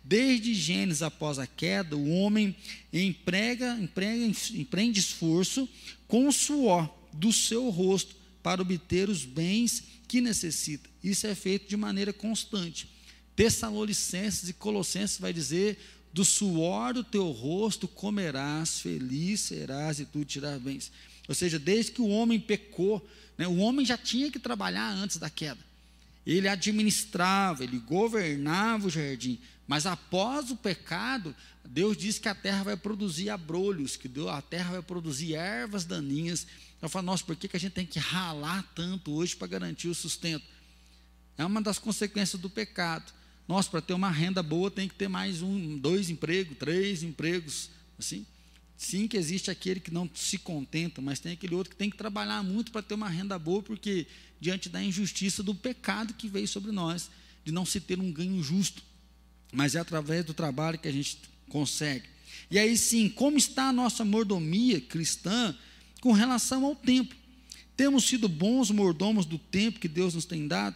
Desde 0.04 0.54
Gênesis 0.54 1.02
após 1.02 1.40
a 1.40 1.48
queda, 1.48 1.98
o 1.98 2.10
homem 2.10 2.56
emprega, 2.94 3.78
emprega, 3.80 4.34
empreende 4.54 5.00
esforço 5.00 5.68
com 6.08 6.28
o 6.28 6.32
suor 6.32 6.90
do 7.12 7.34
seu 7.34 7.70
rosto 7.70 8.17
para 8.48 8.62
obter 8.62 9.10
os 9.10 9.26
bens 9.26 9.84
que 10.08 10.22
necessita. 10.22 10.90
Isso 11.04 11.28
é 11.28 11.36
feito 11.36 11.68
de 11.68 11.76
maneira 11.76 12.14
constante. 12.14 12.88
Tessalonicenses 13.36 14.48
e 14.48 14.54
Colossenses 14.54 15.20
vai 15.20 15.34
dizer: 15.34 15.78
do 16.14 16.24
suor 16.24 16.94
do 16.94 17.04
teu 17.04 17.30
rosto 17.30 17.90
comerás, 17.90 18.80
feliz 18.80 19.42
serás 19.42 20.00
e 20.00 20.06
tu 20.06 20.24
tirar 20.24 20.58
bens. 20.60 20.90
Ou 21.28 21.36
seja, 21.36 21.60
desde 21.60 21.92
que 21.92 22.02
o 22.02 22.08
homem 22.08 22.40
pecou, 22.40 23.06
né, 23.38 23.46
o 23.46 23.58
homem 23.58 23.86
já 23.86 23.98
tinha 23.98 24.32
que 24.32 24.40
trabalhar 24.40 24.94
antes 24.94 25.18
da 25.18 25.30
queda. 25.30 25.60
Ele 26.26 26.48
administrava, 26.48 27.66
ele 27.66 27.80
governava 27.80 28.88
o 28.88 28.90
jardim, 28.90 29.40
mas 29.68 29.86
após 29.86 30.50
o 30.50 30.56
pecado, 30.56 31.36
Deus 31.66 31.98
diz 31.98 32.18
que 32.18 32.30
a 32.30 32.36
terra 32.36 32.64
vai 32.64 32.78
produzir 32.78 33.30
abrolhos, 33.30 33.98
que 33.98 34.10
a 34.30 34.42
terra 34.42 34.72
vai 34.72 34.82
produzir 34.82 35.36
ervas 35.36 35.84
daninhas. 35.84 36.48
Eu 36.82 36.88
falo, 36.88 37.08
nossa, 37.08 37.26
por 37.26 37.36
que, 37.36 37.50
que 37.50 37.58
a 37.58 37.60
gente 37.60 37.74
tem 37.74 37.86
que 37.86 38.00
ralar 38.00 38.64
tanto 38.74 39.12
hoje 39.12 39.36
para 39.36 39.48
garantir 39.48 39.90
o 39.90 39.96
sustento? 39.96 40.46
É 41.38 41.46
uma 41.46 41.62
das 41.62 41.78
consequências 41.78 42.42
do 42.42 42.50
pecado. 42.50 43.12
Nossa, 43.46 43.70
para 43.70 43.82
ter 43.82 43.94
uma 43.94 44.10
renda 44.10 44.42
boa 44.42 44.72
tem 44.72 44.88
que 44.88 44.96
ter 44.96 45.10
mais 45.10 45.42
um, 45.42 45.78
dois 45.78 46.10
empregos, 46.10 46.58
três 46.58 47.04
empregos, 47.04 47.70
assim. 48.00 48.26
Sim 48.78 49.08
que 49.08 49.18
existe 49.18 49.50
aquele 49.50 49.80
que 49.80 49.92
não 49.92 50.10
se 50.14 50.38
contenta, 50.38 51.02
mas 51.02 51.20
tem 51.20 51.34
aquele 51.34 51.56
outro 51.56 51.72
que 51.72 51.76
tem 51.76 51.90
que 51.90 51.98
trabalhar 51.98 52.44
muito 52.44 52.72
para 52.72 52.84
ter 52.84 52.94
uma 52.94 53.10
renda 53.10 53.38
boa, 53.38 53.62
porque 53.64 54.06
diante 54.40 54.70
da 54.70 54.82
injustiça 54.82 55.42
do 55.42 55.56
pecado 55.56 56.14
que 56.14 56.30
veio 56.30 56.48
sobre 56.48 56.72
nós, 56.72 57.10
de 57.44 57.52
não 57.52 57.66
se 57.66 57.82
ter 57.82 58.00
um 58.00 58.12
ganho 58.12 58.42
justo 58.44 58.84
mas 59.52 59.76
é 59.76 59.80
através 59.80 60.26
do 60.26 60.34
trabalho 60.34 60.80
que 60.80 60.88
a 60.88 60.92
gente 60.92 61.20
consegue. 61.50 62.06
E 62.50 62.58
aí 62.58 62.78
sim, 62.78 63.10
como 63.10 63.38
está 63.38 63.70
a 63.70 63.74
nossa 63.74 64.06
mordomia 64.06 64.80
cristã 64.80 65.56
com 66.02 66.12
relação 66.12 66.66
ao 66.66 66.76
tempo? 66.76 67.16
Temos 67.76 68.06
sido 68.06 68.28
bons 68.28 68.72
mordomos 68.72 69.26
do 69.26 69.38
tempo 69.38 69.80
que 69.80 69.88
Deus 69.88 70.14
nos 70.14 70.26
tem 70.26 70.48
dado? 70.48 70.76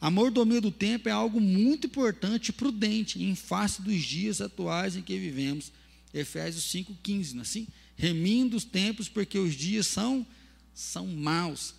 A 0.00 0.10
mordomia 0.10 0.60
do 0.60 0.70
tempo 0.70 1.08
é 1.08 1.12
algo 1.12 1.40
muito 1.40 1.86
importante 1.86 2.48
e 2.48 2.52
prudente 2.52 3.22
em 3.22 3.34
face 3.34 3.82
dos 3.82 4.02
dias 4.02 4.40
atuais 4.40 4.96
em 4.96 5.02
que 5.02 5.18
vivemos. 5.18 5.70
Efésios 6.12 6.64
5,15, 6.64 7.32
não 7.32 7.40
é 7.40 7.42
assim? 7.42 7.68
Remindo 7.96 8.56
os 8.56 8.64
tempos, 8.64 9.08
porque 9.08 9.38
os 9.38 9.54
dias 9.54 9.86
são, 9.86 10.26
são 10.74 11.06
maus. 11.06 11.74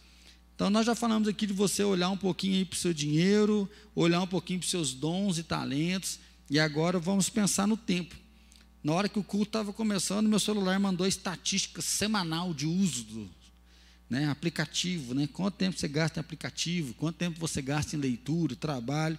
Então, 0.55 0.69
nós 0.69 0.85
já 0.85 0.93
falamos 0.93 1.27
aqui 1.27 1.47
de 1.47 1.53
você 1.53 1.83
olhar 1.83 2.11
um 2.11 2.17
pouquinho 2.17 2.63
para 2.67 2.75
o 2.75 2.79
seu 2.79 2.93
dinheiro, 2.93 3.67
olhar 3.95 4.21
um 4.21 4.27
pouquinho 4.27 4.59
para 4.59 4.65
os 4.65 4.71
seus 4.71 4.93
dons 4.93 5.39
e 5.39 5.43
talentos, 5.43 6.19
e 6.51 6.59
agora 6.59 6.99
vamos 6.99 7.29
pensar 7.29 7.65
no 7.65 7.77
tempo. 7.77 8.13
Na 8.83 8.91
hora 8.91 9.07
que 9.07 9.17
o 9.17 9.23
culto 9.23 9.47
estava 9.47 9.71
começando, 9.71 10.27
meu 10.27 10.37
celular 10.37 10.77
mandou 10.81 11.07
estatística 11.07 11.81
semanal 11.81 12.53
de 12.53 12.65
uso 12.65 13.05
do 13.05 13.29
né, 14.09 14.27
aplicativo. 14.29 15.13
Né? 15.13 15.29
Quanto 15.31 15.55
tempo 15.55 15.79
você 15.79 15.87
gasta 15.87 16.19
em 16.19 16.21
aplicativo, 16.21 16.93
quanto 16.95 17.15
tempo 17.15 17.39
você 17.39 17.61
gasta 17.61 17.95
em 17.95 17.99
leitura, 17.99 18.53
trabalho, 18.53 19.17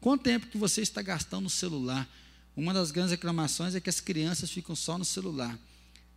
quanto 0.00 0.22
tempo 0.22 0.46
que 0.46 0.56
você 0.56 0.80
está 0.80 1.02
gastando 1.02 1.42
no 1.42 1.50
celular. 1.50 2.08
Uma 2.56 2.72
das 2.72 2.90
grandes 2.90 3.10
reclamações 3.10 3.74
é 3.74 3.80
que 3.80 3.90
as 3.90 4.00
crianças 4.00 4.50
ficam 4.50 4.74
só 4.74 4.96
no 4.96 5.04
celular. 5.04 5.58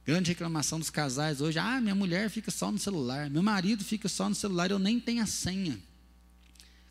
Grande 0.05 0.29
reclamação 0.29 0.79
dos 0.79 0.89
casais 0.89 1.41
hoje, 1.41 1.59
ah, 1.59 1.81
minha 1.81 1.93
mulher 1.93 2.29
fica 2.29 2.51
só 2.51 2.71
no 2.71 2.79
celular, 2.79 3.29
meu 3.29 3.43
marido 3.43 3.83
fica 3.83 4.07
só 4.07 4.29
no 4.29 4.35
celular, 4.35 4.71
eu 4.71 4.79
nem 4.79 4.97
tenho 4.97 5.21
a 5.21 5.27
senha. 5.27 5.77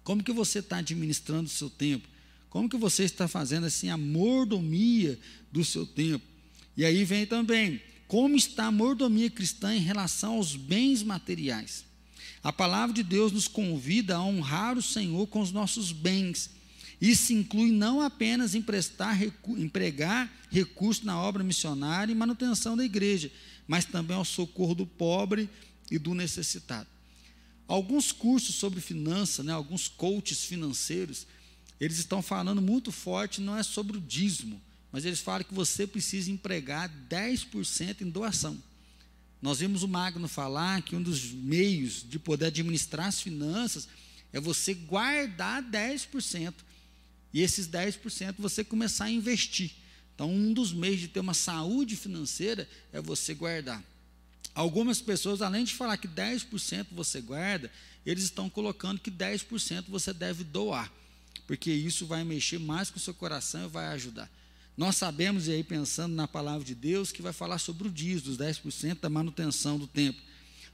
Como 0.04 0.22
que 0.22 0.30
você 0.30 0.58
está 0.58 0.76
administrando 0.76 1.44
o 1.44 1.48
seu 1.48 1.70
tempo? 1.70 2.11
Como 2.52 2.68
que 2.68 2.76
você 2.76 3.04
está 3.04 3.26
fazendo 3.26 3.64
assim 3.64 3.88
a 3.88 3.96
mordomia 3.96 5.18
do 5.50 5.64
seu 5.64 5.86
tempo? 5.86 6.22
E 6.76 6.84
aí 6.84 7.02
vem 7.02 7.24
também, 7.24 7.80
como 8.06 8.36
está 8.36 8.66
a 8.66 8.70
mordomia 8.70 9.30
cristã 9.30 9.74
em 9.74 9.80
relação 9.80 10.34
aos 10.34 10.54
bens 10.54 11.02
materiais? 11.02 11.86
A 12.42 12.52
palavra 12.52 12.94
de 12.94 13.02
Deus 13.02 13.32
nos 13.32 13.48
convida 13.48 14.16
a 14.16 14.22
honrar 14.22 14.76
o 14.76 14.82
Senhor 14.82 15.26
com 15.28 15.40
os 15.40 15.50
nossos 15.50 15.92
bens. 15.92 16.50
Isso 17.00 17.32
inclui 17.32 17.70
não 17.70 18.02
apenas 18.02 18.54
emprestar, 18.54 19.16
recu 19.16 19.56
empregar 19.56 20.30
recursos 20.50 21.04
na 21.04 21.18
obra 21.18 21.42
missionária 21.42 22.12
e 22.12 22.14
manutenção 22.14 22.76
da 22.76 22.84
igreja, 22.84 23.32
mas 23.66 23.86
também 23.86 24.14
ao 24.14 24.26
socorro 24.26 24.74
do 24.74 24.86
pobre 24.86 25.48
e 25.90 25.98
do 25.98 26.12
necessitado. 26.12 26.86
Alguns 27.66 28.12
cursos 28.12 28.56
sobre 28.56 28.82
finanças, 28.82 29.42
né, 29.42 29.54
alguns 29.54 29.88
coaches 29.88 30.44
financeiros, 30.44 31.26
eles 31.84 31.98
estão 31.98 32.22
falando 32.22 32.62
muito 32.62 32.92
forte, 32.92 33.40
não 33.40 33.58
é 33.58 33.62
sobre 33.64 33.96
o 33.96 34.00
dízimo, 34.00 34.62
mas 34.92 35.04
eles 35.04 35.18
falam 35.18 35.42
que 35.42 35.52
você 35.52 35.84
precisa 35.84 36.30
empregar 36.30 36.88
10% 37.10 38.02
em 38.02 38.08
doação. 38.08 38.56
Nós 39.40 39.58
vimos 39.58 39.82
o 39.82 39.88
Magno 39.88 40.28
falar 40.28 40.80
que 40.82 40.94
um 40.94 41.02
dos 41.02 41.32
meios 41.32 42.08
de 42.08 42.20
poder 42.20 42.46
administrar 42.46 43.08
as 43.08 43.20
finanças 43.20 43.88
é 44.32 44.38
você 44.38 44.74
guardar 44.74 45.60
10%. 45.60 46.54
E 47.34 47.40
esses 47.40 47.66
10% 47.66 48.36
você 48.38 48.62
começar 48.62 49.06
a 49.06 49.10
investir. 49.10 49.72
Então, 50.14 50.32
um 50.32 50.52
dos 50.52 50.72
meios 50.72 51.00
de 51.00 51.08
ter 51.08 51.18
uma 51.18 51.34
saúde 51.34 51.96
financeira 51.96 52.68
é 52.92 53.00
você 53.00 53.34
guardar. 53.34 53.82
Algumas 54.54 55.00
pessoas, 55.00 55.42
além 55.42 55.64
de 55.64 55.74
falar 55.74 55.96
que 55.96 56.06
10% 56.06 56.86
você 56.92 57.20
guarda, 57.20 57.68
eles 58.06 58.22
estão 58.22 58.48
colocando 58.48 59.00
que 59.00 59.10
10% 59.10 59.86
você 59.88 60.12
deve 60.12 60.44
doar 60.44 60.88
porque 61.46 61.70
isso 61.70 62.06
vai 62.06 62.24
mexer 62.24 62.58
mais 62.58 62.90
com 62.90 62.96
o 62.96 63.00
seu 63.00 63.14
coração 63.14 63.64
e 63.64 63.68
vai 63.68 63.86
ajudar. 63.88 64.30
Nós 64.76 64.96
sabemos, 64.96 65.48
e 65.48 65.52
aí 65.52 65.62
pensando 65.62 66.14
na 66.14 66.26
palavra 66.26 66.64
de 66.64 66.74
Deus, 66.74 67.12
que 67.12 67.20
vai 67.20 67.32
falar 67.32 67.58
sobre 67.58 67.88
o 67.88 67.90
dízimo, 67.90 68.34
dos 68.34 68.38
10% 68.38 69.00
da 69.00 69.10
manutenção 69.10 69.78
do 69.78 69.86
templo. 69.86 70.22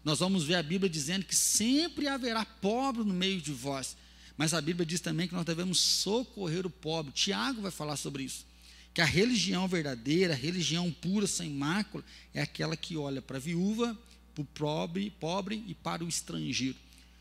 Nós 0.05 0.21
vamos 0.21 0.45
ver 0.45 0.55
a 0.55 0.63
Bíblia 0.63 0.89
dizendo 0.89 1.25
que 1.25 1.35
sempre 1.35 2.07
haverá 2.07 2.45
pobre 2.45 3.03
no 3.03 3.13
meio 3.13 3.41
de 3.41 3.53
vós. 3.53 3.97
Mas 4.37 4.55
a 4.55 4.61
Bíblia 4.61 4.87
diz 4.87 5.01
também 5.01 5.27
que 5.27 5.35
nós 5.35 5.45
devemos 5.45 5.81
socorrer 5.81 6.65
o 6.65 6.71
pobre. 6.71 7.13
Tiago 7.13 7.61
vai 7.61 7.73
falar 7.73 7.97
sobre 7.97 8.23
isso. 8.23 8.47
Que 8.95 9.01
a 9.01 9.05
religião 9.05 9.67
verdadeira, 9.67 10.33
a 10.33 10.37
religião 10.37 10.93
pura, 10.93 11.27
sem 11.27 11.51
mácula, 11.51 12.05
é 12.33 12.41
aquela 12.41 12.77
que 12.77 12.97
olha 12.97 13.21
para 13.21 13.37
a 13.37 13.41
viúva, 13.41 13.99
para 14.33 14.43
o 14.43 14.45
pobre, 14.45 15.11
pobre 15.19 15.65
e 15.67 15.75
para 15.75 16.05
o 16.05 16.09
estrangeiro. 16.09 16.77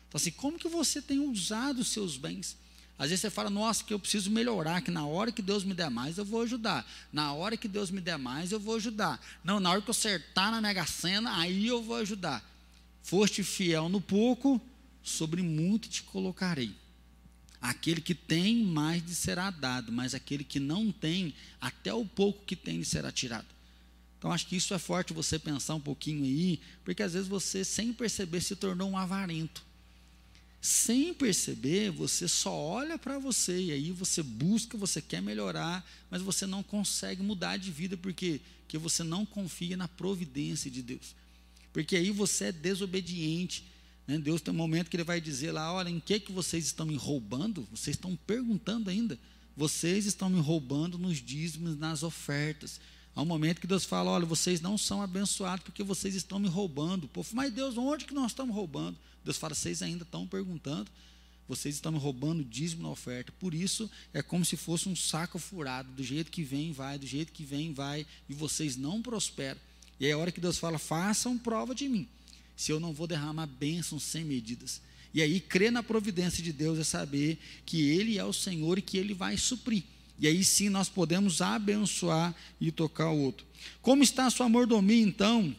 Então, 0.08 0.16
assim, 0.16 0.30
como 0.30 0.58
que 0.58 0.68
você 0.68 1.02
tem 1.02 1.18
usado 1.18 1.80
os 1.80 1.88
seus 1.88 2.16
bens? 2.16 2.56
Às 2.98 3.10
vezes 3.10 3.20
você 3.20 3.30
fala, 3.30 3.48
nossa, 3.48 3.84
que 3.84 3.94
eu 3.94 3.98
preciso 3.98 4.28
melhorar, 4.28 4.80
que 4.80 4.90
na 4.90 5.06
hora 5.06 5.30
que 5.30 5.40
Deus 5.40 5.62
me 5.62 5.72
der 5.72 5.88
mais, 5.88 6.18
eu 6.18 6.24
vou 6.24 6.42
ajudar. 6.42 6.84
Na 7.12 7.32
hora 7.32 7.56
que 7.56 7.68
Deus 7.68 7.92
me 7.92 8.00
der 8.00 8.18
mais, 8.18 8.50
eu 8.50 8.58
vou 8.58 8.74
ajudar. 8.74 9.24
Não, 9.44 9.60
na 9.60 9.70
hora 9.70 9.80
que 9.80 9.88
eu 9.88 9.92
acertar 9.92 10.50
na 10.50 10.60
Mega 10.60 10.84
Sena, 10.84 11.38
aí 11.38 11.68
eu 11.68 11.80
vou 11.80 11.96
ajudar. 11.96 12.44
Foste 13.00 13.44
fiel 13.44 13.88
no 13.88 14.00
pouco, 14.00 14.60
sobre 15.00 15.42
muito 15.42 15.88
te 15.88 16.02
colocarei. 16.02 16.74
Aquele 17.60 18.00
que 18.00 18.16
tem, 18.16 18.64
mais 18.64 19.04
lhe 19.04 19.14
será 19.14 19.48
dado, 19.48 19.92
mas 19.92 20.12
aquele 20.12 20.42
que 20.42 20.58
não 20.58 20.90
tem, 20.90 21.32
até 21.60 21.94
o 21.94 22.04
pouco 22.04 22.44
que 22.44 22.56
tem 22.56 22.78
lhe 22.78 22.84
será 22.84 23.12
tirado. 23.12 23.46
Então 24.18 24.32
acho 24.32 24.46
que 24.48 24.56
isso 24.56 24.74
é 24.74 24.78
forte 24.78 25.12
você 25.12 25.38
pensar 25.38 25.76
um 25.76 25.80
pouquinho 25.80 26.24
aí, 26.24 26.60
porque 26.84 27.04
às 27.04 27.12
vezes 27.12 27.28
você, 27.28 27.64
sem 27.64 27.92
perceber, 27.92 28.40
se 28.40 28.56
tornou 28.56 28.90
um 28.90 28.98
avarento 28.98 29.67
sem 30.60 31.14
perceber, 31.14 31.90
você 31.90 32.26
só 32.26 32.52
olha 32.52 32.98
para 32.98 33.18
você 33.18 33.60
e 33.60 33.72
aí 33.72 33.92
você 33.92 34.22
busca, 34.22 34.76
você 34.76 35.00
quer 35.00 35.22
melhorar, 35.22 35.88
mas 36.10 36.20
você 36.20 36.46
não 36.46 36.62
consegue 36.62 37.22
mudar 37.22 37.56
de 37.56 37.70
vida 37.70 37.96
porque 37.96 38.40
que 38.66 38.76
você 38.76 39.02
não 39.02 39.24
confia 39.24 39.76
na 39.76 39.88
providência 39.88 40.70
de 40.70 40.82
Deus. 40.82 41.14
Porque 41.72 41.96
aí 41.96 42.10
você 42.10 42.46
é 42.46 42.52
desobediente. 42.52 43.64
Né? 44.06 44.18
Deus 44.18 44.42
tem 44.42 44.52
um 44.52 44.56
momento 44.56 44.90
que 44.90 44.96
Ele 44.96 45.04
vai 45.04 45.20
dizer 45.20 45.52
lá: 45.52 45.72
olha, 45.72 45.88
em 45.88 46.00
que, 46.00 46.20
que 46.20 46.32
vocês 46.32 46.66
estão 46.66 46.84
me 46.84 46.96
roubando? 46.96 47.66
Vocês 47.70 47.96
estão 47.96 48.14
perguntando 48.26 48.90
ainda. 48.90 49.18
Vocês 49.56 50.06
estão 50.06 50.28
me 50.28 50.40
roubando 50.40 50.98
nos 50.98 51.18
dízimos, 51.18 51.76
nas 51.78 52.02
ofertas. 52.02 52.80
Há 53.18 53.22
um 53.22 53.26
momento 53.26 53.60
que 53.60 53.66
Deus 53.66 53.84
fala: 53.84 54.12
olha, 54.12 54.24
vocês 54.24 54.60
não 54.60 54.78
são 54.78 55.02
abençoados 55.02 55.64
porque 55.64 55.82
vocês 55.82 56.14
estão 56.14 56.38
me 56.38 56.46
roubando. 56.46 57.08
Povo, 57.08 57.28
mas 57.32 57.52
Deus, 57.52 57.76
onde 57.76 58.04
que 58.04 58.14
nós 58.14 58.30
estamos 58.30 58.54
roubando? 58.54 58.96
Deus 59.24 59.36
fala: 59.36 59.56
vocês 59.56 59.82
ainda 59.82 60.04
estão 60.04 60.24
perguntando, 60.24 60.88
vocês 61.48 61.74
estão 61.74 61.90
me 61.90 61.98
roubando 61.98 62.44
dízimo 62.44 62.84
na 62.84 62.90
oferta. 62.90 63.32
Por 63.40 63.54
isso, 63.54 63.90
é 64.14 64.22
como 64.22 64.44
se 64.44 64.56
fosse 64.56 64.88
um 64.88 64.94
saco 64.94 65.36
furado: 65.36 65.90
do 65.94 66.04
jeito 66.04 66.30
que 66.30 66.44
vem, 66.44 66.70
vai, 66.70 66.96
do 66.96 67.08
jeito 67.08 67.32
que 67.32 67.42
vem, 67.42 67.74
vai, 67.74 68.06
e 68.28 68.34
vocês 68.34 68.76
não 68.76 69.02
prosperam. 69.02 69.60
E 69.98 70.06
é 70.06 70.12
a 70.12 70.18
hora 70.18 70.30
que 70.30 70.40
Deus 70.40 70.56
fala: 70.56 70.78
façam 70.78 71.36
prova 71.36 71.74
de 71.74 71.88
mim, 71.88 72.06
se 72.56 72.70
eu 72.70 72.78
não 72.78 72.92
vou 72.92 73.08
derramar 73.08 73.48
bênçãos 73.48 74.04
sem 74.04 74.22
medidas. 74.22 74.80
E 75.12 75.20
aí, 75.20 75.40
crer 75.40 75.72
na 75.72 75.82
providência 75.82 76.40
de 76.40 76.52
Deus 76.52 76.78
é 76.78 76.84
saber 76.84 77.36
que 77.66 77.82
Ele 77.82 78.16
é 78.16 78.24
o 78.24 78.32
Senhor 78.32 78.78
e 78.78 78.82
que 78.82 78.96
Ele 78.96 79.12
vai 79.12 79.36
suprir. 79.36 79.82
E 80.18 80.26
aí 80.26 80.42
sim 80.42 80.68
nós 80.68 80.88
podemos 80.88 81.40
abençoar 81.40 82.34
e 82.60 82.72
tocar 82.72 83.10
o 83.10 83.18
outro. 83.18 83.46
Como 83.80 84.02
está 84.02 84.26
a 84.26 84.30
sua 84.30 84.48
mordomia, 84.48 85.02
então, 85.02 85.54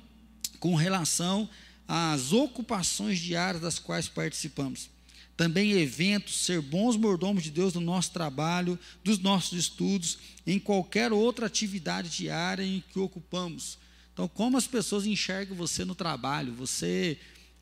com 0.60 0.76
relação 0.76 1.50
às 1.88 2.34
ocupações 2.34 3.20
diárias 3.20 3.62
das 3.62 3.80
quais 3.80 4.08
participamos? 4.08 4.90
Também 5.38 5.72
eventos, 5.72 6.36
ser 6.42 6.62
bons 6.62 6.98
mordomos 6.98 7.44
de 7.44 7.52
Deus 7.52 7.74
no 7.74 7.80
nosso 7.80 8.12
trabalho, 8.12 8.78
dos 9.04 9.20
nossos 9.20 9.58
estudos, 9.58 10.18
em 10.46 10.60
qualquer 10.60 11.14
outra 11.14 11.46
atividade 11.46 12.10
diária 12.10 12.64
em 12.64 12.84
que 12.92 13.00
ocupamos. 13.00 13.78
Então, 14.12 14.28
como 14.28 14.58
as 14.58 14.68
pessoas 14.68 15.06
enxergam 15.06 15.56
você 15.56 15.86
no 15.86 15.96
trabalho? 15.96 16.54
Você 16.56 17.18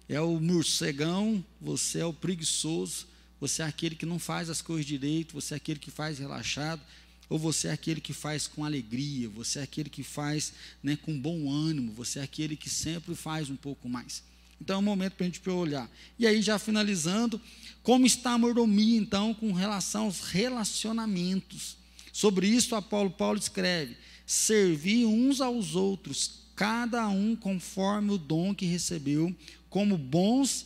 é 0.10 0.20
o 0.20 0.40
morcegão, 0.40 1.46
você 1.62 2.00
é 2.00 2.06
o 2.06 2.12
preguiçoso, 2.12 3.06
você 3.40 3.62
é 3.62 3.66
aquele 3.66 3.96
que 3.96 4.06
não 4.06 4.20
faz 4.20 4.50
as 4.50 4.62
coisas 4.62 4.86
direito, 4.86 5.34
você 5.34 5.54
é 5.54 5.58
aquele 5.58 5.80
que 5.80 5.92
faz 5.92 6.20
relaxado, 6.20 6.82
ou 7.30 7.38
você 7.38 7.68
é 7.68 7.72
aquele 7.72 8.00
que 8.00 8.14
faz 8.14 8.48
com 8.48 8.64
alegria, 8.64 9.30
você 9.30 9.60
é 9.60 9.64
aquele 9.64 9.90
que 9.90 10.04
faz 10.04 10.54
né, 10.82 10.98
com 11.02 11.20
bom 11.20 11.52
ânimo, 11.52 11.92
você 11.92 12.20
é 12.20 12.24
aquele 12.24 12.56
que 12.56 12.70
sempre 12.70 13.16
faz 13.16 13.50
um 13.50 13.56
pouco 13.56 13.90
mais. 13.90 14.24
Então 14.60 14.78
é 14.78 14.80
um 14.80 14.84
momento 14.84 15.14
para 15.14 15.26
a 15.26 15.30
gente 15.30 15.50
olhar. 15.50 15.90
E 16.18 16.26
aí, 16.26 16.42
já 16.42 16.58
finalizando, 16.58 17.40
como 17.84 18.06
está 18.06 18.32
a 18.32 18.38
mordomia, 18.38 18.98
então, 18.98 19.34
com 19.34 19.52
relação 19.52 20.06
aos 20.06 20.22
relacionamentos? 20.22 21.78
Sobre 22.12 22.48
isso, 22.48 22.76
a 22.76 22.82
Paulo, 22.82 23.12
Paulo 23.12 23.38
escreve: 23.38 23.96
servir 24.26 25.06
uns 25.06 25.42
aos 25.42 25.76
outros, 25.76 26.40
cada 26.56 27.08
um 27.08 27.36
conforme 27.36 28.12
o 28.12 28.18
dom 28.18 28.56
que 28.56 28.66
recebeu, 28.66 29.36
como 29.70 29.98
bons 29.98 30.66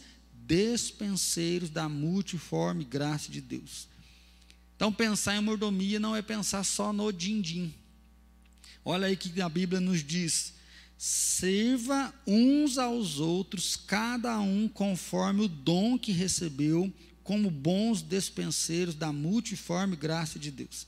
despenseiros 0.52 1.70
da 1.70 1.88
multiforme 1.88 2.84
graça 2.84 3.32
de 3.32 3.40
Deus. 3.40 3.88
Então, 4.76 4.92
pensar 4.92 5.38
em 5.38 5.42
mordomia 5.42 5.98
não 5.98 6.14
é 6.14 6.22
pensar 6.22 6.66
só 6.66 6.92
no 6.92 7.10
din-din. 7.10 7.74
Olha 8.84 9.08
aí 9.08 9.16
que 9.16 9.42
a 9.42 9.48
Bíblia 9.48 9.80
nos 9.80 10.04
diz: 10.04 10.56
serva 10.98 12.14
uns 12.28 12.78
aos 12.78 13.18
outros, 13.18 13.78
cada 13.78 14.42
um 14.42 14.68
conforme 14.68 15.46
o 15.46 15.48
dom 15.48 15.98
que 15.98 16.12
recebeu, 16.12 16.92
como 17.24 17.50
bons 17.50 18.02
despenseiros 18.02 18.94
da 18.94 19.14
multiforme 19.14 19.96
graça 19.96 20.38
de 20.38 20.52
Deus. 20.52 20.86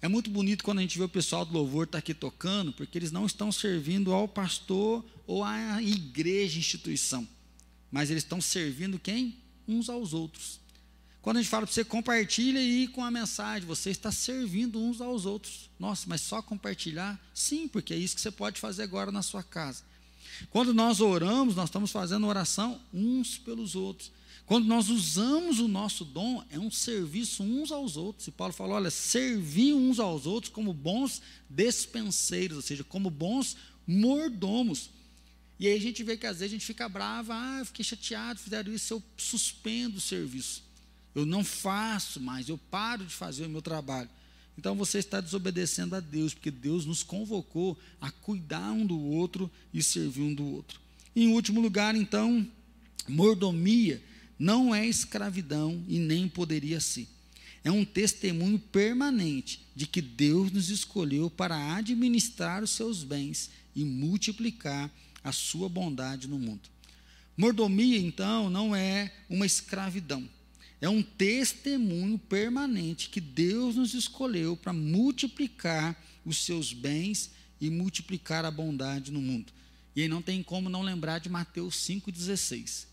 É 0.00 0.08
muito 0.08 0.30
bonito 0.30 0.64
quando 0.64 0.78
a 0.78 0.82
gente 0.82 0.96
vê 0.96 1.04
o 1.04 1.08
pessoal 1.10 1.44
do 1.44 1.52
louvor 1.52 1.84
estar 1.84 1.92
tá 1.92 1.98
aqui 1.98 2.14
tocando, 2.14 2.72
porque 2.72 2.96
eles 2.96 3.12
não 3.12 3.26
estão 3.26 3.52
servindo 3.52 4.14
ao 4.14 4.26
pastor 4.26 5.04
ou 5.26 5.44
à 5.44 5.82
igreja, 5.82 6.58
instituição 6.58 7.28
mas 7.92 8.10
eles 8.10 8.24
estão 8.24 8.40
servindo 8.40 8.98
quem? 8.98 9.36
Uns 9.68 9.88
aos 9.88 10.14
outros. 10.14 10.58
Quando 11.20 11.36
a 11.36 11.40
gente 11.40 11.50
fala 11.50 11.66
para 11.66 11.72
você, 11.72 11.84
compartilha 11.84 12.58
aí 12.58 12.88
com 12.88 13.04
a 13.04 13.10
mensagem, 13.10 13.68
você 13.68 13.90
está 13.90 14.10
servindo 14.10 14.82
uns 14.82 15.00
aos 15.00 15.24
outros. 15.24 15.70
Nossa, 15.78 16.06
mas 16.08 16.20
só 16.22 16.42
compartilhar? 16.42 17.20
Sim, 17.32 17.68
porque 17.68 17.94
é 17.94 17.96
isso 17.96 18.16
que 18.16 18.20
você 18.20 18.30
pode 18.32 18.58
fazer 18.58 18.82
agora 18.82 19.12
na 19.12 19.22
sua 19.22 19.42
casa. 19.42 19.84
Quando 20.50 20.74
nós 20.74 21.00
oramos, 21.00 21.54
nós 21.54 21.68
estamos 21.68 21.92
fazendo 21.92 22.26
oração 22.26 22.80
uns 22.92 23.38
pelos 23.38 23.76
outros. 23.76 24.10
Quando 24.46 24.66
nós 24.66 24.88
usamos 24.88 25.60
o 25.60 25.68
nosso 25.68 26.04
dom, 26.04 26.42
é 26.50 26.58
um 26.58 26.70
serviço 26.70 27.44
uns 27.44 27.70
aos 27.70 27.96
outros. 27.96 28.26
E 28.26 28.32
Paulo 28.32 28.52
falou: 28.52 28.74
olha, 28.74 28.90
servir 28.90 29.74
uns 29.74 30.00
aos 30.00 30.26
outros 30.26 30.52
como 30.52 30.74
bons 30.74 31.22
despenseiros, 31.48 32.56
ou 32.56 32.62
seja, 32.62 32.82
como 32.82 33.08
bons 33.10 33.56
mordomos. 33.86 34.90
E 35.58 35.66
aí 35.66 35.76
a 35.76 35.80
gente 35.80 36.02
vê 36.02 36.16
que 36.16 36.26
às 36.26 36.38
vezes 36.38 36.52
a 36.52 36.56
gente 36.56 36.66
fica 36.66 36.88
brava, 36.88 37.34
ah, 37.34 37.64
fiquei 37.64 37.84
chateado, 37.84 38.40
fizeram 38.40 38.72
isso, 38.72 38.94
eu 38.94 39.02
suspendo 39.16 39.98
o 39.98 40.00
serviço. 40.00 40.62
Eu 41.14 41.26
não 41.26 41.44
faço 41.44 42.20
mais, 42.20 42.48
eu 42.48 42.58
paro 42.58 43.04
de 43.04 43.12
fazer 43.12 43.46
o 43.46 43.50
meu 43.50 43.62
trabalho. 43.62 44.08
Então 44.56 44.74
você 44.74 44.98
está 44.98 45.20
desobedecendo 45.20 45.94
a 45.94 46.00
Deus, 46.00 46.34
porque 46.34 46.50
Deus 46.50 46.84
nos 46.84 47.02
convocou 47.02 47.78
a 48.00 48.10
cuidar 48.10 48.72
um 48.72 48.84
do 48.84 48.98
outro 48.98 49.50
e 49.72 49.82
servir 49.82 50.22
um 50.22 50.34
do 50.34 50.44
outro. 50.44 50.80
Em 51.14 51.28
último 51.28 51.60
lugar, 51.60 51.94
então, 51.94 52.46
mordomia 53.08 54.02
não 54.38 54.74
é 54.74 54.86
escravidão 54.86 55.82
e 55.88 55.98
nem 55.98 56.28
poderia 56.28 56.80
ser. 56.80 57.06
É 57.64 57.70
um 57.70 57.84
testemunho 57.84 58.58
permanente 58.58 59.64
de 59.74 59.86
que 59.86 60.02
Deus 60.02 60.50
nos 60.50 60.68
escolheu 60.68 61.30
para 61.30 61.76
administrar 61.76 62.62
os 62.62 62.70
seus 62.70 63.04
bens 63.04 63.50
e 63.74 63.84
multiplicar 63.84 64.90
a 65.22 65.32
sua 65.32 65.68
bondade 65.68 66.26
no 66.28 66.38
mundo. 66.38 66.68
Mordomia, 67.36 67.98
então, 67.98 68.50
não 68.50 68.74
é 68.76 69.12
uma 69.28 69.46
escravidão, 69.46 70.28
é 70.80 70.88
um 70.88 71.02
testemunho 71.02 72.18
permanente 72.18 73.08
que 73.08 73.20
Deus 73.20 73.76
nos 73.76 73.94
escolheu 73.94 74.56
para 74.56 74.72
multiplicar 74.72 75.96
os 76.24 76.38
seus 76.38 76.72
bens 76.72 77.30
e 77.60 77.70
multiplicar 77.70 78.44
a 78.44 78.50
bondade 78.50 79.12
no 79.12 79.22
mundo. 79.22 79.52
E 79.94 80.02
aí 80.02 80.08
não 80.08 80.20
tem 80.20 80.42
como 80.42 80.68
não 80.68 80.82
lembrar 80.82 81.20
de 81.20 81.28
Mateus 81.28 81.76
5,16. 81.76 82.86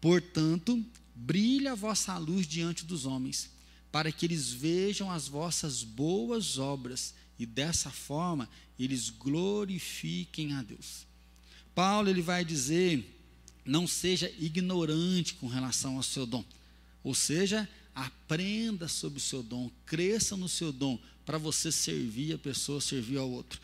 Portanto, 0.00 0.84
brilha 1.14 1.72
a 1.72 1.76
vossa 1.76 2.16
luz 2.18 2.46
diante 2.46 2.84
dos 2.84 3.06
homens, 3.06 3.50
para 3.90 4.12
que 4.12 4.26
eles 4.26 4.50
vejam 4.50 5.10
as 5.10 5.26
vossas 5.28 5.82
boas 5.82 6.58
obras 6.58 7.14
e 7.38 7.46
dessa 7.46 7.90
forma 7.90 8.48
eles 8.78 9.08
glorifiquem 9.08 10.52
a 10.52 10.62
Deus. 10.62 11.06
Paulo 11.74 12.08
ele 12.08 12.22
vai 12.22 12.44
dizer: 12.44 13.14
não 13.64 13.86
seja 13.86 14.32
ignorante 14.38 15.34
com 15.34 15.46
relação 15.46 15.96
ao 15.96 16.02
seu 16.02 16.26
dom. 16.26 16.44
Ou 17.02 17.14
seja, 17.14 17.68
aprenda 17.94 18.88
sobre 18.88 19.18
o 19.18 19.22
seu 19.22 19.42
dom, 19.42 19.70
cresça 19.84 20.36
no 20.36 20.48
seu 20.48 20.72
dom, 20.72 20.98
para 21.26 21.38
você 21.38 21.72
servir 21.72 22.34
a 22.34 22.38
pessoa, 22.38 22.80
servir 22.80 23.18
ao 23.18 23.30
outro. 23.30 23.60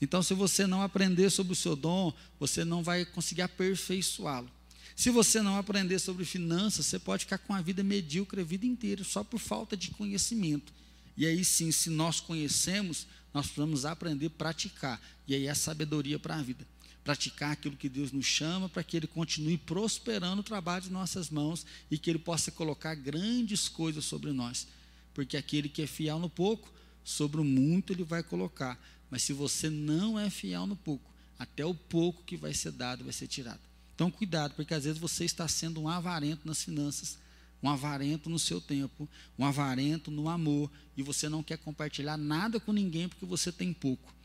Então, 0.00 0.22
se 0.22 0.32
você 0.32 0.66
não 0.66 0.82
aprender 0.82 1.28
sobre 1.30 1.52
o 1.52 1.56
seu 1.56 1.74
dom, 1.74 2.12
você 2.38 2.64
não 2.64 2.82
vai 2.82 3.04
conseguir 3.04 3.42
aperfeiçoá-lo. 3.42 4.50
Se 4.94 5.10
você 5.10 5.42
não 5.42 5.56
aprender 5.56 5.98
sobre 5.98 6.24
finanças, 6.24 6.86
você 6.86 6.98
pode 6.98 7.24
ficar 7.24 7.38
com 7.38 7.54
a 7.54 7.60
vida 7.60 7.82
medíocre 7.82 8.40
a 8.40 8.44
vida 8.44 8.66
inteira, 8.66 9.04
só 9.04 9.22
por 9.24 9.38
falta 9.38 9.76
de 9.76 9.90
conhecimento. 9.90 10.72
E 11.16 11.26
aí 11.26 11.44
sim, 11.44 11.70
se 11.72 11.90
nós 11.90 12.20
conhecemos, 12.20 13.06
nós 13.34 13.46
precisamos 13.46 13.84
aprender 13.84 14.26
a 14.26 14.30
praticar. 14.30 15.00
E 15.26 15.34
aí 15.34 15.46
é 15.46 15.54
sabedoria 15.54 16.18
para 16.18 16.36
a 16.36 16.42
vida 16.42 16.66
praticar 17.08 17.52
aquilo 17.52 17.74
que 17.74 17.88
Deus 17.88 18.12
nos 18.12 18.26
chama, 18.26 18.68
para 18.68 18.84
que 18.84 18.94
Ele 18.94 19.06
continue 19.06 19.56
prosperando 19.56 20.40
o 20.40 20.42
trabalho 20.42 20.84
de 20.84 20.90
nossas 20.90 21.30
mãos 21.30 21.64
e 21.90 21.96
que 21.96 22.10
Ele 22.10 22.18
possa 22.18 22.50
colocar 22.50 22.94
grandes 22.94 23.66
coisas 23.66 24.04
sobre 24.04 24.30
nós. 24.30 24.66
Porque 25.14 25.34
aquele 25.34 25.70
que 25.70 25.80
é 25.80 25.86
fiel 25.86 26.18
no 26.18 26.28
pouco, 26.28 26.70
sobre 27.02 27.40
o 27.40 27.44
muito 27.44 27.94
Ele 27.94 28.04
vai 28.04 28.22
colocar. 28.22 28.78
Mas 29.10 29.22
se 29.22 29.32
você 29.32 29.70
não 29.70 30.20
é 30.20 30.28
fiel 30.28 30.66
no 30.66 30.76
pouco, 30.76 31.10
até 31.38 31.64
o 31.64 31.72
pouco 31.72 32.22
que 32.24 32.36
vai 32.36 32.52
ser 32.52 32.72
dado 32.72 33.04
vai 33.04 33.12
ser 33.14 33.26
tirado. 33.26 33.60
Então, 33.94 34.10
cuidado, 34.10 34.52
porque 34.54 34.74
às 34.74 34.84
vezes 34.84 34.98
você 34.98 35.24
está 35.24 35.48
sendo 35.48 35.80
um 35.80 35.88
avarento 35.88 36.46
nas 36.46 36.62
finanças, 36.62 37.18
um 37.62 37.70
avarento 37.70 38.28
no 38.28 38.38
seu 38.38 38.60
tempo, 38.60 39.08
um 39.38 39.46
avarento 39.46 40.10
no 40.10 40.28
amor, 40.28 40.70
e 40.94 41.02
você 41.02 41.26
não 41.26 41.42
quer 41.42 41.56
compartilhar 41.56 42.18
nada 42.18 42.60
com 42.60 42.70
ninguém 42.70 43.08
porque 43.08 43.24
você 43.24 43.50
tem 43.50 43.72
pouco. 43.72 44.17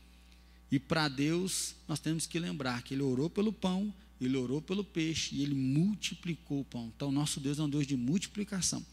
E 0.74 0.78
para 0.80 1.06
Deus, 1.06 1.76
nós 1.86 2.00
temos 2.00 2.26
que 2.26 2.36
lembrar 2.36 2.82
que 2.82 2.94
Ele 2.94 3.02
orou 3.04 3.30
pelo 3.30 3.52
pão, 3.52 3.94
Ele 4.20 4.36
orou 4.36 4.60
pelo 4.60 4.82
peixe 4.82 5.32
e 5.32 5.40
Ele 5.40 5.54
multiplicou 5.54 6.62
o 6.62 6.64
pão. 6.64 6.92
Então, 6.96 7.12
nosso 7.12 7.38
Deus 7.38 7.60
é 7.60 7.62
um 7.62 7.70
Deus 7.70 7.86
de 7.86 7.96
multiplicação. 7.96 8.84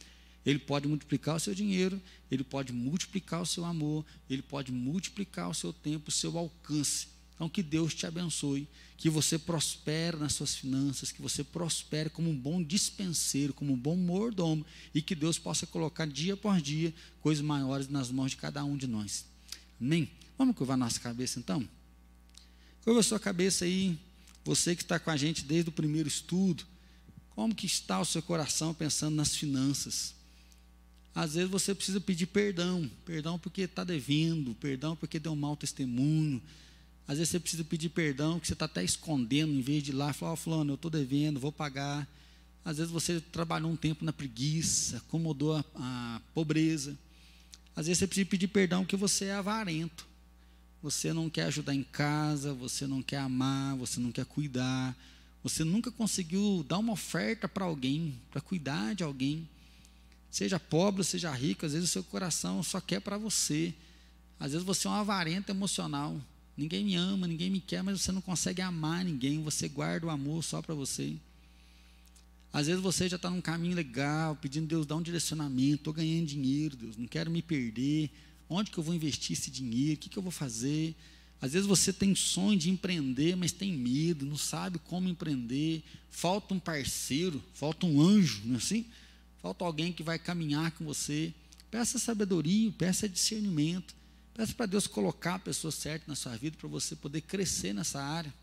Ele 0.45 0.59
pode 0.59 0.88
multiplicar 0.88 1.38
o 1.38 1.39
seu 1.39 1.55
dinheiro, 1.55 1.99
Ele 2.29 2.43
pode 2.43 2.71
multiplicar 2.71 3.41
o 3.41 3.47
seu 3.47 3.65
amor, 3.65 4.05
Ele 4.29 4.43
pode 4.43 4.71
multiplicar 4.71 5.49
o 5.49 5.55
seu 5.55 5.73
tempo, 5.73 6.09
o 6.09 6.11
seu 6.11 6.38
alcance. 6.38 7.07
Então, 7.34 7.49
que 7.49 7.63
Deus 7.63 7.95
te 7.95 8.05
abençoe, 8.05 8.67
que 8.95 9.09
você 9.09 9.39
prospere 9.39 10.17
nas 10.17 10.34
suas 10.34 10.53
finanças, 10.53 11.11
que 11.11 11.19
você 11.19 11.43
prospere 11.43 12.11
como 12.11 12.29
um 12.29 12.38
bom 12.38 12.61
dispenseiro, 12.61 13.55
como 13.55 13.73
um 13.73 13.77
bom 13.77 13.95
mordomo, 13.95 14.63
e 14.93 15.01
que 15.01 15.15
Deus 15.15 15.39
possa 15.39 15.65
colocar 15.65 16.05
dia 16.05 16.38
por 16.38 16.61
dia 16.61 16.93
coisas 17.21 17.43
maiores 17.43 17.88
nas 17.88 18.11
mãos 18.11 18.29
de 18.29 18.38
cada 18.38 18.63
um 18.63 18.77
de 18.77 18.86
nós. 18.86 19.25
Amém? 19.82 20.20
Vamos 20.38 20.55
curvar 20.55 20.77
nossa 20.77 20.99
cabeça 20.99 21.39
então? 21.39 21.67
Curva 22.84 23.03
sua 23.03 23.19
cabeça 23.19 23.65
aí, 23.65 23.97
você 24.43 24.75
que 24.75 24.82
está 24.82 24.99
com 24.99 25.11
a 25.11 25.17
gente 25.17 25.43
desde 25.43 25.69
o 25.69 25.73
primeiro 25.73 26.07
estudo. 26.07 26.65
Como 27.36 27.55
que 27.55 27.65
está 27.65 27.99
o 27.99 28.05
seu 28.05 28.21
coração 28.21 28.73
pensando 28.73 29.15
nas 29.15 29.36
finanças? 29.36 30.15
Às 31.13 31.36
vezes 31.36 31.49
você 31.49 31.75
precisa 31.75 31.99
pedir 31.99 32.25
perdão, 32.25 32.89
perdão 33.05 33.38
porque 33.38 33.61
está 33.61 33.84
devendo, 33.84 34.55
perdão 34.55 34.95
porque 34.95 35.19
deu 35.19 35.34
um 35.34 35.36
mau 35.36 35.55
testemunho. 35.55 36.41
Às 37.07 37.17
vezes 37.17 37.32
você 37.32 37.39
precisa 37.39 37.63
pedir 37.63 37.89
perdão 37.89 38.39
que 38.39 38.47
você 38.47 38.53
está 38.53 38.65
até 38.65 38.84
escondendo, 38.84 39.53
em 39.53 39.61
vez 39.61 39.84
de 39.84 39.91
ir 39.91 39.93
lá 39.93 40.13
falar, 40.13 40.34
oh, 40.34 40.38
fulano, 40.38 40.71
eu 40.71 40.75
estou 40.75 40.89
devendo, 40.89 41.39
vou 41.39 41.51
pagar. 41.51 42.07
Às 42.63 42.77
vezes 42.77 42.91
você 42.91 43.19
trabalhou 43.19 43.71
um 43.71 43.75
tempo 43.75 44.05
na 44.05 44.13
preguiça, 44.13 44.97
acomodou 44.97 45.57
a, 45.57 45.65
a 45.75 46.21
pobreza. 46.34 46.97
Às 47.75 47.88
vezes 47.88 47.99
você 47.99 48.07
precisa 48.07 48.27
pedir 48.27 48.47
perdão 48.47 48.84
porque 48.84 48.95
você 48.95 49.25
é 49.25 49.34
avarento. 49.34 50.07
Você 50.82 51.13
não 51.13 51.29
quer 51.29 51.43
ajudar 51.43 51.75
em 51.75 51.84
casa, 51.84 52.53
você 52.53 52.88
não 52.88 53.03
quer 53.03 53.17
amar, 53.17 53.75
você 53.75 53.99
não 53.99 54.11
quer 54.11 54.25
cuidar. 54.25 54.95
Você 55.43 55.63
nunca 55.63 55.91
conseguiu 55.91 56.65
dar 56.67 56.79
uma 56.79 56.93
oferta 56.93 57.47
para 57.47 57.65
alguém, 57.65 58.15
para 58.32 58.41
cuidar 58.41 58.95
de 58.95 59.03
alguém. 59.03 59.47
Seja 60.29 60.59
pobre, 60.59 61.03
seja 61.03 61.32
rico, 61.32 61.65
às 61.65 61.73
vezes 61.73 61.89
o 61.89 61.91
seu 61.91 62.03
coração 62.03 62.63
só 62.63 62.79
quer 62.79 62.99
para 62.99 63.17
você. 63.17 63.73
Às 64.39 64.53
vezes 64.53 64.65
você 64.65 64.88
é 64.88 64.89
um 64.89 64.93
avarento 64.93 65.51
emocional. 65.51 66.19
Ninguém 66.57 66.84
me 66.84 66.95
ama, 66.95 67.27
ninguém 67.27 67.49
me 67.49 67.59
quer, 67.59 67.84
mas 67.84 68.01
você 68.01 68.11
não 68.11 68.21
consegue 68.21 68.61
amar 68.61 69.05
ninguém. 69.05 69.43
Você 69.43 69.67
guarda 69.67 70.07
o 70.07 70.09
amor 70.09 70.43
só 70.43 70.61
para 70.61 70.73
você. 70.73 71.15
Às 72.53 72.67
vezes 72.67 72.82
você 72.82 73.07
já 73.07 73.15
está 73.15 73.29
num 73.29 73.39
caminho 73.39 73.75
legal, 73.75 74.36
pedindo 74.36 74.67
Deus 74.67 74.86
dar 74.86 74.95
um 74.95 75.01
direcionamento. 75.01 75.75
Estou 75.75 75.93
ganhando 75.93 76.25
dinheiro, 76.25 76.75
Deus, 76.75 76.97
não 76.97 77.07
quero 77.07 77.29
me 77.29 77.41
perder. 77.41 78.09
Onde 78.54 78.70
que 78.70 78.78
eu 78.78 78.84
vou 78.84 78.93
investir 78.93 79.32
esse 79.32 79.49
dinheiro? 79.49 79.93
O 79.93 79.97
que, 79.97 80.10
que 80.10 80.18
eu 80.18 80.22
vou 80.22 80.32
fazer? 80.32 80.93
Às 81.39 81.54
vezes 81.54 81.66
você 81.66 81.93
tem 81.93 82.14
sonho 82.14 82.60
de 82.60 82.70
empreender, 82.70 83.38
mas 83.38 83.54
tem 83.54 83.72
medo, 83.72 84.26
não 84.26 84.36
sabe 84.36 84.78
como 84.78 85.08
empreender. 85.08 85.82
Falta 86.10 86.54
um 86.54 86.60
parceiro, 86.60 87.41
falta 87.54 87.86
um 87.86 88.02
anjo, 88.02 88.41
não 88.43 88.56
é 88.56 88.58
assim? 88.58 88.86
falta 89.41 89.64
alguém 89.64 89.93
que 89.93 90.04
vai 90.04 90.20
caminhar 90.20 90.72
com 90.72 90.84
você. 90.84 91.34
Peça 91.72 91.97
sabedoria, 91.97 92.70
peça 92.74 93.08
discernimento. 93.08 93.95
Peça 94.34 94.54
para 94.54 94.66
Deus 94.66 94.86
colocar 94.86 95.36
a 95.36 95.39
pessoa 95.39 95.72
certa 95.72 96.06
na 96.08 96.16
sua 96.16 96.36
vida 96.36 96.58
para 96.58 96.68
você 96.68 96.93
poder 96.93 97.22
crescer 97.22 97.74
nessa 97.74 98.04
área. 98.04 98.34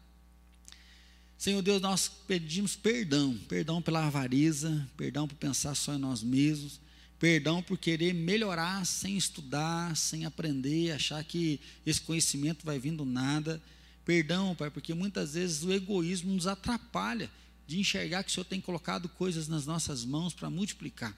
Senhor 1.37 1.61
Deus, 1.61 1.83
nós 1.83 2.09
pedimos 2.09 2.75
perdão, 2.75 3.39
perdão 3.47 3.83
pela 3.83 4.07
avareza, 4.07 4.89
perdão 4.97 5.29
por 5.29 5.37
pensar 5.37 5.75
só 5.75 5.95
em 5.95 5.99
nós 5.99 6.23
mesmos, 6.23 6.81
perdão 7.19 7.63
por 7.63 7.77
querer 7.77 8.13
melhorar 8.13 8.85
sem 8.87 9.17
estudar, 9.17 9.97
sem 9.97 10.25
aprender, 10.25 10.93
achar 10.93 11.23
que 11.25 11.61
esse 11.85 12.01
conhecimento 12.01 12.65
vai 12.65 12.79
vindo 12.79 13.05
nada. 13.05 13.61
Perdão, 14.05 14.55
Pai, 14.55 14.71
porque 14.71 14.95
muitas 14.95 15.35
vezes 15.35 15.63
o 15.63 15.73
egoísmo 15.73 16.33
nos 16.33 16.47
atrapalha 16.47 17.31
de 17.67 17.79
enxergar 17.79 18.23
que 18.25 18.31
o 18.31 18.33
Senhor 18.33 18.45
tem 18.45 18.61
colocado 18.61 19.09
coisas 19.09 19.49
nas 19.49 19.67
nossas 19.67 20.05
mãos 20.05 20.33
para 20.33 20.49
multiplicar. 20.49 21.15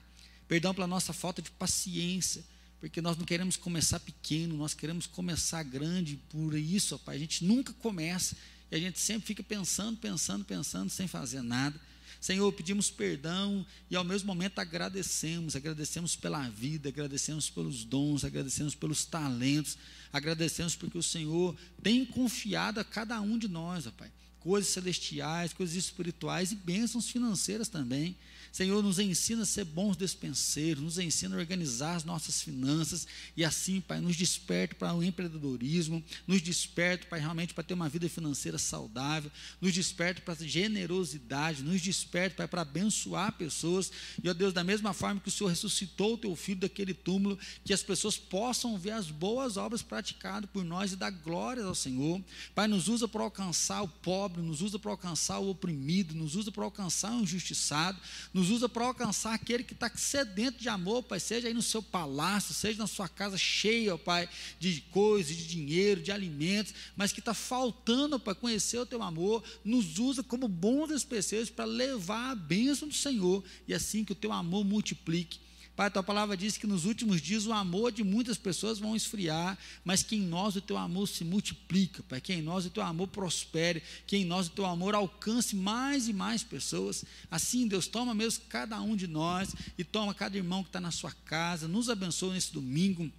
Perdão 0.47 0.73
pela 0.73 0.87
nossa 0.87 1.13
falta 1.13 1.41
de 1.41 1.49
paciência, 1.51 2.43
porque 2.79 2.99
nós 2.99 3.15
não 3.15 3.25
queremos 3.25 3.55
começar 3.55 3.99
pequeno, 3.99 4.57
nós 4.57 4.73
queremos 4.73 5.07
começar 5.07 5.63
grande, 5.63 6.17
por 6.29 6.55
isso, 6.55 6.97
Pai, 6.99 7.15
a 7.15 7.19
gente 7.19 7.45
nunca 7.45 7.71
começa 7.73 8.35
e 8.69 8.75
a 8.75 8.79
gente 8.79 8.99
sempre 8.99 9.27
fica 9.27 9.43
pensando, 9.43 9.97
pensando, 9.97 10.43
pensando, 10.43 10.89
sem 10.89 11.07
fazer 11.07 11.41
nada. 11.41 11.79
Senhor, 12.21 12.53
pedimos 12.53 12.91
perdão 12.91 13.65
e 13.89 13.95
ao 13.95 14.03
mesmo 14.03 14.27
momento 14.27 14.59
agradecemos, 14.59 15.55
agradecemos 15.55 16.15
pela 16.15 16.47
vida, 16.49 16.87
agradecemos 16.87 17.49
pelos 17.49 17.83
dons, 17.83 18.23
agradecemos 18.23 18.75
pelos 18.75 19.03
talentos, 19.03 19.75
agradecemos 20.13 20.75
porque 20.75 20.97
o 20.97 21.03
Senhor 21.03 21.55
tem 21.81 22.05
confiado 22.05 22.79
a 22.79 22.83
cada 22.83 23.19
um 23.19 23.39
de 23.39 23.47
nós, 23.47 23.87
ó 23.87 23.91
Pai 23.91 24.11
coisas 24.41 24.71
celestiais, 24.71 25.53
coisas 25.53 25.75
espirituais 25.75 26.51
e 26.51 26.55
bênçãos 26.55 27.09
financeiras 27.09 27.69
também. 27.69 28.15
Senhor, 28.51 28.83
nos 28.83 28.99
ensina 28.99 29.43
a 29.43 29.45
ser 29.45 29.63
bons 29.63 29.95
despenseiros, 29.95 30.83
nos 30.83 30.97
ensina 30.97 31.35
a 31.35 31.39
organizar 31.39 31.95
as 31.95 32.03
nossas 32.03 32.41
finanças 32.41 33.07
e 33.35 33.45
assim, 33.45 33.79
Pai, 33.79 34.01
nos 34.01 34.15
desperte 34.15 34.75
para 34.75 34.93
o 34.93 35.03
empreendedorismo, 35.03 36.03
nos 36.27 36.41
desperte, 36.41 37.05
Pai, 37.05 37.19
realmente 37.19 37.53
para 37.53 37.63
ter 37.63 37.73
uma 37.73 37.87
vida 37.87 38.09
financeira 38.09 38.57
saudável, 38.57 39.31
nos 39.61 39.73
desperte 39.73 40.21
para 40.21 40.35
generosidade, 40.35 41.63
nos 41.63 41.81
desperte, 41.81 42.35
Pai, 42.35 42.47
para 42.47 42.61
abençoar 42.61 43.31
pessoas. 43.33 43.91
E, 44.21 44.29
ó 44.29 44.33
Deus, 44.33 44.53
da 44.53 44.63
mesma 44.63 44.93
forma 44.93 45.21
que 45.21 45.29
o 45.29 45.31
Senhor 45.31 45.49
ressuscitou 45.49 46.15
o 46.15 46.17
teu 46.17 46.35
filho 46.35 46.59
daquele 46.59 46.93
túmulo, 46.93 47.39
que 47.63 47.73
as 47.73 47.83
pessoas 47.83 48.17
possam 48.17 48.77
ver 48.77 48.91
as 48.91 49.09
boas 49.09 49.55
obras 49.57 49.81
praticadas 49.81 50.49
por 50.49 50.63
nós 50.63 50.91
e 50.91 50.95
dar 50.95 51.11
glórias 51.11 51.65
ao 51.65 51.75
Senhor. 51.75 52.21
Pai, 52.53 52.67
nos 52.67 52.87
usa 52.87 53.07
para 53.07 53.23
alcançar 53.23 53.81
o 53.81 53.87
pobre, 53.87 54.41
nos 54.41 54.61
usa 54.61 54.77
para 54.77 54.91
alcançar 54.91 55.39
o 55.39 55.49
oprimido, 55.49 56.13
nos 56.13 56.35
usa 56.35 56.51
para 56.51 56.63
alcançar 56.63 57.11
o 57.11 57.21
injustiçado, 57.21 57.99
nos 58.33 58.40
nos 58.41 58.49
usa 58.49 58.67
para 58.67 58.85
alcançar 58.85 59.35
aquele 59.35 59.63
que 59.63 59.73
está 59.73 59.87
sedento 59.95 60.59
de 60.59 60.67
amor, 60.67 61.03
Pai, 61.03 61.19
seja 61.19 61.47
aí 61.47 61.53
no 61.53 61.61
seu 61.61 61.83
palácio, 61.83 62.55
seja 62.55 62.79
na 62.79 62.87
sua 62.87 63.07
casa 63.07 63.37
cheia, 63.37 63.95
Pai, 63.99 64.27
de 64.59 64.81
coisas, 64.89 65.35
de 65.35 65.45
dinheiro, 65.45 66.01
de 66.01 66.11
alimentos, 66.11 66.73
mas 66.95 67.13
que 67.13 67.19
está 67.19 67.35
faltando 67.35 68.19
para 68.19 68.33
conhecer 68.33 68.79
o 68.79 68.85
teu 68.85 69.03
amor, 69.03 69.43
nos 69.63 69.99
usa 69.99 70.23
como 70.23 70.47
bons 70.47 70.89
especeiros 70.89 71.51
para 71.51 71.65
levar 71.65 72.31
a 72.31 72.35
bênção 72.35 72.87
do 72.87 72.95
Senhor 72.95 73.43
e 73.67 73.75
assim 73.75 74.03
que 74.03 74.11
o 74.11 74.15
teu 74.15 74.31
amor 74.31 74.65
multiplique 74.65 75.39
Pai, 75.81 75.89
tua 75.89 76.03
palavra 76.03 76.37
diz 76.37 76.57
que 76.57 76.67
nos 76.67 76.85
últimos 76.85 77.19
dias 77.19 77.47
o 77.47 77.53
amor 77.53 77.91
de 77.91 78.03
muitas 78.03 78.37
pessoas 78.37 78.77
vão 78.77 78.95
esfriar, 78.95 79.57
mas 79.83 80.03
que 80.03 80.15
em 80.15 80.21
nós 80.21 80.55
o 80.55 80.61
teu 80.61 80.77
amor 80.77 81.07
se 81.07 81.25
multiplica, 81.25 82.03
Pai, 82.03 82.21
que 82.21 82.31
em 82.31 82.39
nós 82.39 82.67
o 82.67 82.69
teu 82.69 82.83
amor 82.83 83.07
prospere, 83.07 83.81
que 84.05 84.15
em 84.15 84.23
nós 84.23 84.45
o 84.45 84.51
teu 84.51 84.67
amor 84.67 84.93
alcance 84.93 85.55
mais 85.55 86.07
e 86.07 86.13
mais 86.13 86.43
pessoas. 86.43 87.03
Assim, 87.31 87.67
Deus, 87.67 87.87
toma 87.87 88.13
mesmo 88.13 88.43
cada 88.47 88.79
um 88.79 88.95
de 88.95 89.07
nós 89.07 89.55
e 89.75 89.83
toma 89.83 90.13
cada 90.13 90.37
irmão 90.37 90.61
que 90.61 90.69
está 90.69 90.79
na 90.79 90.91
sua 90.91 91.11
casa, 91.25 91.67
nos 91.67 91.89
abençoe 91.89 92.33
nesse 92.33 92.53
domingo 92.53 93.11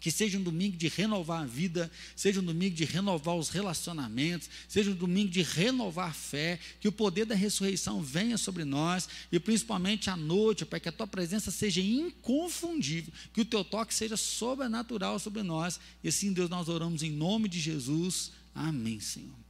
que 0.00 0.10
seja 0.10 0.38
um 0.38 0.42
domingo 0.42 0.76
de 0.76 0.88
renovar 0.88 1.42
a 1.42 1.46
vida, 1.46 1.90
seja 2.16 2.40
um 2.40 2.44
domingo 2.44 2.74
de 2.74 2.84
renovar 2.84 3.36
os 3.36 3.50
relacionamentos, 3.50 4.48
seja 4.68 4.90
um 4.90 4.94
domingo 4.94 5.30
de 5.30 5.42
renovar 5.42 6.10
a 6.10 6.12
fé, 6.12 6.58
que 6.80 6.88
o 6.88 6.92
poder 6.92 7.26
da 7.26 7.34
ressurreição 7.34 8.02
venha 8.02 8.38
sobre 8.38 8.64
nós 8.64 9.08
e 9.30 9.38
principalmente 9.38 10.08
à 10.08 10.16
noite, 10.16 10.64
para 10.64 10.80
que 10.80 10.88
a 10.88 10.92
tua 10.92 11.06
presença 11.06 11.50
seja 11.50 11.80
inconfundível, 11.80 13.12
que 13.32 13.42
o 13.42 13.44
teu 13.44 13.62
toque 13.62 13.94
seja 13.94 14.16
sobrenatural 14.16 15.18
sobre 15.18 15.42
nós. 15.42 15.78
E 16.02 16.08
assim, 16.08 16.32
Deus, 16.32 16.48
nós 16.48 16.68
oramos 16.68 17.02
em 17.02 17.10
nome 17.10 17.48
de 17.48 17.60
Jesus. 17.60 18.32
Amém, 18.54 18.98
Senhor. 18.98 19.49